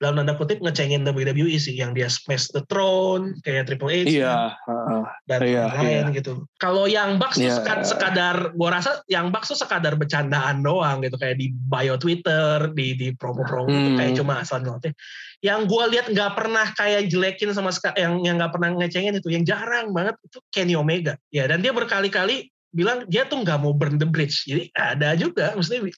dalam 0.00 0.16
tanda 0.16 0.32
kutip 0.32 0.64
ngecengin 0.64 1.04
WWE 1.04 1.60
sih 1.60 1.76
yang 1.76 1.92
dia 1.92 2.08
smash 2.08 2.48
the 2.56 2.64
throne 2.72 3.36
kayak 3.44 3.68
Triple 3.68 3.92
H 3.92 4.08
iya 4.08 4.56
heeh. 4.64 5.02
dan 5.28 5.40
Iya, 5.44 5.64
lain 5.76 6.04
gitu. 6.16 6.48
Kalau 6.56 6.88
yang 6.88 7.20
Bucks 7.20 7.36
tuh 7.36 7.44
Iya. 7.44 7.60
sekad- 7.60 7.84
sekadar, 7.84 8.56
gua 8.56 8.80
rasa 8.80 9.04
yang 9.12 9.28
Bucks 9.28 9.52
tuh 9.52 9.60
sekadar 9.60 10.00
bercandaan 10.00 10.64
doang 10.64 11.04
gitu 11.04 11.20
kayak 11.20 11.36
di 11.36 11.52
bio 11.52 12.00
Twitter, 12.00 12.72
di 12.72 12.96
di 12.96 13.08
promo-promo 13.12 13.68
gitu, 13.68 13.90
Hmm. 13.92 13.98
kayak 14.00 14.12
cuma 14.16 14.40
asal 14.40 14.64
ngelotin. 14.64 14.96
Yang 15.44 15.60
gua 15.68 15.84
lihat 15.92 16.06
nggak 16.08 16.32
pernah 16.32 16.66
kayak 16.72 17.02
jelekin 17.12 17.52
sama 17.52 17.68
seka- 17.68 17.92
yang 18.00 18.24
yang 18.24 18.40
nggak 18.40 18.56
pernah 18.56 18.72
ngecengin 18.80 19.20
itu, 19.20 19.28
yang 19.28 19.44
jarang 19.44 19.92
banget 19.92 20.16
itu 20.24 20.40
Kenny 20.48 20.80
Omega. 20.80 21.20
Ya 21.28 21.44
dan 21.44 21.60
dia 21.60 21.76
berkali-kali 21.76 22.48
bilang 22.72 23.04
dia 23.04 23.28
tuh 23.28 23.44
nggak 23.44 23.58
mau 23.60 23.76
burn 23.76 24.00
the 24.00 24.08
bridge. 24.08 24.48
Jadi 24.48 24.72
ada 24.72 25.12
juga, 25.12 25.52
maksudnya 25.52 25.92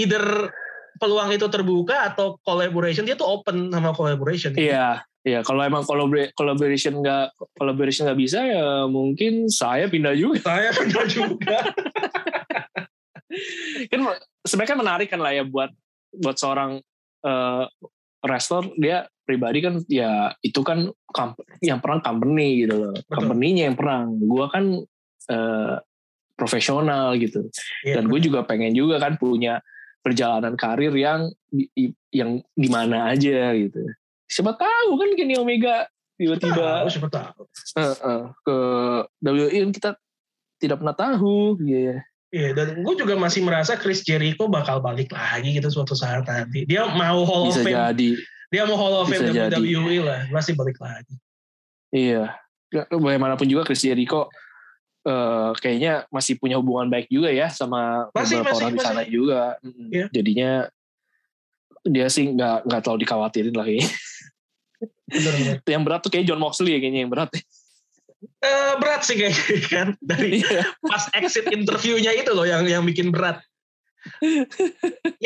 either 0.00 0.48
peluang 0.96 1.32
itu 1.32 1.44
terbuka 1.48 2.12
atau 2.12 2.36
collaboration 2.40 3.04
dia 3.04 3.16
tuh 3.16 3.28
open 3.28 3.68
sama 3.68 3.92
collaboration. 3.92 4.52
iya 4.56 5.00
iya 5.20 5.40
kalau 5.40 5.60
emang 5.60 5.84
collabor- 5.84 6.32
collaboration 6.32 7.00
nggak 7.00 7.32
collaboration 7.56 8.08
nggak 8.08 8.20
bisa 8.20 8.40
ya 8.44 8.84
mungkin 8.84 9.48
saya 9.48 9.88
pindah 9.88 10.12
juga 10.12 10.40
Saya 10.48 10.72
pernah 10.72 11.04
juga. 11.06 11.58
kan 13.86 14.00
sebenarnya 14.42 14.70
kan 14.70 14.80
menarik 14.80 15.08
kan 15.08 15.20
lah 15.22 15.32
ya 15.32 15.44
buat 15.46 15.70
buat 16.12 16.36
seorang 16.36 16.80
eh, 17.22 17.64
wrestler 18.20 18.64
dia 18.76 19.06
pribadi 19.22 19.62
kan 19.62 19.78
ya 19.86 20.34
itu 20.42 20.60
kan 20.60 20.90
yang 21.62 21.78
perang 21.78 22.02
company 22.02 22.66
gitu 22.66 22.74
loh 22.76 22.92
Betul. 22.92 23.14
company-nya 23.14 23.70
yang 23.70 23.76
perang 23.78 24.18
gua 24.20 24.50
kan 24.50 24.64
eh, 25.30 25.74
profesional 26.34 27.14
gitu 27.20 27.46
Iya, 27.84 28.00
dan 28.00 28.08
gue 28.08 28.16
juga 28.18 28.40
pengen 28.48 28.72
juga 28.72 28.96
kan 28.96 29.20
punya 29.20 29.60
perjalanan 30.00 30.56
karir 30.56 30.92
yang 30.96 31.28
yang 32.10 32.40
di 32.56 32.68
mana 32.68 33.12
aja 33.12 33.52
gitu 33.56 33.80
siapa 34.30 34.56
tahu 34.56 34.90
kan 34.96 35.10
Kenny 35.18 35.36
Omega 35.36 35.86
tiba-tiba 36.20 36.84
siapa 36.88 37.08
tahu. 37.08 37.40
eh, 37.80 37.96
eh, 37.96 38.24
ke 38.44 38.56
WWE 39.24 39.58
kan 39.68 39.72
kita 39.72 39.90
tidak 40.60 40.76
pernah 40.80 40.96
tahu 40.96 41.56
gitu 41.60 41.94
ya 41.94 41.98
Iya, 42.30 42.54
dan 42.54 42.86
gue 42.86 42.94
juga 42.94 43.18
masih 43.18 43.42
merasa 43.42 43.74
Chris 43.74 44.06
Jericho 44.06 44.46
bakal 44.46 44.78
balik 44.78 45.10
lagi 45.10 45.50
gitu 45.50 45.66
suatu 45.66 45.98
saat 45.98 46.22
nanti. 46.30 46.62
Dia 46.62 46.86
mau 46.86 47.26
Hall 47.26 47.50
of 47.50 47.58
bisa 47.58 47.66
Fame, 47.66 47.74
jadi 47.74 48.10
dia 48.54 48.62
mau 48.70 48.78
Hall 48.78 49.02
of 49.02 49.10
Fame 49.10 49.34
jadi. 49.34 49.50
WWE 49.58 49.98
lah, 50.06 50.30
masih 50.30 50.54
balik 50.54 50.78
lagi. 50.78 51.10
Iya. 51.90 52.38
Ya, 52.70 52.86
Bagaimanapun 52.86 53.50
juga 53.50 53.66
Chris 53.66 53.82
Jericho 53.82 54.30
eh, 55.00 55.50
kayaknya 55.56 55.92
masih 56.08 56.36
punya 56.36 56.60
hubungan 56.60 56.88
baik 56.88 57.08
juga 57.08 57.32
ya 57.32 57.48
sama 57.48 58.08
Masih, 58.12 58.40
beberapa 58.40 58.52
masih, 58.52 58.60
orang 58.60 58.72
di 58.72 58.80
sana 58.82 59.00
masih. 59.02 59.12
juga. 59.12 59.40
Mm, 59.64 59.88
Iya. 59.90 60.06
Jadinya 60.12 60.50
dia 61.80 62.06
sih 62.12 62.24
nggak 62.28 62.68
nggak 62.68 62.80
terlalu 62.84 63.00
dikhawatirin 63.04 63.54
lah 63.56 63.64
kayaknya. 63.64 63.90
Bener-bener. 65.08 65.56
yang 65.72 65.82
berat 65.84 66.00
tuh 66.04 66.10
kayak 66.12 66.26
John 66.28 66.40
Moxley 66.40 66.76
ya 66.76 66.80
kayaknya 66.80 67.00
yang 67.08 67.12
berat. 67.12 67.30
Eh, 68.20 68.72
berat 68.76 69.00
sih 69.08 69.16
kayaknya 69.16 69.44
kan 69.72 69.88
dari 70.00 70.44
Iya. 70.44 70.68
pas 70.84 71.08
exit 71.16 71.48
interviewnya 71.48 72.12
itu 72.12 72.30
loh 72.36 72.44
yang 72.44 72.68
yang 72.68 72.84
bikin 72.84 73.08
berat. 73.08 73.40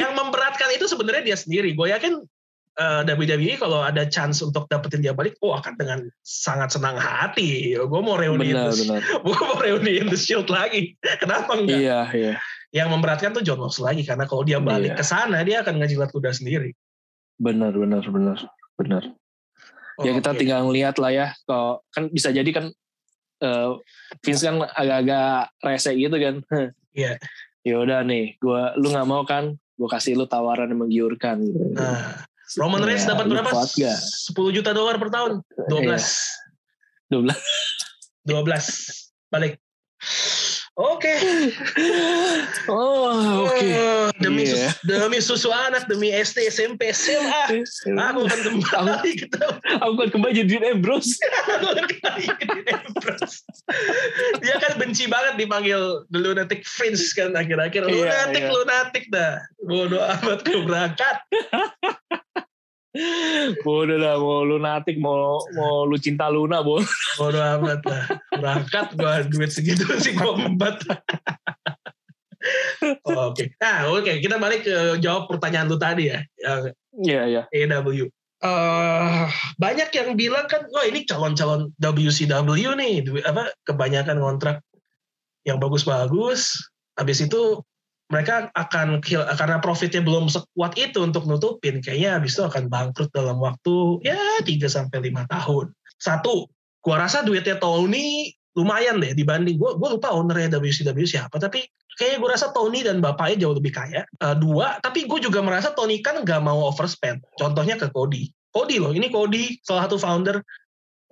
yang 0.01 0.15
memberatkan 0.15 0.71
itu 0.75 0.87
sebenarnya 0.87 1.23
dia 1.35 1.37
sendiri. 1.39 1.75
Gue 1.75 1.91
yakin 1.91 2.23
eh, 2.75 3.03
WWE 3.07 3.55
kalau 3.59 3.81
ada 3.83 4.03
chance 4.07 4.43
untuk 4.43 4.67
dapetin 4.67 5.03
dia 5.03 5.15
balik, 5.15 5.39
oh 5.43 5.55
akan 5.55 5.75
dengan 5.79 5.99
sangat 6.23 6.75
senang 6.75 6.99
hati. 6.99 7.75
Gue 7.79 8.01
mau 8.03 8.19
reuniin 8.19 8.55
benar. 8.55 9.01
gue 9.27 9.37
mau 9.39 9.57
reuniin 9.59 10.11
the 10.11 10.19
Shield 10.19 10.51
lagi. 10.51 10.95
Kenapa 11.23 11.55
enggak? 11.55 11.79
Iya 11.79 12.01
iya. 12.15 12.35
Yang 12.75 12.89
memberatkan 12.91 13.31
tuh 13.31 13.43
John 13.47 13.63
Moxley 13.63 13.87
lagi 13.87 14.03
karena 14.03 14.27
kalau 14.27 14.43
dia 14.43 14.59
balik 14.59 14.95
Iya. 14.95 14.99
ke 14.99 15.05
sana 15.07 15.39
dia 15.47 15.63
akan 15.63 15.79
ngejilat 15.79 16.11
kuda 16.11 16.35
sendiri. 16.35 16.75
Benar 17.39 17.75
benar 17.75 18.03
benar 18.11 18.39
benar. 18.75 19.03
ya 20.03 20.11
kita 20.11 20.35
Oke. 20.35 20.39
tinggal 20.43 20.67
ngeliat 20.67 20.99
lah 20.99 21.11
ya. 21.15 21.27
Kalau 21.47 21.79
kan 21.95 22.11
bisa 22.11 22.35
jadi 22.35 22.51
kan 22.51 22.75
eh, 23.39 23.71
Vince 24.23 24.43
kan 24.43 24.59
agak-agak 24.75 25.55
rese 25.63 25.91
gitu 25.95 26.17
kan. 26.19 26.35
Iya. 26.95 27.19
ya 27.65 27.81
udah 27.81 28.05
nih, 28.05 28.37
gua 28.45 28.75
lu 28.77 28.91
nggak 28.93 29.09
mau 29.09 29.23
kan? 29.25 29.55
Gue 29.75 29.89
kasih 29.91 30.15
lu 30.15 30.27
tawaran 30.29 30.69
yang 30.71 30.85
menggiurkan. 30.85 31.41
Gitu. 31.43 31.75
Nah, 31.75 32.23
Roman 32.59 32.81
Ya, 32.83 32.87
Reigns 32.87 33.07
dapat 33.07 33.27
berapa? 33.27 33.51
gak? 33.51 33.99
10 33.99 34.57
juta 34.57 34.71
dolar 34.71 34.97
per 34.99 35.11
tahun. 35.11 35.43
12. 35.67 35.91
Iya. 35.91 35.99
12. 37.11 37.35
12. 38.27 39.11
Balik. 39.31 39.59
Oke. 40.75 41.15
Oh, 42.67 43.45
oke. 43.45 43.61
Oh, 43.77 44.09
demi 44.19 44.43
Iya. 44.43 44.73
sus- 44.73 44.81
demi 44.83 45.19
susu 45.21 45.51
anak, 45.53 45.85
demi 45.85 46.09
SD, 46.11 46.49
SMP, 46.49 46.91
SMA, 46.91 47.63
aku 47.95 48.25
akan 48.25 48.41
kembali 48.59 49.11
gitu. 49.15 49.45
Aku 49.79 49.95
kan 49.95 50.09
kembali 50.11 50.33
jadi 50.35 50.73
Ambrose. 50.73 51.15
Aku 51.55 51.67
akan 51.69 51.87
kembali 51.87 52.25
ke 52.27 52.45
Dean 52.49 52.69
Ambrose. 52.81 53.45
Dia 54.41 54.57
kan 54.59 54.73
benci 54.75 55.05
banget 55.07 55.37
dipanggil 55.39 55.79
The 56.09 56.19
Lunatic 56.19 56.65
Prince 56.65 57.13
kan 57.13 57.37
akhir-akhir. 57.37 57.85
Iya, 57.85 57.95
Lunatic, 57.95 58.43
iya. 58.43 58.51
lunatic 58.51 59.05
dah. 59.13 59.33
Bodoh 59.61 60.03
amat 60.03 60.41
gue 60.43 60.59
berangkat. 60.65 61.17
Bodoh 63.67 63.99
dah, 63.99 64.15
mau 64.23 64.47
lunatik, 64.47 65.03
mau 65.03 65.43
mau 65.59 65.83
lu 65.83 65.99
cinta 65.99 66.31
Luna, 66.31 66.63
bo. 66.63 66.79
Bodoh 67.19 67.43
amat 67.59 67.83
lah. 67.83 68.05
Berangkat 68.39 68.95
gue 68.95 69.15
duit 69.35 69.51
segitu 69.51 69.83
sih 69.99 70.15
gue 70.15 70.33
empat. 70.39 70.87
Oh, 73.09 73.33
Oke. 73.33 73.57
Nah, 73.57 73.89
oke. 73.89 74.21
Kita 74.21 74.37
balik 74.37 74.69
ke 74.69 75.01
jawab 75.01 75.33
pertanyaan 75.33 75.67
lu 75.67 75.81
tadi 75.81 76.13
ya. 76.13 76.21
Iya, 76.93 77.23
iya. 77.25 77.43
AW. 77.49 78.05
Eh, 78.45 79.25
banyak 79.57 79.89
yang 79.97 80.21
bilang 80.21 80.45
kan, 80.45 80.69
wah 80.69 80.85
ini 80.85 81.09
calon-calon 81.09 81.73
WCW 81.81 82.77
nih, 82.77 83.01
apa 83.25 83.57
kebanyakan 83.65 84.21
kontrak 84.21 84.61
yang 85.49 85.57
bagus-bagus. 85.57 86.53
Habis 87.01 87.25
itu 87.25 87.65
mereka 88.13 88.53
akan 88.53 89.01
kill, 89.01 89.25
karena 89.37 89.59
profitnya 89.59 90.05
belum 90.05 90.29
sekuat 90.29 90.77
itu 90.77 91.01
untuk 91.01 91.25
nutupin, 91.25 91.81
kayaknya 91.81 92.21
habis 92.21 92.37
itu 92.37 92.45
akan 92.45 92.69
bangkrut 92.69 93.11
dalam 93.11 93.41
waktu 93.41 94.05
ya 94.05 94.19
3 94.45 94.49
sampai 94.69 95.01
lima 95.01 95.25
tahun. 95.27 95.73
Satu, 95.97 96.47
gua 96.85 97.05
rasa 97.09 97.25
duitnya 97.25 97.57
Tony 97.57 98.33
lumayan 98.55 99.03
deh 99.03 99.19
dibanding 99.19 99.59
gua 99.59 99.75
gua 99.75 99.99
lupa 99.99 100.15
ownernya 100.15 100.63
WCW 100.63 101.03
siapa 101.03 101.43
tapi 101.43 101.67
kayaknya 101.95 102.19
gue 102.21 102.31
rasa 102.31 102.47
Tony 102.51 102.83
dan 102.83 102.99
bapaknya 102.99 103.47
jauh 103.47 103.57
lebih 103.57 103.73
kaya. 103.75 104.03
Eh, 104.05 104.37
dua, 104.39 104.79
tapi 104.83 105.07
gue 105.07 105.19
juga 105.23 105.41
merasa 105.41 105.71
Tony 105.73 106.03
kan 106.03 106.27
nggak 106.27 106.43
mau 106.43 106.67
overspend. 106.69 107.23
Contohnya 107.39 107.79
ke 107.79 107.89
Cody. 107.91 108.31
Cody 108.51 108.79
loh, 108.79 108.95
ini 108.95 109.11
Cody 109.11 109.59
salah 109.63 109.87
satu 109.87 109.99
founder. 109.99 110.43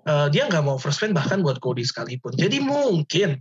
eh, 0.02 0.26
dia 0.34 0.50
nggak 0.50 0.66
mau 0.66 0.82
overspend 0.82 1.14
bahkan 1.14 1.46
buat 1.46 1.62
Cody 1.62 1.86
sekalipun. 1.86 2.34
Jadi 2.34 2.58
mungkin 2.58 3.38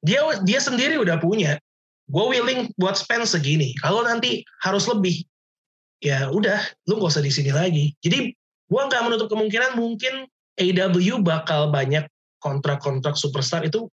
dia 0.00 0.24
dia 0.40 0.56
sendiri 0.56 0.96
udah 0.96 1.20
punya. 1.20 1.60
Gue 2.08 2.24
willing 2.32 2.72
buat 2.80 2.96
spend 2.96 3.28
segini. 3.28 3.76
Kalau 3.84 4.00
nanti 4.00 4.40
harus 4.64 4.88
lebih, 4.88 5.20
ya 6.00 6.32
udah, 6.32 6.56
lu 6.88 6.96
nggak 6.96 7.12
usah 7.12 7.24
di 7.24 7.28
sini 7.28 7.52
lagi. 7.52 7.92
Jadi 8.00 8.32
gue 8.68 8.82
nggak 8.88 9.02
menutup 9.04 9.28
kemungkinan 9.28 9.76
mungkin 9.76 10.24
AEW 10.56 11.20
bakal 11.20 11.68
banyak 11.68 12.08
kontrak-kontrak 12.40 13.14
superstar 13.14 13.62
itu 13.68 13.92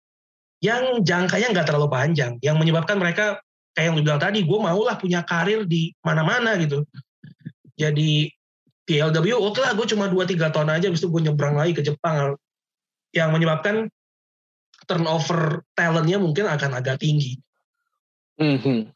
yang 0.60 1.06
jangkanya 1.06 1.56
nggak 1.56 1.68
terlalu 1.72 1.88
panjang, 1.88 2.36
yang 2.44 2.60
menyebabkan 2.60 3.00
mereka 3.00 3.40
kayak 3.78 3.94
yang 3.94 3.96
lu 3.96 4.04
tadi, 4.04 4.44
gue 4.44 4.60
maulah 4.60 5.00
punya 5.00 5.24
karir 5.24 5.64
di 5.64 5.94
mana-mana 6.04 6.60
gitu. 6.60 6.84
Jadi 7.80 8.28
di 8.84 8.96
LW 8.98 9.38
oke 9.38 9.62
lah 9.62 9.78
gue 9.78 9.86
cuma 9.86 10.10
2-3 10.10 10.50
tahun 10.50 10.70
aja 10.74 10.90
itu 10.90 11.08
gue 11.08 11.22
nyebrang 11.30 11.56
lagi 11.56 11.78
ke 11.78 11.86
Jepang 11.86 12.34
yang 13.14 13.30
menyebabkan 13.30 13.86
turnover 14.90 15.62
talentnya 15.78 16.18
mungkin 16.18 16.50
akan 16.50 16.82
agak 16.82 16.98
tinggi 16.98 17.38
Mhm. 18.40 18.92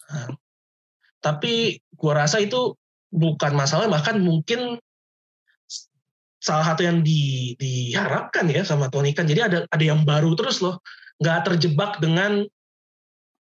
tapi 1.19 1.53
gue 1.93 2.13
rasa 2.13 2.39
itu 2.39 2.75
bukan 3.07 3.53
masalah 3.53 3.87
bahkan 3.87 4.19
mungkin 4.19 4.75
salah 6.37 6.65
satu 6.67 6.83
yang 6.83 6.99
di, 6.99 7.55
diharapkan 7.55 8.51
ya 8.51 8.67
sama 8.67 8.91
Tony 8.91 9.15
Khan 9.15 9.23
jadi 9.23 9.47
ada 9.47 9.59
ada 9.67 9.83
yang 9.83 10.03
baru 10.03 10.35
terus 10.35 10.59
loh 10.59 10.83
nggak 11.19 11.47
terjebak 11.47 12.03
dengan 12.03 12.43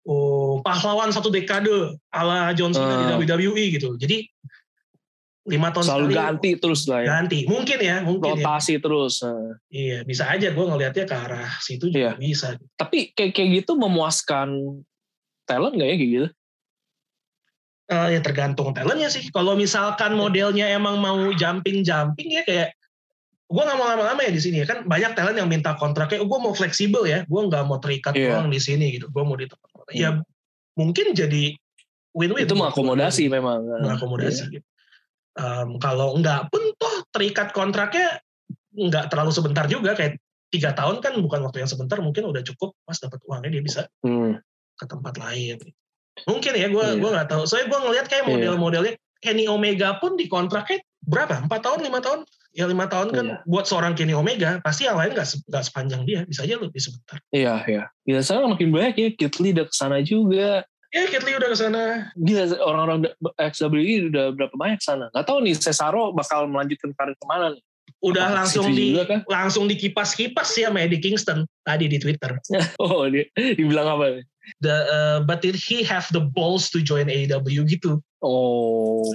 oh, 0.06 0.62
pahlawan 0.62 1.10
satu 1.10 1.34
dekade 1.34 1.98
ala 2.10 2.54
John 2.54 2.70
Cena 2.70 3.02
Hmm. 3.10 3.18
di 3.18 3.26
WWE 3.26 3.64
gitu 3.74 3.98
jadi 3.98 4.22
lima 5.42 5.74
tahun 5.74 5.86
Selalu 5.90 6.06
sekali 6.06 6.18
ganti 6.22 6.52
terus 6.54 6.82
lah 6.86 7.00
ya. 7.02 7.08
ganti 7.18 7.40
mungkin 7.50 7.80
ya 7.82 8.06
mungkin 8.06 8.38
ya. 8.38 8.46
Rotasi 8.46 8.78
terus. 8.78 9.26
Nah. 9.26 9.58
iya 9.74 10.06
bisa 10.06 10.30
aja 10.30 10.54
gue 10.54 10.66
ngelihatnya 10.70 11.06
ke 11.10 11.16
arah 11.18 11.50
situ 11.58 11.90
juga 11.90 12.14
Iya. 12.14 12.22
bisa 12.22 12.48
Tapi 12.78 13.10
kayak 13.18 13.34
kayak 13.34 13.50
gitu 13.66 13.74
memuaskan 13.74 14.54
talent 15.52 15.76
gak 15.76 15.90
ya 15.92 15.96
kayak 16.00 16.12
gitu? 16.16 16.28
Eh, 17.92 18.08
ya 18.16 18.20
tergantung 18.24 18.72
talentnya 18.72 19.12
sih. 19.12 19.28
Kalau 19.36 19.60
misalkan 19.60 20.16
modelnya 20.16 20.72
emang 20.72 20.96
mau 21.04 21.20
jumping 21.36 21.84
jumping 21.84 22.40
ya 22.40 22.48
kayak 22.48 22.70
gue 23.52 23.60
nggak 23.60 23.76
mau 23.76 23.84
lama-lama 23.84 24.24
ya 24.24 24.32
di 24.32 24.40
sini 24.40 24.64
kan 24.64 24.88
banyak 24.88 25.12
talent 25.12 25.36
yang 25.36 25.52
minta 25.52 25.76
kontraknya, 25.76 26.24
oh, 26.24 26.28
gue 26.32 26.40
mau 26.40 26.56
fleksibel 26.56 27.04
ya, 27.04 27.28
gue 27.28 27.42
nggak 27.52 27.68
mau 27.68 27.84
terikat 27.84 28.16
Iya. 28.16 28.40
doang 28.40 28.48
di 28.48 28.64
sini 28.64 28.96
gitu, 28.96 29.12
gue 29.12 29.24
mau 29.28 29.36
di 29.36 29.44
tempat 29.44 29.68
mana. 29.76 29.92
Ya 29.92 30.10
mungkin 30.80 31.12
jadi 31.12 31.60
win-win. 32.16 32.48
itu 32.48 32.56
mengakomodasi 32.56 33.28
memang. 33.28 33.60
mengakomodasi. 33.84 34.56
gitu. 34.56 34.68
Em, 35.36 35.76
kalau 35.84 36.16
nggak 36.16 36.48
pun 36.48 36.64
toh 36.80 36.96
terikat 37.12 37.52
kontraknya 37.52 38.24
nggak 38.72 39.12
terlalu 39.12 39.36
sebentar 39.36 39.68
juga 39.68 40.00
kayak 40.00 40.16
tiga 40.48 40.72
tahun 40.72 41.04
kan 41.04 41.20
bukan 41.20 41.44
waktu 41.44 41.64
yang 41.64 41.72
sebentar 41.72 42.00
mungkin 42.00 42.28
udah 42.32 42.44
cukup 42.44 42.72
pas 42.88 42.96
dapat 43.00 43.20
uangnya 43.28 43.52
dia 43.60 43.64
bisa 43.64 43.82
Hmm. 44.04 44.40
Ke 44.82 44.90
tempat 44.90 45.14
lain. 45.22 45.62
Mungkin 46.26 46.54
ya, 46.58 46.68
gue 46.68 46.86
Iya. 46.86 46.98
gua 46.98 47.10
nggak 47.22 47.30
tahu. 47.30 47.44
Soalnya 47.46 47.68
gue 47.70 47.80
ngelihat 47.86 48.06
kayak 48.10 48.26
Iya. 48.26 48.32
model-modelnya 48.34 48.94
Kenny 49.22 49.46
Omega 49.46 50.02
pun 50.02 50.18
di 50.18 50.26
kontraknya 50.26 50.82
berapa? 51.06 51.46
Empat 51.46 51.62
tahun, 51.62 51.86
lima 51.86 52.02
tahun? 52.02 52.26
Ya 52.52 52.66
lima 52.68 52.90
tahun 52.90 53.14
kan 53.16 53.26
Iya. 53.32 53.38
buat 53.48 53.70
seorang 53.70 53.94
Kenny 53.94 54.18
Omega 54.18 54.58
pasti 54.60 54.90
yang 54.90 54.98
lain 54.98 55.14
nggak 55.14 55.24
nggak 55.48 55.64
sepanjang 55.64 56.02
dia, 56.04 56.26
bisa 56.26 56.42
aja 56.44 56.58
lebih 56.58 56.82
sebentar. 56.82 57.22
Iya, 57.30 57.54
iya. 57.70 57.84
Gila, 58.04 58.22
sekarang 58.26 58.50
makin 58.58 58.70
banyak 58.74 58.94
ya 58.98 59.08
Kit 59.16 59.38
Lee 59.40 59.54
udah 59.56 59.66
ke 59.70 59.76
sana 59.78 60.02
juga. 60.02 60.66
Ya 60.92 61.08
Kit 61.08 61.24
Lee 61.24 61.38
udah 61.40 61.48
ke 61.48 61.58
sana. 61.58 62.12
Gila, 62.20 62.44
orang-orang 62.60 62.98
XWI 63.40 64.12
udah 64.12 64.26
berapa 64.36 64.56
banyak 64.60 64.82
sana. 64.84 65.08
Gak 65.16 65.24
tahu 65.24 65.40
nih, 65.48 65.56
Cesaro 65.56 66.12
bakal 66.12 66.50
melanjutkan 66.52 66.92
karir 66.92 67.16
ke 67.16 67.26
mana 67.30 67.56
nih. 67.56 67.64
Udah 68.00 68.26
Apa, 68.28 68.36
langsung 68.42 68.72
di 68.72 68.96
juga 68.96 69.04
kan? 69.06 69.20
langsung 69.28 69.68
dikipas-kipas 69.68 70.48
sih 70.48 70.64
sama 70.64 70.82
Eddie 70.82 70.98
Kingston 70.98 71.44
tadi 71.62 71.86
di 71.86 71.98
Twitter. 71.98 72.40
Oh, 72.80 73.04
dia 73.06 73.28
dibilang 73.36 73.88
apa 73.92 74.06
nih? 74.16 74.26
The, 74.60 74.76
uh, 74.88 75.18
but 75.22 75.40
did 75.40 75.54
he 75.54 75.84
have 75.84 76.10
the 76.10 76.24
balls 76.24 76.74
to 76.74 76.82
join 76.82 77.06
AEW 77.06 77.62
gitu? 77.64 78.02
Oh. 78.20 79.06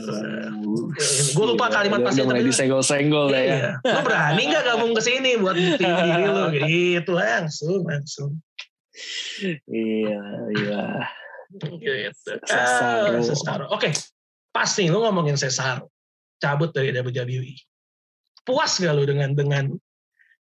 Gua 1.33 1.45
lupa 1.49 1.67
kalimat 1.69 1.99
Udah- 1.99 2.07
pasti, 2.07 2.21
Udah 2.21 2.29
mulai 2.29 2.43
tapi- 2.43 2.51
disenggol-senggol 2.51 3.27
lah 3.31 3.39
ya. 3.41 3.55
Iya. 3.55 3.71
Lo 3.87 4.01
berani 4.03 4.43
nggak 4.45 4.65
gabung 4.65 4.93
ke 4.93 5.03
sini 5.03 5.31
buat 5.37 5.55
buktiin 5.55 5.95
diri 6.03 6.25
lo? 6.27 6.43
Gitu 6.53 7.11
langsung, 7.11 7.81
langsung. 7.83 8.31
Iya, 9.67 10.23
iya. 10.57 10.83
Gitu. 11.53 12.31
Cesaro. 12.43 13.15
Ah, 13.15 13.23
Cesaro. 13.23 13.65
Oke, 13.71 13.91
pas 14.51 14.71
nih 14.75 14.89
lo 14.89 15.03
ngomongin 15.03 15.35
Cesaro. 15.35 15.91
Cabut 16.37 16.71
dari 16.71 16.91
WWE. 16.91 17.55
Puas 18.47 18.79
gak 18.79 18.95
lo 18.95 19.03
dengan 19.03 19.35
dengan 19.35 19.75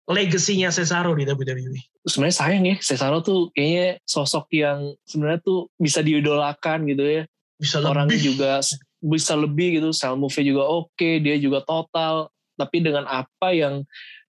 legasinya 0.10 0.74
Cesaro 0.74 1.16
di 1.16 1.24
WWE? 1.30 1.80
Sebenarnya 2.04 2.36
sayang 2.36 2.66
ya, 2.68 2.76
Cesaro 2.82 3.22
tuh 3.24 3.54
kayaknya 3.56 4.02
sosok 4.04 4.50
yang 4.52 4.98
sebenarnya 5.08 5.40
tuh 5.46 5.72
bisa 5.80 6.04
diidolakan 6.04 6.90
gitu 6.90 7.06
ya. 7.06 7.24
Bisa 7.56 7.80
Orangnya 7.80 8.18
lebih. 8.18 8.28
juga 8.34 8.60
bisa 9.04 9.36
lebih 9.36 9.80
gitu, 9.80 9.92
sell 9.92 10.16
move-nya 10.16 10.44
juga 10.48 10.64
oke, 10.68 11.10
dia 11.22 11.36
juga 11.38 11.62
total. 11.64 12.32
Tapi 12.56 12.78
dengan 12.82 13.06
apa 13.06 13.52
yang 13.52 13.84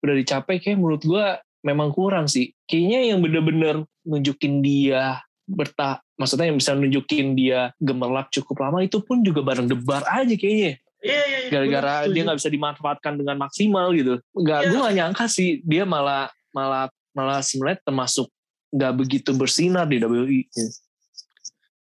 udah 0.02 0.14
dicapai 0.18 0.58
kayak 0.58 0.76
menurut 0.80 1.02
gua 1.06 1.38
memang 1.62 1.94
kurang 1.94 2.26
sih. 2.26 2.50
Kayaknya 2.66 3.00
yang 3.14 3.18
bener-bener 3.22 3.76
nunjukin 4.02 4.60
dia 4.60 5.22
bertah, 5.46 6.02
maksudnya 6.18 6.50
yang 6.50 6.58
bisa 6.58 6.74
nunjukin 6.74 7.38
dia 7.38 7.70
gemerlap 7.78 8.32
cukup 8.34 8.66
lama 8.66 8.82
itu 8.82 8.98
pun 9.04 9.22
juga 9.22 9.46
bareng 9.46 9.70
debar 9.70 10.02
aja 10.10 10.34
kayaknya. 10.34 10.81
Iya, 11.02 11.22
iya, 11.26 11.38
iya. 11.44 11.50
gara-gara 11.50 11.94
Bener, 12.06 12.14
dia 12.14 12.22
nggak 12.30 12.38
bisa 12.38 12.50
dimanfaatkan 12.50 13.12
dengan 13.18 13.36
maksimal 13.42 13.90
gitu. 13.90 14.22
Nggak, 14.38 14.60
Iya. 14.62 14.68
gue 14.70 14.78
nggak 14.78 14.96
nyangka 15.02 15.24
sih 15.26 15.58
dia 15.66 15.82
malah 15.82 16.30
malah 16.54 16.86
malah 17.10 17.42
sebenarnya 17.42 17.82
termasuk 17.82 18.30
nggak 18.70 18.92
begitu 18.96 19.30
bersinar 19.34 19.84
di 19.84 19.98
WWE. 19.98 20.46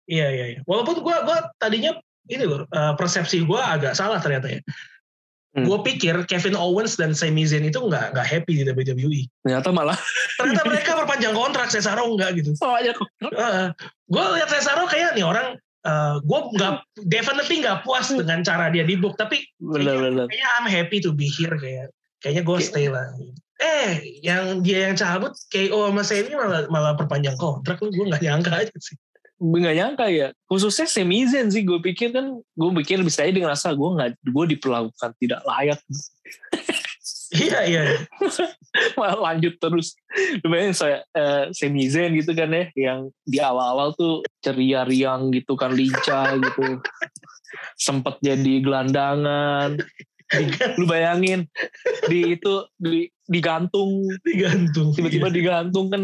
Iya, 0.05 0.27
iya, 0.35 0.45
iya. 0.57 0.61
Walaupun 0.69 1.01
gua 1.01 1.25
gua 1.25 1.39
tadinya 1.57 1.97
ini 2.29 2.45
loh, 2.45 2.69
eh, 2.69 2.93
persepsi 2.99 3.41
gua 3.49 3.73
agak 3.73 3.97
salah 3.97 4.21
ternyata 4.21 4.53
ya. 4.53 4.61
Hmm. 5.55 5.71
Gue 5.71 5.79
pikir 5.87 6.27
Kevin 6.27 6.59
Owens 6.59 6.99
dan 6.99 7.15
Sami 7.15 7.47
Zayn 7.47 7.63
itu 7.63 7.79
nggak 7.79 8.11
nggak 8.11 8.27
happy 8.27 8.59
di 8.59 8.63
WWE. 8.67 9.31
Ternyata 9.47 9.71
malah 9.71 9.95
Ternyata 10.35 10.67
mereka 10.67 10.99
berpanjang 10.99 11.31
kontrak, 11.31 11.71
Cesaro 11.71 12.11
enggak 12.11 12.43
gitu. 12.43 12.59
soalnya 12.59 12.91
kok. 12.91 13.07
gue 14.11 14.25
lihat 14.35 14.51
Cesaro 14.51 14.83
kayak 14.91 15.15
nih 15.15 15.23
orang, 15.23 15.55
gue 16.25 16.41
nggak 16.57 16.75
definitely 17.05 17.61
nggak 17.61 17.85
puas 17.85 18.09
dengan 18.09 18.41
cara 18.41 18.73
dia 18.73 18.89
di 18.89 18.97
book, 18.97 19.21
tapi 19.21 19.45
Bener-bener. 19.61 20.25
kayaknya 20.33 20.49
I'm 20.57 20.69
happy 20.69 20.99
to 21.05 21.13
be 21.13 21.29
here 21.29 21.53
kayak 21.61 21.93
kayaknya 22.25 22.43
gue 22.43 22.59
stay 22.65 22.89
lah. 22.89 23.05
Eh, 23.61 24.19
yang 24.25 24.65
dia 24.65 24.91
yang 24.91 24.97
cabut 24.97 25.37
KO 25.53 25.93
sama 25.93 26.03
Sami 26.03 26.33
malah 26.35 26.67
malah 26.73 26.93
perpanjang 26.99 27.37
kontrak 27.37 27.79
lu 27.85 27.93
gue 27.93 28.11
nggak 28.11 28.25
nyangka 28.25 28.51
aja 28.51 28.75
sih. 28.81 28.97
Nggak 29.39 29.75
nyangka 29.77 30.07
ya. 30.09 30.29
Khususnya 30.49 30.89
Sami 30.89 31.29
Zayn 31.29 31.53
sih 31.53 31.63
gue 31.63 31.79
pikir 31.79 32.17
kan 32.17 32.33
gue 32.33 32.71
pikir 32.83 33.05
bisa 33.05 33.23
aja 33.23 33.31
dia 33.31 33.45
ngerasa 33.45 33.77
gue 33.77 33.89
nggak 33.95 34.11
gue 34.25 34.45
diperlakukan 34.57 35.11
tidak 35.21 35.41
layak 35.45 35.79
Iya 37.35 37.59
iya. 37.67 37.83
malah 38.99 39.19
lanjut 39.35 39.59
terus. 39.59 39.99
Lumayan 40.41 40.71
saya 40.71 41.03
eh, 41.11 41.51
Sami 41.51 41.91
Zayn 41.91 42.15
gitu 42.15 42.31
kan 42.31 42.47
ya 42.49 42.71
yang 42.79 43.11
di 43.27 43.43
awal-awal 43.43 43.91
tuh 43.99 44.23
ceria 44.39 44.87
riang 44.87 45.35
gitu 45.35 45.59
kan 45.59 45.75
lincah 45.75 46.39
gitu. 46.39 46.79
Sempet 47.75 48.23
jadi 48.23 48.63
gelandangan. 48.63 49.75
Di- 50.25 50.57
lu 50.79 50.87
bayangin 50.87 51.45
di 52.09 52.39
itu 52.39 52.65
di 52.75 53.07
digantung 53.29 54.09
Digantung. 54.25 54.95
tiba-tiba 54.97 55.29
digantung 55.29 55.93
kan 55.93 56.03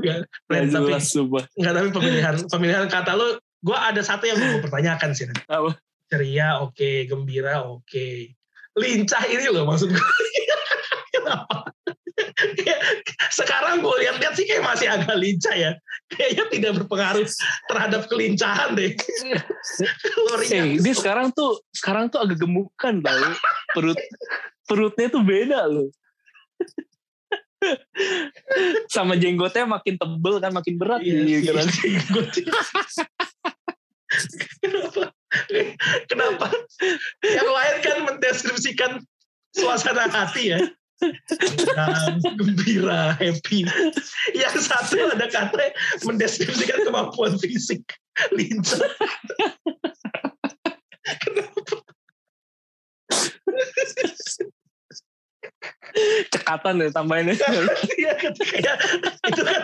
Iya. 0.00 0.22
nggak 0.46 0.62
tapi 0.70 0.88
jelas 0.92 1.10
sumpah. 1.10 1.44
nggak 1.56 1.72
tapi 1.72 1.88
pemilihan 1.90 2.34
pemilihan 2.46 2.84
kata 2.86 3.16
lu, 3.16 3.34
gue 3.40 3.76
ada 3.76 3.98
satu 4.04 4.28
yang 4.28 4.36
mau 4.38 4.60
pertanyakan 4.60 5.10
sih. 5.16 5.24
Apa? 5.48 5.74
Ceria 6.06 6.60
oke, 6.60 7.08
gembira 7.08 7.64
oke, 7.64 8.36
lincah 8.74 9.22
ini 9.30 9.46
loh 9.50 9.64
maksud 9.66 9.90
gue. 9.90 10.08
Kenapa? 11.14 11.70
Kayak 12.34 12.80
Sekarang 13.30 13.82
gue 13.82 13.94
lihat-lihat 14.06 14.34
sih 14.38 14.46
kayak 14.46 14.62
masih 14.66 14.86
agak 14.90 15.14
lincah 15.18 15.54
ya. 15.54 15.70
Kayaknya 16.10 16.44
tidak 16.50 16.72
berpengaruh 16.82 17.26
terhadap 17.70 18.02
kelincahan 18.06 18.74
deh. 18.78 18.92
Eh, 18.94 20.36
riang 20.38 20.78
dia 20.78 20.94
sekarang 20.94 21.30
tuh 21.34 21.62
sekarang 21.74 22.10
tuh 22.10 22.22
agak 22.22 22.38
gemukan 22.42 22.94
tau 23.02 23.30
perut 23.74 23.98
perutnya 24.68 25.06
tuh 25.10 25.22
beda 25.24 25.66
loh 25.66 25.88
sama 28.92 29.16
jenggotnya 29.16 29.64
makin 29.64 29.96
tebel 29.96 30.36
kan 30.36 30.52
makin 30.52 30.74
berat 30.76 31.00
Iya 31.00 31.40
iya, 31.40 31.52
kan? 31.52 31.66
jenggot. 31.68 32.28
Kenapa? 36.08 36.46
Kenapa? 36.46 36.46
Yang 37.22 37.48
lain 37.50 37.76
kan 37.82 37.96
mendeskripsikan 38.06 38.92
suasana 39.54 40.10
hati 40.10 40.54
ya. 40.54 40.60
Senang, 41.02 42.22
gembira, 42.38 43.18
happy. 43.18 43.66
Yang 44.32 44.70
satu 44.70 45.10
ada 45.10 45.26
kata 45.28 45.74
mendeskripsikan 46.06 46.86
kemampuan 46.86 47.36
fisik. 47.36 47.82
Lincah. 48.30 48.78
cekatan 56.34 56.82
ya 56.82 56.90
tambahinnya 56.90 57.38
Iya, 57.94 58.12
kayak 58.18 58.76
itu 59.30 59.42
kan 59.46 59.62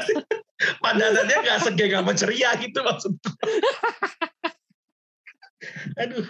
pandangannya 0.78 1.36
gak 1.42 1.58
segeng 1.66 1.92
sama 1.96 2.12
ceria 2.14 2.50
gitu 2.60 2.78
maksudnya. 2.84 3.32
Aduh. 5.96 6.26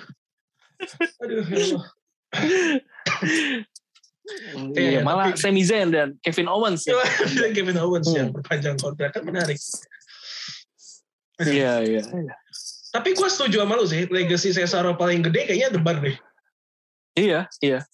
Aduh. 1.21 1.43
ya 1.45 1.65
Allah. 1.67 1.87
iya, 4.73 4.91
Iya, 4.91 5.01
malah 5.03 5.31
tapi- 5.31 5.41
Sami 5.41 5.63
Zayn 5.63 5.91
dan 5.91 6.15
Kevin 6.21 6.47
Owens 6.47 6.83
ya. 6.83 6.95
Bilang 7.27 7.53
Kevin 7.57 7.79
Owens 7.79 8.07
Hmm. 8.07 8.17
yang 8.17 8.29
perpanjang 8.31 8.77
kontrak 8.77 9.11
kan 9.11 9.23
menarik. 9.23 9.59
iya 11.41 11.81
iya 11.81 12.03
Tapi 12.91 13.15
gue 13.15 13.29
setuju 13.29 13.63
sama 13.63 13.75
lu 13.75 13.87
sih, 13.87 14.05
legacy 14.05 14.51
Cesaro 14.51 14.93
paling 14.93 15.23
gede 15.23 15.47
kayaknya 15.47 15.71
debar 15.73 15.99
deh. 15.99 16.19
Iya, 17.13 17.47
iya. 17.61 17.87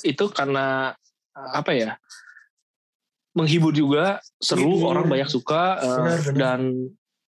Itu 0.00 0.28
karena 0.28 0.96
apa 1.34 1.70
ya? 1.70 2.00
Menghibur 3.30 3.70
juga, 3.70 4.18
seru, 4.38 4.64
Menghibur. 4.64 4.88
orang 4.90 5.06
banyak 5.06 5.28
suka 5.28 5.62
eh, 5.76 5.86
Benar, 5.86 6.18
benar. 6.18 6.34
dan 6.34 6.60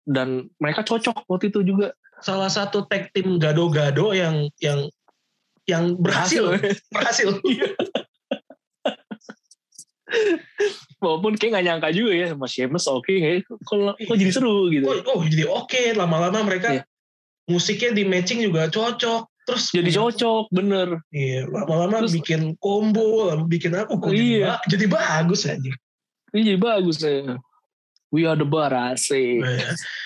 dan 0.05 0.27
mereka 0.55 0.83
cocok 0.83 1.25
waktu 1.25 1.49
itu 1.49 1.63
juga 1.65 1.95
Salah 2.21 2.47
satu 2.47 2.87
tag 2.87 3.11
tim 3.11 3.35
gado-gado 3.37 4.15
yang 4.15 4.47
yang 4.59 4.87
yang 5.65 5.97
berhasil, 5.97 6.55
berhasil. 6.93 7.41
Walaupun 11.01 11.35
kayak 11.35 11.59
gak 11.59 11.65
nyangka 11.65 11.89
juga 11.91 12.13
ya 12.15 12.25
sama 12.31 12.45
Sheamus 12.47 12.85
oke 12.87 13.09
kayak 13.09 13.43
kok, 13.45 13.59
kok 13.97 14.15
jadi 14.17 14.31
seru 14.31 14.69
gitu. 14.71 14.85
Oh, 14.87 15.19
oh 15.19 15.21
jadi 15.25 15.45
oke 15.49 15.81
lama-lama 15.97 16.39
mereka 16.45 16.69
Iya. 16.71 16.83
musiknya 17.45 17.91
di 17.93 18.03
matching 18.07 18.41
juga 18.41 18.69
cocok. 18.69 19.27
Terus 19.45 19.69
Jadi 19.69 19.93
cocok 19.93 20.49
bener. 20.49 20.97
Iya, 21.13 21.45
lama-lama 21.45 22.01
Terus- 22.01 22.17
bikin 22.17 22.57
combo, 22.57 23.29
bikin 23.45 23.77
apa? 23.77 23.93
kok 23.93 24.09
jadi, 24.09 24.25
Iya. 24.41 24.45
ba- 24.57 24.63
jadi 24.65 24.85
bagus 24.89 25.41
aja. 25.45 25.71
Ini 26.33 26.41
jadi 26.41 26.57
bagus 26.59 26.97
ya. 27.05 27.37
We 28.15 28.23
are 28.23 28.39
the 28.39 28.47
bar 28.47 28.71
asik. 28.71 29.43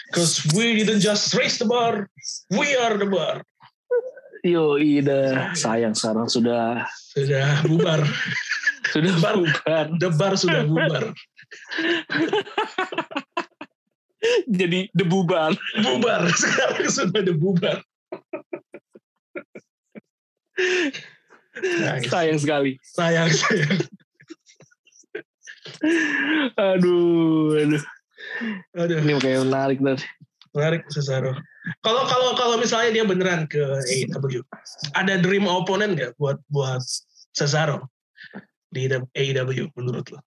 Cause 0.10 0.42
we 0.58 0.82
didn't 0.82 1.06
just 1.06 1.30
raise 1.38 1.62
the 1.62 1.70
bar, 1.70 2.10
we 2.50 2.74
are 2.74 2.98
the 2.98 3.06
bar. 3.06 3.46
Yo 4.42 4.82
ida 4.82 5.54
sayang 5.54 5.94
sekarang 5.94 6.26
sudah 6.26 6.90
Sudah 7.14 7.60
bubar, 7.68 8.02
sudah 8.90 9.14
Bar. 9.20 9.36
bubar. 9.38 9.86
the 10.02 10.10
bar 10.10 10.34
sudah 10.40 10.64
bubar, 10.66 11.04
Jadi 14.50 14.90
debubar. 14.96 15.54
bubar 15.84 16.22
sekarang 16.42 16.88
sudah 16.90 17.20
ada 17.20 17.34
bubar. 17.36 17.78
Nice. 21.60 22.08
Sayang 22.08 22.40
sekali. 22.40 22.72
Sayang, 22.96 23.30
sayang. 23.36 23.80
Aduh, 26.56 27.60
aduh. 27.60 27.84
Aduh, 28.76 29.00
Ini 29.00 29.14
kayak 29.18 29.40
menarik 29.46 29.80
tadi. 29.80 30.06
menarik 30.50 30.82
Cesaro. 30.90 31.38
Kalau 31.86 32.10
kalau 32.10 32.34
kalau 32.34 32.56
misalnya 32.58 32.90
dia 32.90 33.06
beneran 33.06 33.46
ke 33.46 33.62
AEW, 33.62 34.42
ada 34.98 35.22
dream 35.22 35.46
opponent 35.46 35.94
nggak 35.94 36.18
buat 36.18 36.42
buat 36.50 36.82
Cesaro 37.38 37.86
di 38.74 38.90
AEW 38.90 39.70
menurut 39.78 40.10
lo? 40.10 40.20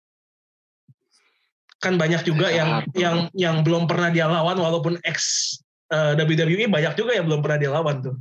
Kan 1.83 1.99
banyak 1.99 2.23
juga 2.23 2.55
yang 2.55 2.87
Cesaro. 2.87 2.95
yang 2.95 3.17
yang 3.35 3.57
belum 3.67 3.91
pernah 3.91 4.15
dia 4.15 4.31
lawan 4.31 4.55
walaupun 4.63 4.95
ex 5.03 5.51
eh, 5.91 6.15
WWE 6.15 6.71
banyak 6.71 6.95
juga 6.95 7.19
yang 7.19 7.27
belum 7.27 7.43
pernah 7.43 7.59
dia 7.59 7.71
lawan 7.75 7.99
tuh. 8.07 8.15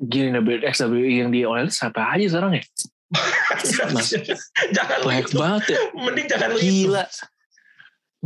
Gini 0.00 0.32
WWE 0.32 1.04
yang 1.20 1.28
di 1.28 1.44
OL 1.44 1.68
siapa 1.68 2.16
aja 2.16 2.24
sekarang 2.32 2.56
ya? 2.56 2.64
Mas. 3.92 4.08
jangan 4.72 4.98
Banyak 5.04 5.28
begitu. 5.28 5.36
banget 5.36 5.62
ya. 5.68 5.78
Mending 5.94 6.26
jangan 6.32 6.48
begitu. 6.56 6.88
Gila. 6.88 7.04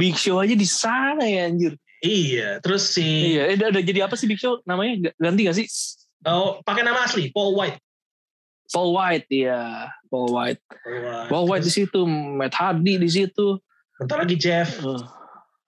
Big 0.01 0.16
Show 0.16 0.40
aja 0.40 0.57
di 0.57 0.64
sana 0.64 1.20
ya 1.28 1.44
anjir. 1.53 1.76
Iya, 2.01 2.64
terus 2.64 2.96
si 2.96 3.36
Iya, 3.36 3.53
eh, 3.53 3.57
udah, 3.61 3.68
udah 3.76 3.82
jadi 3.84 4.01
apa 4.09 4.16
sih 4.16 4.24
Big 4.24 4.40
Show 4.40 4.64
namanya? 4.64 5.12
Ga- 5.12 5.16
Ganti 5.28 5.44
gak 5.44 5.57
sih? 5.61 5.68
oh, 6.24 6.61
pakai 6.64 6.80
nama 6.80 7.05
asli 7.05 7.28
Paul 7.28 7.53
White. 7.53 7.76
Paul 8.72 8.96
White 8.96 9.28
ya, 9.28 9.90
Paul 10.09 10.30
White. 10.32 10.62
Paul 11.28 11.44
White 11.51 11.66
di 11.66 11.72
situ, 11.74 12.07
Matt 12.09 12.57
Hardy 12.57 12.96
di 12.96 13.11
situ. 13.11 13.59
Bentar 14.01 14.24
lagi 14.24 14.38
Jeff. 14.38 14.80
Uh, 14.80 15.03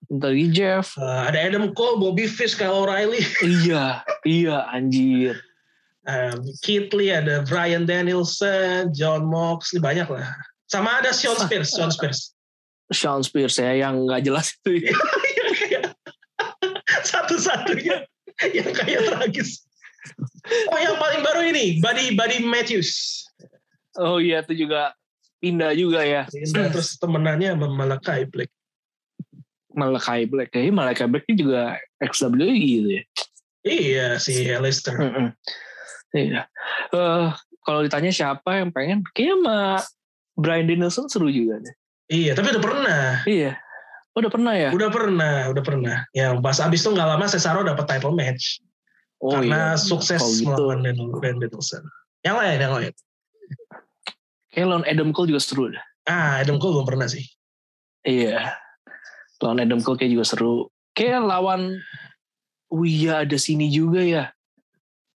Bentar 0.09 0.31
lagi 0.33 0.49
Jeff. 0.55 0.97
Eh, 0.97 1.21
ada 1.29 1.37
Adam 1.37 1.69
Cole, 1.75 1.99
Bobby 2.01 2.25
Fish, 2.31 2.55
Kyle 2.57 2.73
O'Reilly. 2.87 3.21
iya, 3.65 4.01
iya 4.25 4.65
anjir. 4.73 5.37
Um, 6.03 6.43
ada 6.43 7.47
Brian 7.47 7.87
Danielson, 7.87 8.91
John 8.91 9.27
Moxley, 9.27 9.79
banyak 9.79 10.11
lah. 10.11 10.27
Sama 10.67 10.99
ada 10.99 11.15
Sean 11.15 11.39
Spears, 11.39 11.71
Sean 11.77 11.93
Spears. 11.95 12.35
Sean 12.93 13.25
Spears 13.25 13.59
ya 13.59 13.73
yang 13.75 14.07
nggak 14.07 14.23
jelas 14.25 14.55
itu. 14.61 14.89
Yang 14.89 15.53
kayak 15.59 15.85
Satu-satunya 17.03 18.07
yang 18.57 18.71
kayak 18.73 19.01
tragis. 19.11 19.65
Oh 20.71 20.79
yang 20.79 20.97
paling 20.99 21.23
baru 21.23 21.41
ini, 21.51 21.79
Buddy 21.83 22.15
Buddy 22.15 22.43
Matthews. 22.43 23.23
Oh 23.99 24.19
iya 24.19 24.41
itu 24.41 24.67
juga 24.67 24.97
pindah 25.43 25.75
juga 25.75 26.07
ya. 26.07 26.23
Nah, 26.55 26.71
terus 26.71 26.97
temenannya 26.97 27.55
sama 27.59 27.69
Malakai 27.69 28.31
Black. 28.31 28.51
Malakai 29.73 30.25
Black. 30.31 30.55
Kayaknya 30.55 30.75
Malakai 30.75 31.07
Black 31.11 31.25
ini 31.29 31.37
juga 31.43 31.77
XWE 31.99 32.49
gitu 32.55 32.89
ya. 33.01 33.03
Iya 33.63 34.07
si 34.19 34.47
Alistair. 34.51 34.99
Mm-mm. 34.99 35.29
Iya. 36.13 36.51
Eh, 36.93 37.29
kalau 37.63 37.81
ditanya 37.87 38.11
siapa 38.11 38.59
yang 38.59 38.75
pengen, 38.75 39.07
kayaknya 39.15 39.37
sama 39.39 39.59
Brian 40.35 40.67
Danielson 40.67 41.07
seru 41.09 41.31
juga. 41.31 41.63
deh. 41.63 41.75
Iya, 42.13 42.37
tapi 42.37 42.53
udah 42.53 42.63
pernah. 42.63 43.03
Iya. 43.25 43.57
Oh, 44.13 44.21
udah 44.21 44.29
pernah 44.29 44.53
ya? 44.53 44.69
Udah 44.77 44.93
pernah, 44.93 45.49
udah 45.49 45.65
pernah. 45.65 45.97
Yang 46.13 46.45
pas 46.45 46.61
abis 46.61 46.85
itu 46.85 46.93
nggak 46.93 47.09
lama 47.17 47.25
Cesaro 47.25 47.65
dapat 47.65 47.89
title 47.89 48.13
match. 48.13 48.61
Oh 49.23 49.41
karena 49.41 49.73
iya. 49.73 49.81
sukses 49.81 50.21
gitu. 50.21 50.53
melawan 50.53 50.85
Brian 51.17 51.41
Danielson. 51.41 51.81
Yang 52.21 52.37
lain, 52.37 52.59
yang 52.61 52.75
lain. 52.77 52.93
Kayak 54.53 54.67
lawan 54.69 54.85
Adam 54.85 55.09
Cole 55.17 55.33
juga 55.33 55.41
seru 55.41 55.73
dah. 55.73 55.85
Ah, 56.05 56.45
Adam 56.45 56.61
Cole 56.61 56.77
belum 56.77 56.89
pernah 56.93 57.09
sih. 57.09 57.25
Iya. 58.05 58.53
Lawan 59.41 59.65
Adam 59.65 59.81
Cole 59.81 59.97
kayak 59.97 60.13
juga 60.13 60.27
seru. 60.29 60.69
Kayak 60.93 61.25
lawan 61.25 61.81
Oh 62.73 62.89
iya 62.89 63.21
ada 63.21 63.37
sini 63.37 63.69
juga 63.69 64.01
ya. 64.01 64.25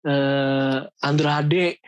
Eh 0.03 0.79
Andrade. 1.03 1.79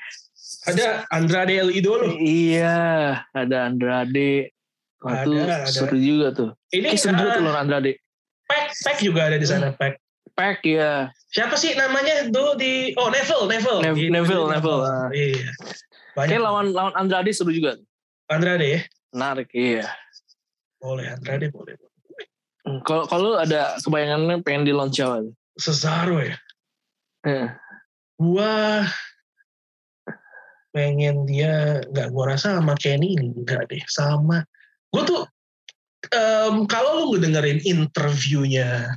Ada 0.66 1.06
Andrade 1.10 1.54
El 1.58 1.70
Idolo. 1.74 2.14
Iya, 2.18 3.22
ada 3.30 3.56
Andrade. 3.66 4.55
Wah, 5.04 5.22
itu 5.22 5.30
Ada, 5.36 5.54
ada. 5.62 5.68
seru 5.68 5.96
juga 5.96 6.26
tuh. 6.32 6.50
Ini 6.72 6.88
Kayak 6.92 7.00
seru 7.00 7.14
juga 7.14 7.28
ah, 7.28 7.36
tuh 7.36 7.42
lawan 7.44 7.58
Andrade. 7.62 7.92
Pack, 8.46 8.66
Pack 8.80 8.98
juga 9.02 9.20
ada 9.28 9.36
di 9.36 9.46
sana, 9.46 9.74
Pack. 9.74 9.94
Pack 10.32 10.58
ya. 10.62 11.08
Siapa 11.32 11.56
sih 11.56 11.72
namanya 11.74 12.28
dulu 12.28 12.56
di 12.56 12.92
Oh, 12.96 13.08
Neville, 13.08 13.44
Neville. 13.46 13.80
Nev- 13.82 13.96
Di- 13.96 14.12
Neville, 14.12 14.46
di- 14.46 14.52
Neville, 14.56 14.82
ah. 14.82 15.08
Iya. 15.10 15.48
Banyak 16.12 16.30
Kayak 16.32 16.42
lawan 16.42 16.66
lawan 16.72 16.94
Andrade 16.94 17.30
seru 17.32 17.52
juga. 17.52 17.76
Andrade 18.28 18.66
ya. 18.66 18.80
Menarik, 19.12 19.48
iya. 19.52 19.84
Boleh 20.76 21.12
Andrade 21.12 21.48
boleh. 21.48 21.76
Hmm, 22.66 22.80
Kalau 22.82 23.04
kalau 23.06 23.38
ada 23.38 23.78
kebayangannya 23.78 24.42
pengen 24.42 24.64
di 24.64 24.72
launch 24.72 24.98
apa? 24.98 25.22
Cesaro 25.56 26.18
ya. 26.20 26.36
Eh, 27.22 27.48
Gua 28.16 28.80
pengen 30.72 31.24
dia 31.24 31.80
nggak 31.88 32.08
gua 32.12 32.36
rasa 32.36 32.60
sama 32.60 32.76
Kenny 32.76 33.16
ini 33.16 33.32
enggak 33.32 33.68
deh 33.68 33.80
sama 33.88 34.44
gue 34.96 35.04
tuh 35.04 35.22
em, 36.16 36.64
kalau 36.64 37.04
lu 37.04 37.04
ngedengerin 37.14 37.60
interviewnya 37.68 38.96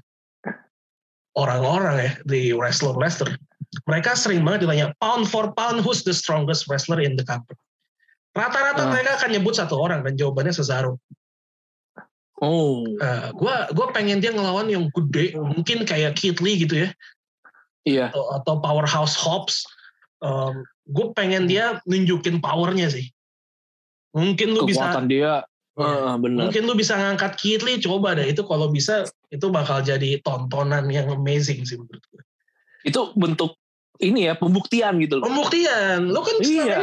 orang-orang 1.36 1.95
ya 2.00 2.12
di 2.24 2.41
wrestler 2.56 2.95
wrestler 2.95 3.36
mereka 3.86 4.16
sering 4.16 4.41
banget 4.47 4.66
ditanya 4.66 4.95
pound 5.04 5.28
for 5.28 5.52
pound 5.60 5.84
who's 5.84 6.02
the 6.08 6.16
strongest 6.16 6.72
wrestler 6.72 7.04
in 7.04 7.20
the 7.20 7.26
company 7.28 7.60
rata-rata 8.34 8.88
Ah. 8.88 8.89
mereka 8.89 9.20
akan 9.20 9.30
nyebut 9.36 9.54
satu 9.58 9.76
orang 9.76 10.06
dan 10.06 10.16
jawabannya 10.16 10.54
Cesaro. 10.56 10.95
Oh, 12.39 12.88
Eh, 12.88 13.30
gua 13.36 13.68
gua 13.76 13.91
pengen 13.91 14.24
dia 14.24 14.32
ngelawan 14.32 14.72
yang 14.72 14.88
gede 14.95 15.36
mungkin 15.36 15.84
kayak 15.84 16.16
Keith 16.16 16.39
Lee 16.39 16.64
gitu 16.64 16.88
ya. 16.88 16.89
Iya. 17.84 18.06
atau, 18.14 18.24
atau 18.39 18.54
powerhouse 18.64 19.16
Hobbs. 19.18 19.66
Um, 20.20 20.64
gue 20.88 21.16
pengen 21.16 21.47
dia 21.47 21.80
nunjukin 21.88 22.43
powernya 22.43 22.91
sih. 22.91 23.08
Mungkin 24.12 24.52
lu 24.56 24.68
bisa 24.68 24.88
Kekuatan 24.88 25.08
dia 25.08 25.43
eh, 25.80 26.15
benar. 26.19 26.39
mungkin 26.47 26.61
lu 26.63 26.73
bisa 26.73 26.93
ngangkat 26.93 27.32
Keith 27.36 27.63
Lee 27.63 27.80
coba 27.80 28.13
deh 28.13 28.27
itu 28.27 28.43
kalau 28.43 28.67
bisa 28.67 29.03
itu 29.30 29.47
bakal 29.47 29.80
jadi 29.80 30.19
tontonan 30.19 30.88
yang 30.88 31.07
amazing 31.09 31.63
sih 31.63 31.80
menurut 31.80 32.03
gue 32.11 32.23
Itu 32.84 33.11
bentuk 33.15 33.55
ini 33.99 34.27
ya 34.27 34.36
pembuktian 34.36 34.99
gitu 34.99 35.19
loh. 35.19 35.27
pembuktian 35.27 36.07
lu 36.07 36.19
kan 36.19 36.36
Iya. 36.39 36.80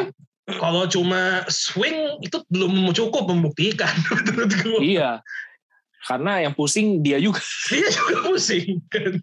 kalau 0.60 0.84
cuma 0.86 1.42
swing 1.48 2.20
itu 2.20 2.38
belum 2.48 2.92
cukup 2.92 3.26
membuktikan 3.26 3.90
menurut 4.12 4.52
gue 4.52 4.80
Iya. 4.96 5.20
Karena 6.06 6.38
yang 6.38 6.54
pusing 6.54 7.02
dia 7.02 7.18
juga. 7.18 7.42
dia 7.74 7.88
juga 7.90 8.30
pusing 8.30 8.78
kan 8.88 9.18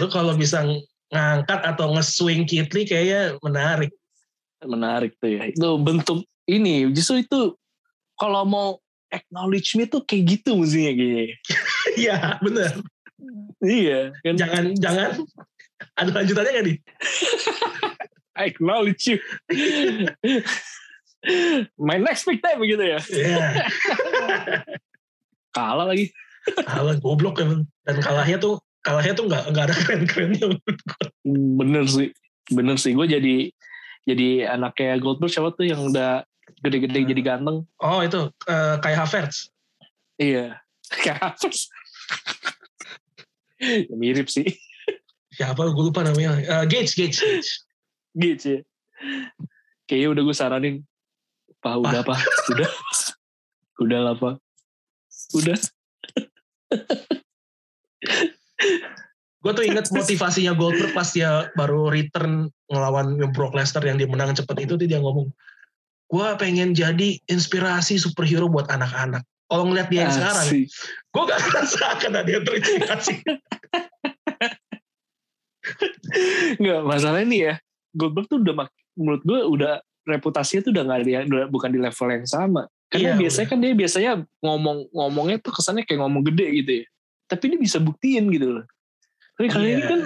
lu 0.00 0.06
kalau 0.08 0.36
bisa 0.36 0.64
ngangkat 1.08 1.60
atau 1.64 1.96
nge-swing 1.96 2.44
Keith 2.44 2.72
Lee 2.72 2.84
kayaknya 2.84 3.36
menarik 3.40 3.92
Menarik 4.58 5.14
tuh 5.22 5.30
ya. 5.38 5.46
Itu 5.54 5.78
bentuk 5.78 6.26
ini. 6.48 6.88
Justru 6.90 7.22
itu 7.22 7.54
kalau 8.16 8.42
mau 8.42 8.68
acknowledge 9.08 9.76
me 9.76 9.84
tuh 9.84 10.02
kayak 10.02 10.40
gitu 10.40 10.56
mestinya 10.56 10.92
gini. 10.92 11.24
iya 12.00 12.40
bener 12.40 12.72
Iya. 13.58 14.14
Kan 14.22 14.34
jangan 14.38 14.64
jangan 14.78 15.10
ada 15.98 16.10
lanjutannya 16.10 16.50
nggak 16.54 16.66
nih 16.70 16.78
acknowledge 18.46 19.04
you. 19.10 19.18
My 21.74 21.98
next 21.98 22.24
big 22.24 22.38
time 22.38 22.62
begitu 22.62 22.86
ya. 22.86 22.98
Iya. 23.10 23.46
Kalah 25.50 25.90
lagi. 25.90 26.14
kalah 26.64 26.96
goblok 26.96 27.44
emang 27.44 27.68
dan 27.84 28.00
kalahnya 28.00 28.40
tuh 28.40 28.56
kalahnya 28.80 29.12
tuh 29.12 29.28
nggak 29.28 29.52
nggak 29.52 29.64
ada 29.68 29.76
keren 29.84 30.02
kerennya 30.08 30.48
Bener 31.28 31.84
sih. 31.84 32.08
bener 32.48 32.80
sih 32.80 32.96
gue 32.96 33.04
jadi 33.04 33.52
jadi 34.08 34.56
anaknya 34.56 34.96
Goldberg 34.96 35.28
siapa 35.28 35.52
tuh 35.52 35.68
yang 35.68 35.84
udah 35.84 36.24
gede-gede 36.60 37.00
Hmm. 37.02 37.08
jadi 37.10 37.22
ganteng. 37.22 37.58
Oh 37.78 38.00
itu 38.00 38.30
eh, 38.46 38.76
kayak 38.80 38.98
Havertz. 39.04 39.50
iya. 40.18 40.58
Kayak 41.04 41.20
Havertz. 41.36 41.68
Ya, 43.60 43.92
mirip 43.92 44.32
sih. 44.32 44.46
Siapa 45.36 45.68
gue 45.68 45.84
lupa 45.84 46.00
namanya. 46.00 46.40
Eh, 46.40 46.64
Gage, 46.64 46.96
Gage, 46.96 47.18
Gage. 47.20 47.50
gitu 48.16 48.46
ya. 48.56 48.60
Kayaknya 49.84 50.08
udah 50.16 50.22
gue 50.24 50.36
saranin. 50.36 50.76
Pak 51.58 51.74
udah 51.82 52.02
pak 52.06 52.18
udah. 52.54 52.70
Udah 53.82 54.00
lah 54.00 54.14
pak. 54.16 54.34
Udah. 55.34 55.58
Gue 59.38 59.52
tuh 59.54 59.64
inget 59.64 59.86
motivasinya 59.94 60.52
Goldberg 60.54 60.90
pas 60.92 61.06
dia 61.14 61.46
baru 61.54 61.86
return 61.90 62.50
ngelawan 62.66 63.14
Brock 63.30 63.54
Lesnar 63.54 63.86
yang 63.86 63.96
dia 63.96 64.10
menang 64.10 64.34
cepet. 64.34 64.66
Itu 64.66 64.74
tuh 64.74 64.86
dia 64.90 64.98
ngomong, 64.98 65.30
gue 66.08 66.28
pengen 66.40 66.72
jadi 66.72 67.20
inspirasi 67.28 68.00
superhero 68.00 68.48
buat 68.48 68.68
anak-anak. 68.68 69.20
Kalau 69.48 69.64
ngeliat 69.64 69.88
dia 69.88 70.04
yang 70.04 70.12
sekarang, 70.12 70.46
gue 70.88 71.22
gak 71.24 71.40
ngerasa 71.40 71.78
akan 71.96 72.12
ada 72.20 72.30
yang 72.30 72.44
terinspirasi. 72.44 73.14
Nggak, 76.60 76.80
masalahnya 76.84 77.26
nih 77.28 77.40
ya, 77.40 77.54
Goldberg 77.92 78.26
tuh 78.28 78.40
udah 78.40 78.54
menurut 78.96 79.22
gue 79.24 79.40
udah 79.44 79.72
reputasinya 80.08 80.60
tuh 80.64 80.72
udah 80.72 80.84
nggak 80.88 81.00
di, 81.04 81.12
udah 81.28 81.46
bukan 81.52 81.70
di 81.72 81.78
level 81.80 82.08
yang 82.08 82.24
sama. 82.28 82.64
Karena 82.88 83.12
Iya, 83.12 83.20
biasanya 83.20 83.46
kan 83.52 83.58
dia 83.60 83.72
biasanya 83.76 84.12
ngomong 84.40 84.78
ngomongnya 84.96 85.36
tuh 85.44 85.52
kesannya 85.52 85.84
kayak 85.84 86.00
ngomong 86.00 86.24
gede 86.32 86.46
gitu 86.64 86.70
ya. 86.80 86.84
Tapi 87.28 87.44
dia 87.52 87.60
bisa 87.60 87.76
buktiin 87.76 88.24
gitu 88.32 88.48
loh. 88.60 88.64
Tapi 89.36 89.46
kali 89.52 89.66
ini 89.76 89.82
Iya. 89.84 89.88
kan 89.92 90.00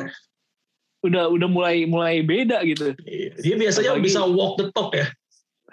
udah 1.02 1.24
udah 1.30 1.48
mulai 1.50 1.86
mulai 1.86 2.22
beda 2.26 2.58
gitu. 2.66 2.94
Dia 3.38 3.54
biasanya 3.54 3.94
Apalagi- 3.94 4.06
bisa 4.06 4.20
walk 4.26 4.58
the 4.58 4.66
talk 4.74 4.90
ya. 4.94 5.06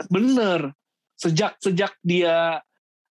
Bener. 0.07 0.71
Sejak 1.19 1.59
sejak 1.59 1.91
dia 1.99 2.63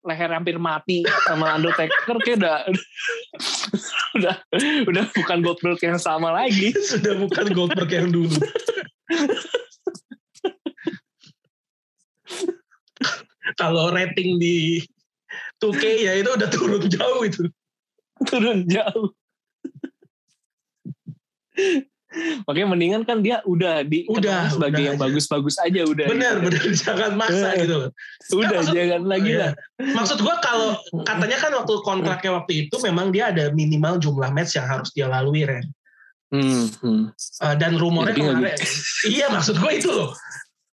leher 0.07 0.31
hampir 0.31 0.55
mati 0.55 1.03
sama 1.27 1.51
Undertaker 1.59 2.15
kayak 2.23 2.39
udah 2.39 2.57
udah 4.17 4.35
udah 4.87 5.05
bukan 5.11 5.37
Goldberg 5.43 5.79
yang 5.83 5.99
sama 5.99 6.31
lagi. 6.31 6.71
Sudah 6.71 7.19
bukan 7.19 7.51
Goldberg 7.51 7.91
yang 7.91 8.07
dulu. 8.07 8.39
Kalau 13.57 13.91
rating 13.91 14.39
di 14.39 14.79
2K 15.59 15.83
ya 16.07 16.13
itu 16.15 16.29
udah 16.29 16.49
turun 16.53 16.83
jauh 16.87 17.21
itu. 17.25 17.43
turun 18.29 18.63
jauh. 18.69 19.11
Makanya 22.43 22.67
mendingan 22.67 23.01
kan 23.03 23.19
dia 23.19 23.39
udah 23.43 23.81
di 23.81 24.03
Udah, 24.05 24.47
sebagai 24.47 24.79
udah 24.79 24.87
yang 24.87 24.97
aja. 24.97 25.03
bagus-bagus 25.05 25.55
aja 25.59 25.81
udah. 25.83 26.05
Benar, 26.07 26.33
gitu. 26.37 26.45
benar 26.47 26.63
jangan 26.75 27.11
maksa 27.13 27.47
Eh. 27.49 27.55
gitu. 27.61 27.77
Udah 28.33 28.59
maksud- 28.59 28.73
jangan 28.73 29.01
lagi 29.03 29.31
Iya. 29.31 29.39
lah. 29.39 29.51
Maksud 29.93 30.17
gua 30.19 30.35
kalau 30.39 30.69
katanya 31.09 31.37
kan 31.37 31.51
waktu 31.53 31.73
kontraknya 31.81 32.31
waktu 32.33 32.53
itu 32.63 32.75
memang 32.81 33.09
dia 33.09 33.29
ada 33.29 33.49
minimal 33.51 33.97
jumlah 33.97 34.29
match 34.29 34.55
yang 34.55 34.65
harus 34.65 34.89
dia 34.91 35.05
lalui 35.05 35.43
Ren. 35.43 35.65
Hmm, 36.27 36.67
hmm. 36.83 37.03
Eh, 37.15 37.55
dan 37.55 37.79
rumornya 37.79 38.11
Jadi 38.11 38.19
kemarin 38.21 38.59
iya 39.15 39.25
maksud 39.27 39.55
gue 39.55 39.71
itu 39.73 39.87
loh 39.87 40.11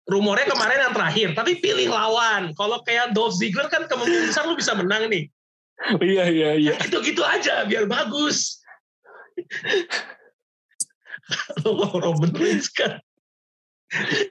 rumornya 0.07 0.47
kemarin 0.47 0.79
yang 0.81 0.95
terakhir 0.95 1.27
tapi 1.35 1.59
pilih 1.59 1.91
lawan 1.91 2.55
kalau 2.55 2.79
kayak 2.81 3.11
Dolph 3.11 3.35
Ziggler 3.35 3.67
kan 3.67 3.83
kemungkinan 3.83 4.31
besar 4.31 4.47
lu 4.47 4.55
bisa 4.55 4.71
menang 4.73 5.11
nih 5.11 5.27
Iya 5.99 6.23
iya 6.29 6.49
iya. 6.55 6.73
gitu-gitu 6.79 7.19
aja 7.19 7.67
biar 7.67 7.83
bagus 7.83 8.63
kalau 11.57 11.71
mau 11.79 11.95
Roman 11.97 12.31
Reigns 12.35 12.67
kan 12.69 12.99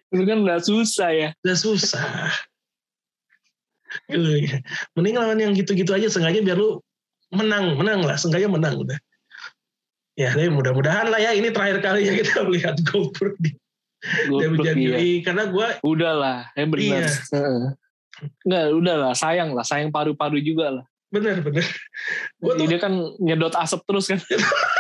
Itu 0.08 0.24
kan 0.24 0.40
udah 0.40 0.58
susah 0.60 1.10
ya. 1.12 1.28
udah 1.44 1.56
susah 1.56 2.32
Gitu 4.06 4.46
ya. 4.46 4.62
mending 4.94 5.18
lawan 5.18 5.38
yang 5.42 5.52
gitu-gitu 5.52 5.90
aja 5.90 6.06
sengaja 6.06 6.38
biar 6.40 6.54
lu 6.54 6.78
menang 7.34 7.74
menang 7.74 8.06
lah 8.06 8.14
sengaja 8.14 8.46
menang 8.46 8.78
udah 8.86 8.94
ya 10.14 10.30
tapi 10.30 10.46
mudah-mudahan 10.46 11.10
lah 11.10 11.18
ya 11.18 11.34
ini 11.34 11.50
terakhir 11.50 11.82
kali 11.82 12.06
ya 12.06 12.14
kita 12.14 12.42
melihat 12.46 12.78
Goldberg 12.86 13.34
di 13.42 13.50
Goldberg, 14.30 14.78
iya. 14.78 14.96
WWE 14.96 15.08
karena 15.26 15.44
gue 15.52 15.66
Udah 15.84 16.12
lah, 16.16 16.38
ya 16.56 16.64
benar. 16.64 17.04
Iya. 17.04 17.76
Enggak, 18.48 18.64
udah 18.72 18.94
lah, 18.96 19.12
sayang 19.12 19.52
lah, 19.52 19.60
sayang 19.60 19.92
paru-paru 19.92 20.40
juga 20.40 20.80
lah. 20.80 20.84
bener 21.10 21.42
bener 21.42 21.66
gue 22.38 22.52
tuh 22.54 22.66
Dia 22.70 22.78
kan 22.78 22.94
nyedot 23.18 23.50
asap 23.58 23.82
terus 23.84 24.06
kan. 24.06 24.22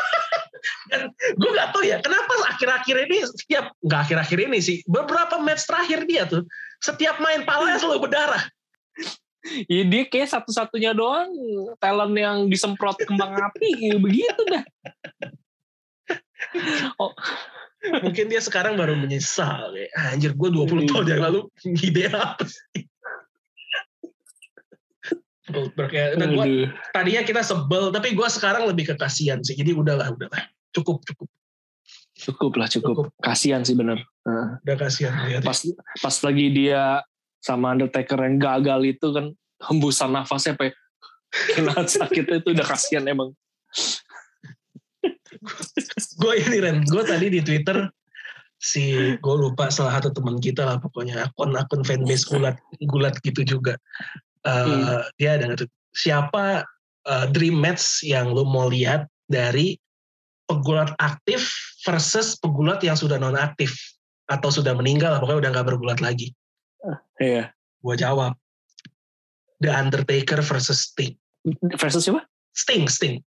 gue 1.38 1.50
nggak 1.54 1.68
tahu 1.72 1.82
ya 1.86 2.02
kenapa 2.02 2.32
akhir-akhir 2.50 2.96
ini 3.08 3.18
setiap 3.24 3.72
nggak 3.80 4.00
akhir-akhir 4.08 4.38
ini 4.50 4.58
sih 4.58 4.76
beberapa 4.84 5.38
match 5.40 5.64
terakhir 5.64 6.04
dia 6.04 6.26
tuh 6.26 6.44
setiap 6.80 7.20
main 7.20 7.44
palanya 7.44 7.76
selalu 7.76 8.08
berdarah. 8.08 8.44
Ya 9.68 9.88
dia 9.88 10.04
kayak 10.04 10.28
satu-satunya 10.36 10.92
doang 10.92 11.32
talent 11.80 12.12
yang 12.12 12.38
disemprot 12.52 13.00
kembang 13.08 13.32
api 13.40 13.96
begitu 13.96 14.42
dah. 14.48 14.64
Oh, 17.00 17.12
mungkin 18.04 18.28
dia 18.28 18.40
sekarang 18.40 18.76
baru 18.76 18.96
menyesal 18.96 19.72
kayak 19.72 19.92
"Ah, 19.96 20.12
anjir 20.12 20.32
gue 20.36 20.48
20 20.52 20.88
tahun 20.88 21.06
yang 21.08 21.22
lalu 21.24 21.40
ide 21.64 22.12
apa 22.12 22.44
sih? 22.44 22.84
Goldberg 25.50 25.92
ya. 25.92 26.14
Nah, 26.14 26.30
gua, 26.30 26.46
tadinya 26.94 27.22
kita 27.26 27.42
sebel 27.42 27.90
tapi 27.90 28.14
gue 28.14 28.28
sekarang 28.30 28.70
lebih 28.70 28.92
ke 28.92 28.94
kasihan 28.94 29.42
sih 29.42 29.58
jadi 29.58 29.74
udahlah 29.74 30.14
udahlah 30.14 30.46
cukup 30.72 31.02
cukup 31.06 31.28
Cukup 32.20 32.52
lah, 32.60 32.68
cukup. 32.68 33.08
Kasihan 33.24 33.64
sih 33.64 33.72
bener. 33.72 33.96
Udah 34.28 34.76
kasihan 34.76 35.24
lihat 35.24 35.40
Pas 35.40 35.56
pas 36.04 36.16
lagi 36.20 36.52
dia 36.52 37.00
sama 37.40 37.72
Undertaker 37.72 38.20
yang 38.20 38.36
gagal 38.36 38.80
itu 38.84 39.06
kan 39.08 39.32
hembusan 39.64 40.12
nafasnya 40.12 40.52
apa 40.52 40.76
kena 41.56 41.72
sakitnya 41.88 42.44
itu 42.44 42.52
udah 42.52 42.66
kasihan 42.68 43.08
emang. 43.08 43.32
gue 46.20 46.32
ini 46.44 46.56
Ren 46.60 46.84
gue 46.84 47.02
tadi 47.08 47.26
di 47.32 47.40
Twitter 47.40 47.88
si 48.60 49.16
gue 49.16 49.36
lupa 49.40 49.72
salah 49.72 49.96
satu 49.96 50.12
teman 50.12 50.36
kita 50.36 50.68
lah 50.68 50.76
pokoknya 50.76 51.24
akun 51.24 51.56
akun 51.56 51.80
fanbase 51.80 52.28
gulat 52.28 52.60
gulat 52.84 53.16
gitu 53.24 53.42
juga 53.46 53.80
Eh, 54.40 54.64
Hmm. 54.64 55.04
dia 55.20 55.36
ada 55.36 55.52
siapa 55.92 56.64
eh, 57.04 57.26
dream 57.28 57.60
match 57.60 58.00
yang 58.04 58.32
lu 58.32 58.44
mau 58.44 58.68
lihat 58.68 59.04
dari 59.28 59.76
pegulat 60.50 60.90
aktif 60.98 61.46
versus 61.86 62.34
pegulat 62.34 62.82
yang 62.82 62.98
sudah 62.98 63.14
non 63.22 63.38
aktif 63.38 63.70
atau 64.26 64.50
sudah 64.50 64.74
meninggal 64.74 65.14
pokoknya 65.22 65.46
udah 65.46 65.50
nggak 65.54 65.68
bergulat 65.70 65.98
lagi 66.02 66.34
Iya. 67.20 67.52
gue 67.84 67.94
jawab 67.94 68.34
The 69.60 69.70
Undertaker 69.70 70.40
versus 70.42 70.90
Sting 70.90 71.12
Versus 71.76 72.08
siapa? 72.08 72.24
Sting 72.56 72.88
Sting 72.88 73.20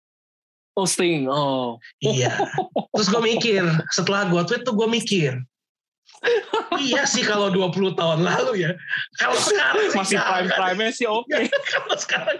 Oh 0.79 0.87
Sting. 0.87 1.27
Oh. 1.27 1.83
Iya. 1.99 2.31
Terus 2.95 3.11
gue 3.11 3.23
mikir, 3.27 3.66
setelah 3.91 4.31
gue 4.31 4.39
tweet 4.47 4.62
tuh 4.62 4.73
gue 4.79 4.87
mikir, 4.87 5.35
iya 6.79 7.03
sih 7.05 7.27
kalau 7.27 7.51
20 7.51 7.99
tahun 7.99 8.23
lalu 8.23 8.64
ya. 8.64 8.71
Kalau 9.18 9.35
sekarang 9.35 9.91
sih 9.91 9.99
Masih 9.99 10.16
jangan. 10.16 10.31
prime-prime-nya 10.47 10.91
sih 10.95 11.07
oke. 11.11 11.27
Kalau 11.75 11.95
sekarang 11.99 12.39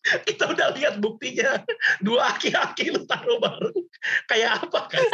kita 0.28 0.44
udah 0.48 0.72
lihat 0.76 0.96
buktinya 0.98 1.60
dua 2.00 2.32
aki-aki 2.32 2.88
lu 2.92 3.04
taruh 3.04 3.36
bareng 3.36 3.76
kayak 4.24 4.64
apa 4.64 4.80
kan? 4.88 5.04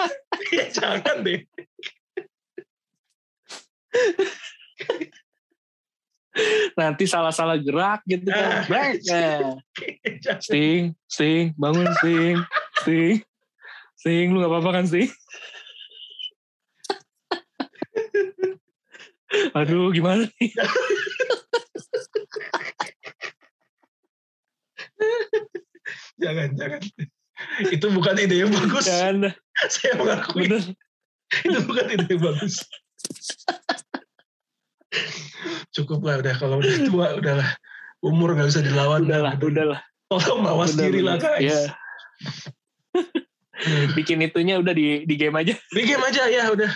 ya 0.56 0.64
jangan 0.72 1.20
deh. 1.20 1.44
Nanti 6.78 7.04
salah-salah 7.04 7.58
gerak 7.60 8.00
gitu 8.06 8.30
Ah. 8.30 8.64
kan. 8.64 8.70
Brek. 8.70 9.02
Nah. 9.10 9.58
Jangan. 10.24 10.40
Sting, 10.40 10.82
Sting, 11.04 11.52
bangun 11.58 11.90
Sting, 12.00 12.36
Sting. 12.80 13.16
Sting, 14.00 14.26
lu 14.32 14.40
gak 14.40 14.48
apa-apa 14.48 14.70
kan 14.80 14.84
Sting? 14.88 15.10
Aduh, 19.58 19.92
gimana 19.94 20.26
nih? 20.38 20.50
Jangan, 26.20 26.48
jangan. 26.54 26.80
Itu 27.72 27.86
bukan 27.88 28.14
ide 28.20 28.44
yang 28.44 28.52
bagus. 28.52 28.84
Jangan 28.84 29.32
Saya 29.72 29.92
mengakui 29.96 30.44
bener. 30.48 30.62
itu 31.46 31.58
bukan 31.64 31.86
ide 31.88 32.04
yang 32.12 32.22
bagus. 32.22 32.54
Cukup 35.70 36.02
lah 36.02 36.18
udah 36.20 36.34
kalau 36.36 36.58
udah 36.60 36.74
tua 36.84 37.06
udahlah 37.16 37.50
umur 38.04 38.34
nggak 38.36 38.48
bisa 38.50 38.60
dilawan. 38.60 39.06
Udahlah, 39.06 39.34
udahlah. 39.38 39.80
Tolong 40.10 40.40
mawas 40.42 40.74
Udah, 40.74 40.82
diri 40.90 41.00
lah 41.06 41.16
udah. 41.16 41.38
guys. 41.38 41.42
Iya. 41.46 41.60
Bikin 43.96 44.18
itunya 44.24 44.58
udah 44.58 44.74
di 44.74 45.06
di 45.06 45.14
game 45.14 45.36
aja. 45.38 45.54
Di 45.70 45.82
game 45.86 46.02
aja 46.02 46.26
ya 46.26 46.50
udah. 46.50 46.72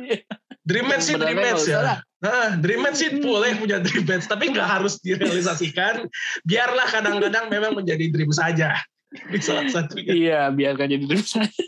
Iya. 0.00 0.24
Dream 0.62 0.86
match 0.86 1.10
sih 1.10 1.18
dream 1.18 1.38
match 1.42 1.66
ya. 1.66 1.82
lah. 1.82 1.98
Nah, 2.22 2.54
dream 2.54 2.86
match 2.86 3.02
sih 3.02 3.10
boleh 3.18 3.58
punya 3.58 3.82
dream 3.82 4.06
match, 4.06 4.30
tapi 4.30 4.54
nggak 4.54 4.68
harus 4.78 5.02
direalisasikan. 5.02 6.06
Biarlah 6.46 6.86
kadang-kadang 6.86 7.50
memang 7.50 7.74
menjadi 7.74 8.06
dream 8.14 8.30
saja. 8.30 8.78
Di 9.12 9.42
salah 9.42 9.66
satunya. 9.68 10.12
Iya, 10.14 10.40
biarkan 10.54 10.86
jadi 10.88 11.04
dream 11.04 11.26
saja. 11.26 11.62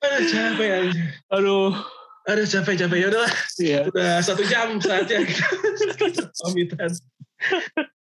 Aduh, 0.00 0.22
capek 0.28 0.70
aja. 0.70 1.02
Aduh. 1.32 1.72
Aduh, 2.28 2.46
capek-capek. 2.46 2.98
Ya 3.00 3.06
udahlah. 3.10 3.34
Iya. 3.58 3.80
Udah 3.90 4.12
satu 4.22 4.44
jam 4.44 4.76
saatnya 4.78 5.24
kita 5.24 5.48
pamitan. 6.44 6.90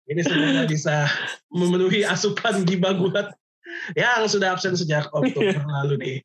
Ini 0.08 0.20
semoga 0.24 0.62
bisa 0.66 1.06
memenuhi 1.52 2.02
asupan 2.02 2.66
di 2.66 2.76
Bagulat 2.80 3.32
yang 3.94 4.24
sudah 4.24 4.54
absen 4.54 4.74
sejak 4.74 5.08
Oktober 5.10 5.60
lalu 5.80 5.94
nih. 5.98 6.18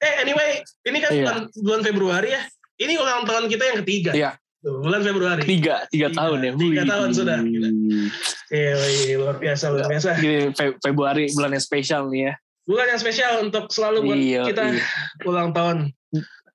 Eh, 0.00 0.14
anyway, 0.20 0.60
ini 0.84 0.98
kan 0.98 1.10
Iya. 1.12 1.20
bulan, 1.22 1.38
bulan 1.54 1.80
Februari 1.82 2.28
ya. 2.32 2.42
Ini 2.80 2.96
ulang 2.96 3.28
tahun 3.28 3.44
kita 3.46 3.62
yang 3.62 3.78
ketiga. 3.84 4.10
Iya. 4.16 4.30
Tuh, 4.60 4.80
bulan 4.84 5.00
Februari. 5.00 5.40
Tiga, 5.44 5.88
tiga 5.88 6.08
Tiga. 6.08 6.18
tahun 6.20 6.38
ya. 6.44 6.52
Tiga 6.52 6.82
tahun 6.84 7.08
sudah, 7.12 7.38
gila. 7.40 7.68
Iya, 8.50 8.72
luar 9.16 9.36
biasa, 9.40 9.64
luar 9.72 9.86
biasa. 9.88 10.08
Gini, 10.16 10.52
Fe- 10.52 10.76
Februari 10.80 11.32
bulan 11.32 11.50
yang 11.52 11.64
spesial 11.64 12.08
nih 12.08 12.28
ya. 12.28 12.34
Bulan 12.68 12.86
yang 12.92 13.00
spesial 13.00 13.32
untuk 13.40 13.72
selalu 13.72 13.98
buat 14.04 14.18
Iya, 14.20 14.42
kita 14.44 14.62
iya. 14.68 14.84
ulang 15.24 15.50
tahun 15.50 15.76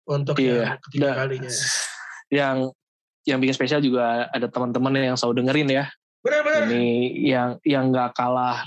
untuk 0.05 0.37
Iya. 0.37 0.77
yang 0.77 0.81
ketiga 0.85 1.09
kalinya. 1.17 1.51
Yang 2.29 2.57
yang 3.25 3.37
bikin 3.41 3.55
spesial 3.57 3.81
juga 3.81 4.29
ada 4.29 4.45
teman-teman 4.45 4.93
yang 4.93 5.17
selalu 5.17 5.41
dengerin 5.41 5.69
ya. 5.73 5.85
Benar-benar. 6.21 6.61
Ini 6.69 6.85
yang 7.25 7.49
yang 7.65 7.89
nggak 7.89 8.13
kalah 8.13 8.65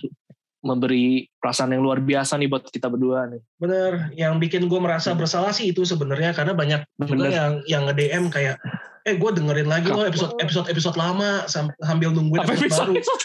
memberi 0.58 1.30
perasaan 1.38 1.70
yang 1.70 1.80
luar 1.80 1.98
biasa 1.98 2.34
nih 2.34 2.48
buat 2.48 2.66
kita 2.66 2.86
berdua 2.86 3.30
nih. 3.30 3.40
Bener, 3.56 3.92
yang 4.12 4.36
bikin 4.36 4.66
gue 4.66 4.80
merasa 4.80 5.14
bersalah 5.14 5.50
sih 5.50 5.70
itu 5.70 5.82
sebenarnya 5.82 6.34
karena 6.34 6.52
banyak 6.52 6.80
juga 7.00 7.14
Bener. 7.14 7.30
yang 7.30 7.52
yang 7.64 7.82
nge 7.86 7.94
DM 7.94 8.24
kayak, 8.26 8.56
eh 9.02 9.14
gue 9.14 9.30
dengerin 9.32 9.66
lagi 9.66 9.88
loh 9.88 10.02
episode 10.02 10.34
episode 10.36 10.66
episode 10.66 10.96
lama 10.96 11.46
sam- 11.46 11.74
sambil 11.78 12.10
nungguin 12.10 12.42
Apa 12.42 12.52
episode 12.52 12.90
baru. 12.90 12.98
episode 12.98 13.22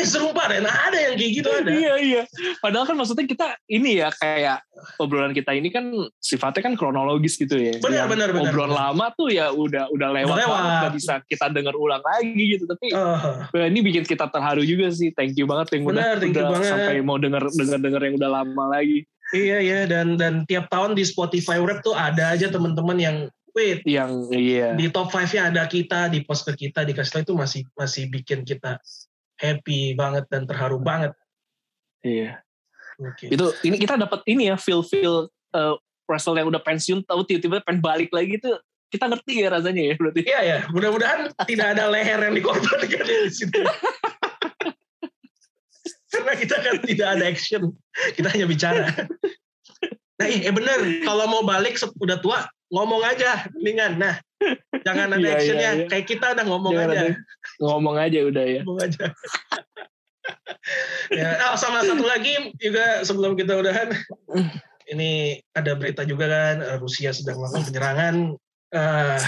Eh 0.00 0.08
serupa 0.08 0.48
Ren, 0.48 0.64
ada 0.64 0.96
yang 0.96 1.14
kayak 1.20 1.32
gitu 1.36 1.48
ada. 1.52 1.68
Iya 1.68 1.94
iya. 2.00 2.22
Padahal 2.64 2.88
kan 2.88 2.96
maksudnya 2.96 3.28
kita 3.28 3.46
ini 3.68 4.00
ya 4.00 4.08
kayak 4.08 4.64
obrolan 4.96 5.36
kita 5.36 5.52
ini 5.52 5.68
kan 5.68 5.92
sifatnya 6.16 6.72
kan 6.72 6.74
kronologis 6.80 7.36
gitu 7.36 7.60
ya. 7.60 7.76
Benar, 7.84 8.08
benar, 8.08 8.32
benar, 8.32 8.48
Obrolan 8.48 8.72
benar. 8.72 8.80
lama 8.88 9.06
tuh 9.12 9.28
ya 9.28 9.52
udah 9.52 9.92
udah 9.92 10.08
lewat, 10.08 10.36
lewat. 10.40 10.48
banget, 10.56 10.72
nggak 10.80 10.94
bisa 10.96 11.14
kita 11.28 11.46
denger 11.52 11.74
ulang 11.76 12.00
lagi 12.00 12.44
gitu. 12.56 12.64
Tapi 12.64 12.88
Wah, 12.96 13.68
ini 13.68 13.80
bikin 13.84 14.08
kita 14.08 14.32
terharu 14.32 14.64
juga 14.64 14.88
sih. 14.88 15.12
Thank 15.12 15.36
you 15.36 15.44
banget 15.44 15.76
yang 15.76 15.84
Benar, 15.84 16.16
udah, 16.16 16.20
thank 16.24 16.32
you 16.32 16.40
udah 16.40 16.52
banget. 16.56 16.70
sampai 16.72 16.96
mau 17.04 17.20
denger 17.20 17.42
denger 17.52 17.78
denger 17.84 18.00
yang 18.08 18.14
udah 18.16 18.30
lama 18.40 18.64
lagi. 18.72 19.04
iya 19.30 19.62
iya 19.62 19.80
dan 19.86 20.18
dan 20.18 20.42
tiap 20.42 20.66
tahun 20.72 20.98
di 20.98 21.06
Spotify 21.06 21.62
Rap 21.62 21.86
tuh 21.86 21.94
ada 21.94 22.34
aja 22.34 22.50
teman-teman 22.50 22.98
yang 22.98 23.16
wait 23.54 23.82
Yang 23.86 24.26
iya. 24.34 24.74
di 24.74 24.90
top 24.90 25.10
5-nya 25.10 25.50
ada 25.54 25.66
kita, 25.70 26.10
di 26.10 26.22
post 26.22 26.46
ke 26.46 26.66
kita, 26.66 26.82
dikasih 26.86 27.10
tahu 27.14 27.22
itu 27.22 27.34
masih 27.38 27.60
masih 27.78 28.10
bikin 28.10 28.42
kita 28.42 28.78
happy 29.40 29.96
banget 29.96 30.28
dan 30.28 30.44
terharu 30.44 30.76
banget. 30.76 31.16
Iya. 32.04 32.44
Oke. 33.00 33.32
Itu 33.32 33.56
ini 33.64 33.80
kita 33.80 33.96
dapat 33.96 34.20
ini 34.28 34.52
ya 34.52 34.60
feel 34.60 34.84
feel 34.84 35.32
uh, 35.56 35.74
wrestler 36.04 36.44
yang 36.44 36.52
udah 36.52 36.60
pensiun 36.60 37.00
tahu 37.08 37.24
tiba-tiba 37.24 37.64
pengen 37.64 37.80
balik 37.80 38.12
lagi 38.12 38.36
tuh 38.36 38.60
kita 38.92 39.06
ngerti 39.08 39.46
ya 39.46 39.48
rasanya 39.54 39.82
ya 39.88 39.94
berarti. 39.96 40.20
Iya 40.26 40.40
ya, 40.42 40.58
mudah-mudahan 40.74 41.32
tidak 41.46 41.66
ada 41.78 41.86
leher 41.88 42.20
yang 42.20 42.34
dikorbankan 42.36 43.06
di 43.06 43.30
situ. 43.30 43.62
Karena 46.10 46.34
kita 46.34 46.56
kan 46.58 46.76
tidak 46.82 47.08
ada 47.14 47.24
action, 47.30 47.70
kita 48.18 48.28
hanya 48.34 48.50
bicara. 48.50 48.90
Nah, 50.18 50.26
eh 50.26 50.50
bener, 50.50 51.06
kalau 51.06 51.24
mau 51.30 51.46
balik 51.46 51.78
udah 52.02 52.18
tua, 52.18 52.50
ngomong 52.68 53.06
aja, 53.06 53.46
mendingan. 53.54 53.94
Nah, 53.96 54.18
jangan 54.86 55.08
ada 55.14 55.20
Iya, 55.20 55.32
actionnya, 55.36 55.70
iya, 55.70 55.78
iya. 55.84 55.86
kayak 55.88 56.06
kita 56.08 56.26
udah 56.32 56.44
ngomong 56.48 56.72
Jangan 56.72 56.88
aja, 56.88 57.00
ada- 57.04 57.18
Ngomong 57.60 57.96
aja 58.00 58.18
udah 58.24 58.44
ya. 58.44 58.60
ngomong 58.64 58.80
aja. 58.80 59.04
ya, 61.14 61.28
oh, 61.50 61.56
sama 61.56 61.82
satu 61.84 62.04
lagi 62.04 62.54
juga 62.60 63.02
sebelum 63.02 63.34
kita 63.34 63.56
udahan, 63.58 63.88
ini 64.88 65.40
ada 65.52 65.74
berita 65.76 66.04
juga 66.04 66.28
kan, 66.28 66.56
Rusia 66.78 67.10
sedang 67.12 67.40
melakukan 67.40 67.64
penyerangan. 67.68 68.14
Eh, 68.70 69.18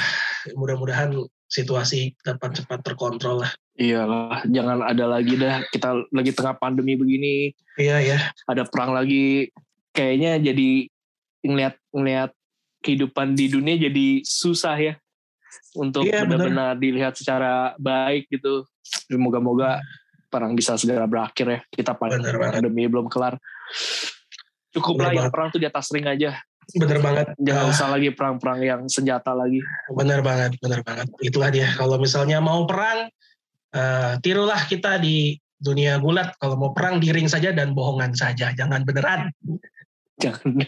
mudah-mudahan 0.54 1.10
situasi 1.50 2.14
dapat 2.22 2.62
cepat 2.62 2.80
terkontrol 2.86 3.42
lah. 3.42 3.50
Iyalah, 3.74 4.44
jangan 4.46 4.84
ada 4.86 5.04
lagi 5.08 5.34
dah. 5.34 5.64
Kita 5.68 6.06
lagi 6.12 6.30
tengah 6.32 6.54
pandemi 6.56 6.94
begini, 6.94 7.50
Iya 7.74 7.98
ya, 8.04 8.18
ada 8.46 8.62
perang 8.68 8.94
lagi. 8.94 9.50
Kayaknya 9.92 10.52
jadi 10.52 10.70
ngeliat 11.42 11.74
ngeliat 11.90 12.30
kehidupan 12.82 13.38
di 13.38 13.46
dunia 13.48 13.78
jadi 13.78 14.20
susah 14.20 14.76
ya 14.76 14.94
untuk 15.78 16.04
Iya, 16.04 16.26
benar. 16.26 16.50
benar-benar 16.50 16.72
dilihat 16.76 17.14
secara 17.16 17.72
baik 17.80 18.28
gitu. 18.28 18.66
Moga-moga 19.16 19.80
perang 20.28 20.52
bisa 20.52 20.76
segera 20.76 21.04
berakhir 21.08 21.46
ya. 21.48 21.60
Kita 21.70 21.96
banget. 21.96 22.28
pandemi 22.60 22.84
belum 22.88 23.08
kelar. 23.08 23.36
Cukup 24.72 25.00
lah 25.00 25.12
yang 25.12 25.28
banget. 25.28 25.32
perang 25.32 25.48
tuh 25.52 25.60
di 25.60 25.68
atas 25.68 25.88
ring 25.92 26.08
aja. 26.08 26.36
bener 26.72 27.02
banget. 27.02 27.26
Jangan 27.36 27.64
Ah, 27.68 27.72
usah 27.74 27.88
lagi 27.90 28.08
perang-perang 28.14 28.58
yang 28.62 28.80
senjata 28.88 29.34
lagi. 29.34 29.60
bener 29.92 30.22
banget, 30.24 30.56
bener 30.62 30.80
banget. 30.86 31.10
Itulah 31.20 31.50
dia. 31.52 31.68
Kalau 31.74 31.98
misalnya 32.00 32.38
mau 32.40 32.64
perang, 32.64 33.10
eh, 33.74 34.12
tirulah 34.24 34.62
kita 34.64 34.96
di 34.96 35.36
dunia 35.58 35.98
gulat. 36.00 36.32
Kalau 36.40 36.56
mau 36.56 36.70
perang 36.72 36.96
di 37.02 37.10
ring 37.12 37.26
saja 37.28 37.50
dan 37.52 37.74
bohongan 37.76 38.14
saja, 38.16 38.54
jangan 38.56 38.86
beneran. 38.86 39.28
Jangan 40.20 40.48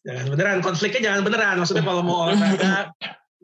Jangan 0.00 0.26
beneran. 0.32 0.58
Konfliknya 0.64 1.12
jangan 1.12 1.22
beneran. 1.24 1.56
Maksudnya 1.60 1.84
kalau 1.84 2.00
mau 2.00 2.24
olahraga, 2.28 2.92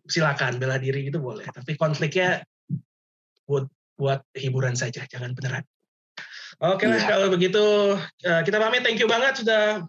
silakan 0.09 0.57
bela 0.57 0.81
diri 0.81 1.09
itu 1.13 1.21
boleh. 1.21 1.45
Tapi 1.45 1.77
konfliknya 1.77 2.41
buat 3.45 3.69
buat 3.97 4.21
hiburan 4.37 4.77
saja, 4.77 5.05
jangan 5.09 5.37
beneran. 5.37 5.65
Oke 6.65 6.89
lah, 6.89 6.97
Iya. 6.97 7.09
kalau 7.09 7.29
begitu 7.29 7.65
eh, 8.25 8.41
kita 8.45 8.57
pamit. 8.57 8.81
Thank 8.81 9.01
you 9.01 9.09
banget 9.09 9.45
sudah 9.45 9.85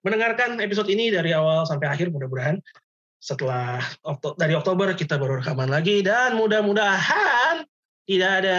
mendengarkan 0.00 0.56
episode 0.64 0.88
ini 0.88 1.12
dari 1.12 1.36
awal 1.36 1.68
sampai 1.68 1.92
akhir. 1.92 2.08
Mudah-mudahan 2.08 2.56
setelah 3.20 3.84
dari 4.40 4.56
Oktober 4.56 4.88
kita 4.96 5.20
baru 5.20 5.44
rekaman 5.44 5.68
lagi 5.68 6.00
dan 6.00 6.40
mudah-mudahan 6.40 7.68
tidak 8.08 8.30
ada 8.40 8.58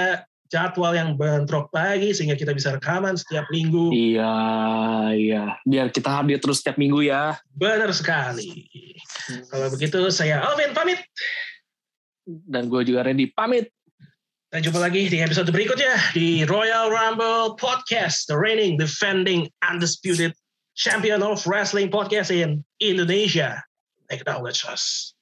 jadwal 0.51 0.91
yang 0.91 1.15
bentrok 1.15 1.71
lagi 1.71 2.11
sehingga 2.11 2.35
kita 2.35 2.51
bisa 2.51 2.75
rekaman 2.75 3.15
setiap 3.15 3.47
minggu. 3.49 3.89
Iya, 3.95 4.35
iya. 5.15 5.43
Biar 5.63 5.87
kita 5.89 6.11
hadir 6.11 6.43
terus 6.43 6.59
setiap 6.59 6.75
minggu 6.75 7.07
ya. 7.07 7.39
Benar 7.55 7.95
sekali. 7.95 8.67
Kalau 9.47 9.71
begitu 9.71 10.11
saya 10.11 10.43
Alvin 10.43 10.75
pamit. 10.75 10.99
Dan 12.27 12.67
gue 12.67 12.83
juga 12.83 13.07
Randy 13.07 13.31
pamit. 13.31 13.71
Dan 14.51 14.67
jumpa 14.67 14.83
lagi 14.83 15.07
di 15.07 15.23
episode 15.23 15.47
berikutnya 15.47 15.95
di 16.11 16.43
Royal 16.43 16.91
Rumble 16.91 17.55
Podcast, 17.55 18.27
the 18.27 18.35
reigning, 18.35 18.75
defending, 18.75 19.47
undisputed 19.63 20.35
champion 20.75 21.23
of 21.23 21.39
wrestling 21.47 21.87
podcast 21.87 22.35
in 22.35 22.59
Indonesia. 22.83 23.63
Acknowledge 24.11 24.67
us. 24.67 25.15